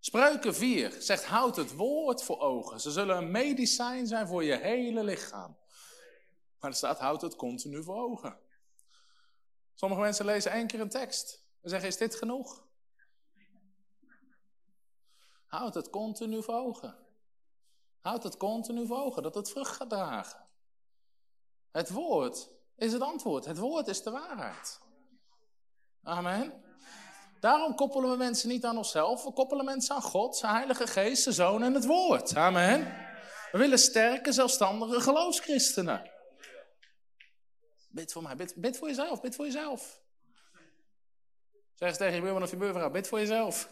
[0.00, 2.80] Spreuken 4 zegt, houd het woord voor ogen.
[2.80, 5.56] Ze zullen een medicijn zijn voor je hele lichaam.
[6.60, 8.38] Maar er staat, houd het continu voor ogen.
[9.78, 12.66] Sommige mensen lezen één keer een tekst en zeggen, is dit genoeg?
[15.46, 16.96] Houd het continu voor ogen.
[18.00, 20.46] Houd het continu voor dat het vrucht gaat dragen.
[21.70, 23.44] Het woord is het antwoord.
[23.44, 24.80] Het woord is de waarheid.
[26.02, 26.62] Amen.
[27.40, 29.24] Daarom koppelen we mensen niet aan onszelf.
[29.24, 32.36] We koppelen mensen aan God, zijn Heilige Geest, zijn Zoon en het Woord.
[32.36, 32.80] Amen.
[33.52, 36.10] We willen sterke, zelfstandige geloofschristenen.
[37.88, 40.00] Bid voor mij, bid, voor jezelf, bid voor jezelf.
[41.74, 43.68] Zeg eens tegen je buurman of je buurvrouw, bid voor jezelf.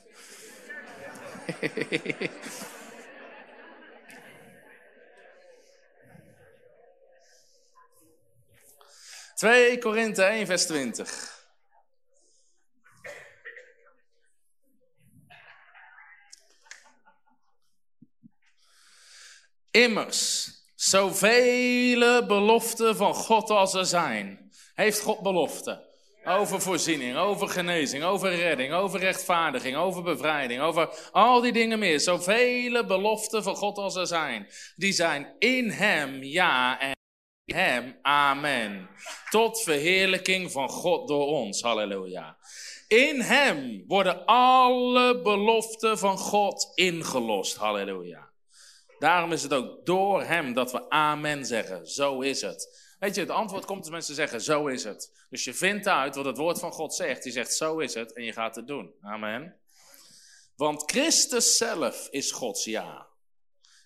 [9.36, 11.34] 2 Korinthe 1, vers 20.
[19.70, 20.50] Immers,
[20.88, 25.84] zoveel beloften van God als er zijn, heeft God beloften.
[26.24, 32.00] Over voorziening, over genezing, over redding, over rechtvaardiging, over bevrijding, over al die dingen meer.
[32.00, 34.48] Zoveel beloften van God als er zijn.
[34.76, 36.92] Die zijn in Hem ja en
[37.44, 38.88] in Hem amen.
[39.30, 41.62] Tot verheerlijking van God door ons.
[41.62, 42.36] Halleluja.
[42.88, 47.56] In Hem worden alle beloften van God ingelost.
[47.56, 48.25] Halleluja.
[48.98, 51.86] Daarom is het ook door hem dat we amen zeggen.
[51.86, 52.84] Zo is het.
[52.98, 55.26] Weet je, het antwoord komt als mensen zeggen, zo is het.
[55.30, 57.22] Dus je vindt uit wat het woord van God zegt.
[57.22, 58.12] Die zegt, zo is het.
[58.12, 58.94] En je gaat het doen.
[59.00, 59.56] Amen.
[60.56, 63.06] Want Christus zelf is Gods ja.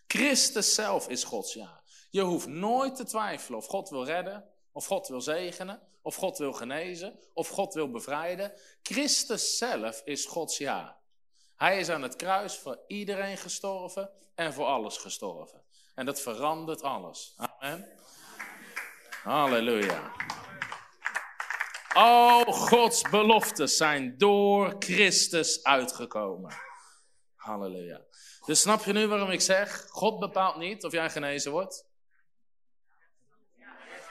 [0.07, 1.83] Christus zelf is Gods ja.
[2.11, 6.39] Je hoeft nooit te twijfelen of God wil redden, of God wil zegenen, of God
[6.39, 8.53] wil genezen, of God wil bevrijden.
[8.83, 10.99] Christus zelf is Gods ja.
[11.57, 15.63] Hij is aan het kruis voor iedereen gestorven en voor alles gestorven.
[15.95, 17.35] En dat verandert alles.
[17.37, 17.89] Amen.
[19.23, 20.13] Halleluja.
[21.93, 26.55] Al Gods beloftes zijn door Christus uitgekomen.
[27.35, 28.01] Halleluja.
[28.47, 31.89] Dus snap je nu waarom ik zeg, God bepaalt niet of jij genezen wordt.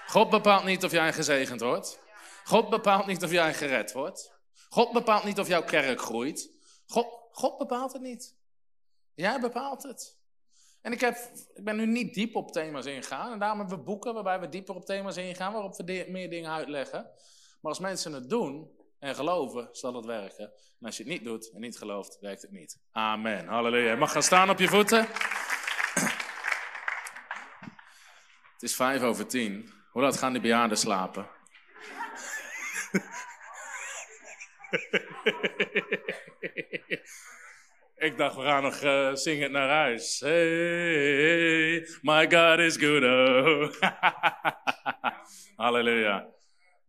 [0.07, 1.99] God bepaalt niet of jij gezegend wordt.
[2.43, 4.33] God bepaalt niet of jij gered wordt.
[4.69, 6.49] God bepaalt niet of jouw kerk groeit.
[6.87, 8.37] God, God bepaalt het niet.
[9.13, 10.18] Jij bepaalt het.
[10.81, 11.15] En ik, heb,
[11.53, 13.31] ik ben nu niet diep op thema's ingegaan.
[13.31, 16.51] En daarom hebben we boeken waarbij we dieper op thema's ingaan, waarop we meer dingen
[16.51, 17.01] uitleggen.
[17.61, 20.45] Maar als mensen het doen en geloven, zal het werken.
[20.79, 22.79] En als je het niet doet en niet gelooft, werkt het niet.
[22.91, 23.47] Amen.
[23.47, 23.91] Halleluja.
[23.91, 25.07] Je mag gaan staan op je voeten.
[28.53, 29.71] Het is vijf over tien.
[29.91, 31.29] Hoe laat gaan die bejaarden slapen?
[37.99, 40.19] Ik dacht, we gaan nog uh, zingen naar huis.
[40.19, 43.03] Hey, my God is good.
[43.03, 43.81] Oh.
[45.65, 46.27] Halleluja.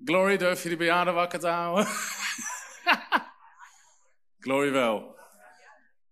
[0.05, 1.87] Glory, durf je die bejaarden wakker te houden?
[4.45, 5.19] Glory wel.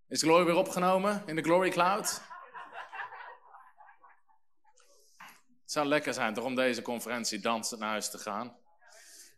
[0.09, 2.23] Is Glory weer opgenomen in de Glory Cloud?
[5.63, 8.57] Het zou lekker zijn toch om deze conferentie dansend naar huis te gaan.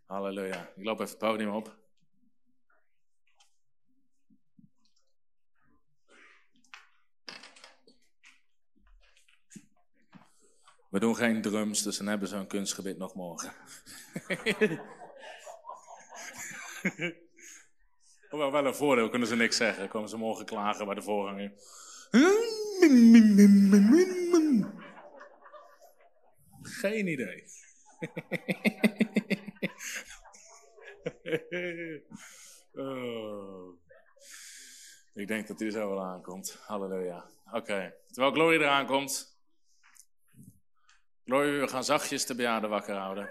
[0.07, 0.71] Halleluja.
[0.77, 1.80] Ik loop even het podium op.
[10.91, 13.53] We doen geen drums, dus dan hebben ze een kunstgebied nog morgen.
[18.31, 19.89] Hoewel wel een voordeel, kunnen ze niks zeggen.
[19.89, 21.53] komen ze morgen klagen bij de voorganger.
[26.63, 27.45] Geen idee.
[32.75, 33.79] Oh.
[35.15, 36.59] Ik denk dat hij zo wel aankomt.
[36.67, 37.25] Halleluja.
[37.53, 39.30] Oké, terwijl Glory eraan komt.
[41.31, 43.29] Glory, we gaan zachtjes de bejaarden wakker houden.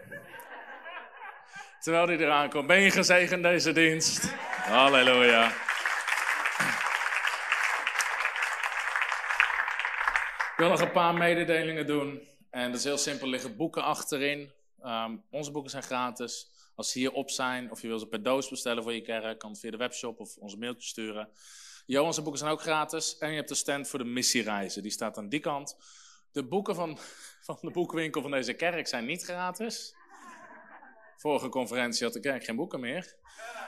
[1.79, 2.67] Terwijl hij eraan komt.
[2.67, 4.33] Ben je gezegend deze dienst?
[4.45, 5.47] Halleluja.
[10.51, 12.27] Ik wil nog een paar mededelingen doen.
[12.49, 14.51] En dat is heel simpel, er liggen boeken achterin.
[14.81, 16.47] Ehm, onze boeken zijn gratis.
[16.75, 19.39] Als ze hier op zijn, of je wil ze per doos bestellen voor je kerk,
[19.39, 21.29] kan het via de webshop of ons mailtje sturen.
[21.85, 23.17] Johan's boeken zijn ook gratis.
[23.17, 25.77] En je hebt de stand voor de missiereizen, die staat aan die kant.
[26.31, 26.97] De boeken van,
[27.55, 29.95] van de boekwinkel van deze kerk zijn niet gratis.
[31.17, 33.15] Vorige conferentie had de kerk geen boeken meer.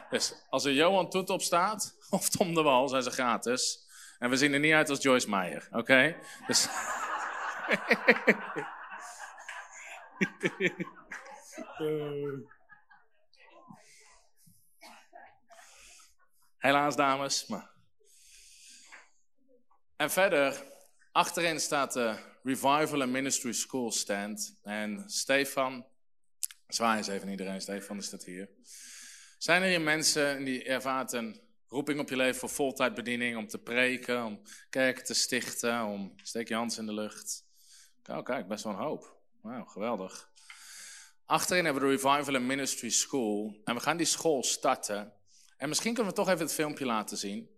[0.09, 3.89] Dus als er Johan Toet op staat, of Tom de Wal, zijn ze gratis.
[4.19, 6.15] En we zien er niet uit als Joyce Meyer, oké?
[6.47, 6.67] Dus...
[16.57, 17.47] Helaas, dames.
[17.47, 17.69] Maar...
[19.95, 20.63] En verder,
[21.11, 24.59] achterin staat de Revival and Ministry School stand.
[24.63, 25.85] En Stefan,
[26.67, 28.49] zwaai eens even iedereen, Stefan is dat hier.
[29.37, 33.57] Zijn er hier mensen die ervaart een roeping op je leven voor voltijdbediening, om te
[33.57, 37.45] preken, om kerken te stichten, om steek je hand in de lucht?
[38.05, 39.19] Oh, kijk, best wel een hoop.
[39.41, 40.31] Wauw, geweldig.
[41.25, 43.61] Achterin hebben we de Revival and Ministry School.
[43.63, 45.13] En we gaan die school starten.
[45.57, 47.49] En misschien kunnen we toch even het filmpje laten zien.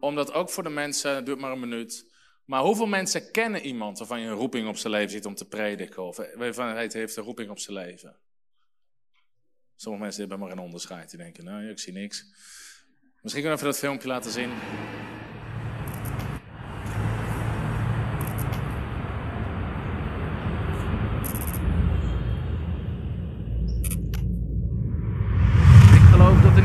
[0.00, 2.14] Omdat ook voor de mensen, het duurt maar een minuut.
[2.46, 5.48] Maar hoeveel mensen kennen iemand waarvan je een roeping op zijn leven ziet om te
[5.48, 6.02] prediken?
[6.02, 8.16] Of waarvan hij heeft een roeping op zijn leven?
[9.76, 11.10] Sommige mensen hebben maar een onderscheid.
[11.10, 12.24] Die denken, nou, ik zie niks.
[13.20, 14.50] Misschien kunnen we even dat filmpje laten zien.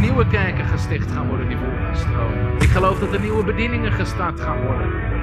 [0.01, 2.61] nieuwe kerken gesticht gaan worden die vol gaan stromen.
[2.61, 5.20] Ik geloof dat er nieuwe bedieningen gestart gaan worden.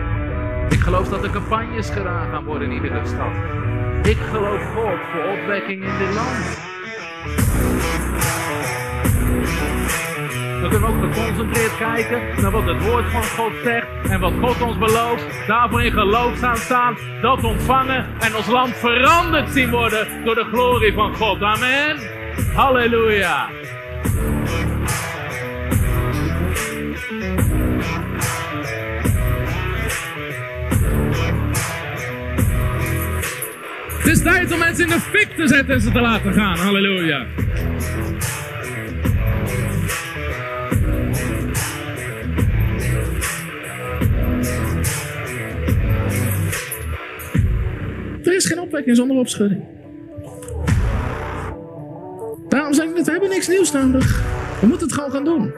[0.69, 3.33] Ik geloof dat er campagnes gedaan gaan worden in iedere stad.
[4.03, 6.67] Ik geloof God voor opwekking in dit land.
[10.63, 14.63] We kunnen ook geconcentreerd kijken naar wat het woord van God zegt en wat God
[14.63, 15.47] ons belooft.
[15.47, 20.45] Daarvoor in geloof gaan staan, dat ontvangen en ons land veranderd zien worden door de
[20.53, 21.43] glorie van God.
[21.43, 21.97] Amen.
[22.55, 23.49] Halleluja.
[34.09, 36.59] Het is tijd om mensen in de fik te zetten en ze te laten gaan.
[36.59, 37.27] Halleluja.
[48.25, 49.65] Er is geen opwekking zonder opschudding.
[52.49, 54.23] Daarom zeg ik net, we hebben niks nieuws nodig.
[54.61, 55.53] We moeten het gewoon gaan doen.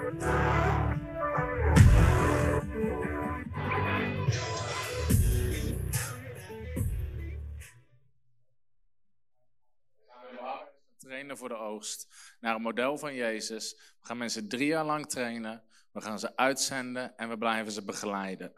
[11.20, 12.08] Trainen voor de oogst.
[12.40, 13.74] Naar een model van Jezus.
[14.00, 15.62] We gaan mensen drie jaar lang trainen.
[15.92, 18.52] We gaan ze uitzenden en we blijven ze begeleiden.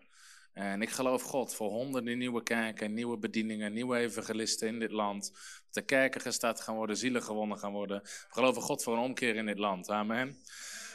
[0.53, 5.31] En ik geloof God voor honderden nieuwe kerken, nieuwe bedieningen, nieuwe evangelisten in dit land.
[5.65, 8.01] Dat de kerken gestart gaan worden, zielen gewonnen gaan worden.
[8.03, 9.91] We geloven God voor een omkeer in dit land.
[9.91, 10.37] Amen.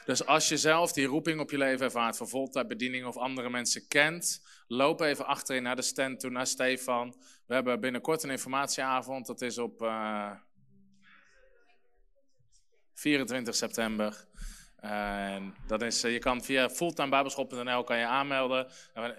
[0.06, 3.88] Dus als je zelf die roeping op je leven ervaart voor voltijdbediening of andere mensen
[3.88, 7.15] kent, loop even achterin naar de stand toe, naar Stefan.
[7.45, 9.26] We hebben binnenkort een informatieavond.
[9.26, 10.31] Dat is op uh,
[12.98, 14.26] 24 september.
[14.78, 18.68] En dat is, je kan via fulltimebijbelschool.nl kan je aanmelden.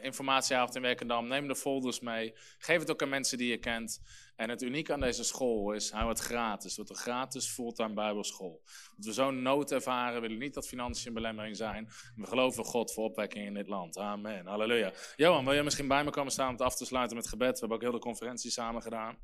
[0.01, 1.27] Informatieavond in Werkendam.
[1.27, 2.35] Neem de folders mee.
[2.59, 4.01] Geef het ook aan mensen die je kent.
[4.37, 6.65] En het unieke aan deze school is, hou het gratis.
[6.65, 8.63] Het wordt een gratis fulltime bijbelschool.
[8.97, 11.89] Dat we zo'n nood ervaren, willen niet dat financiën een belemmering zijn.
[12.17, 13.99] We geloven God voor opwekking in dit land.
[13.99, 14.47] Amen.
[14.47, 14.93] Halleluja.
[15.17, 17.53] Johan, wil je misschien bij me komen staan om het af te sluiten met gebed?
[17.53, 19.17] We hebben ook heel de conferentie samen gedaan.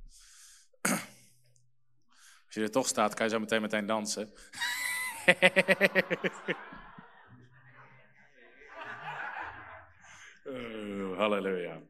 [2.47, 4.33] Als je er toch staat, kan je zo meteen meteen dansen.
[10.45, 11.81] oh, halleluja.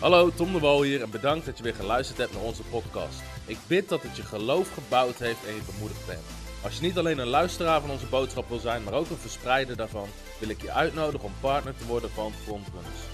[0.00, 3.22] Hallo, Tom de Wol hier en bedankt dat je weer geluisterd hebt naar onze podcast.
[3.46, 6.24] Ik bid dat het je geloof gebouwd heeft en je bemoedigd bent.
[6.62, 9.76] Als je niet alleen een luisteraar van onze boodschap wil zijn, maar ook een verspreider
[9.76, 10.08] daarvan,
[10.40, 13.13] wil ik je uitnodigen om partner te worden van Frontrunners.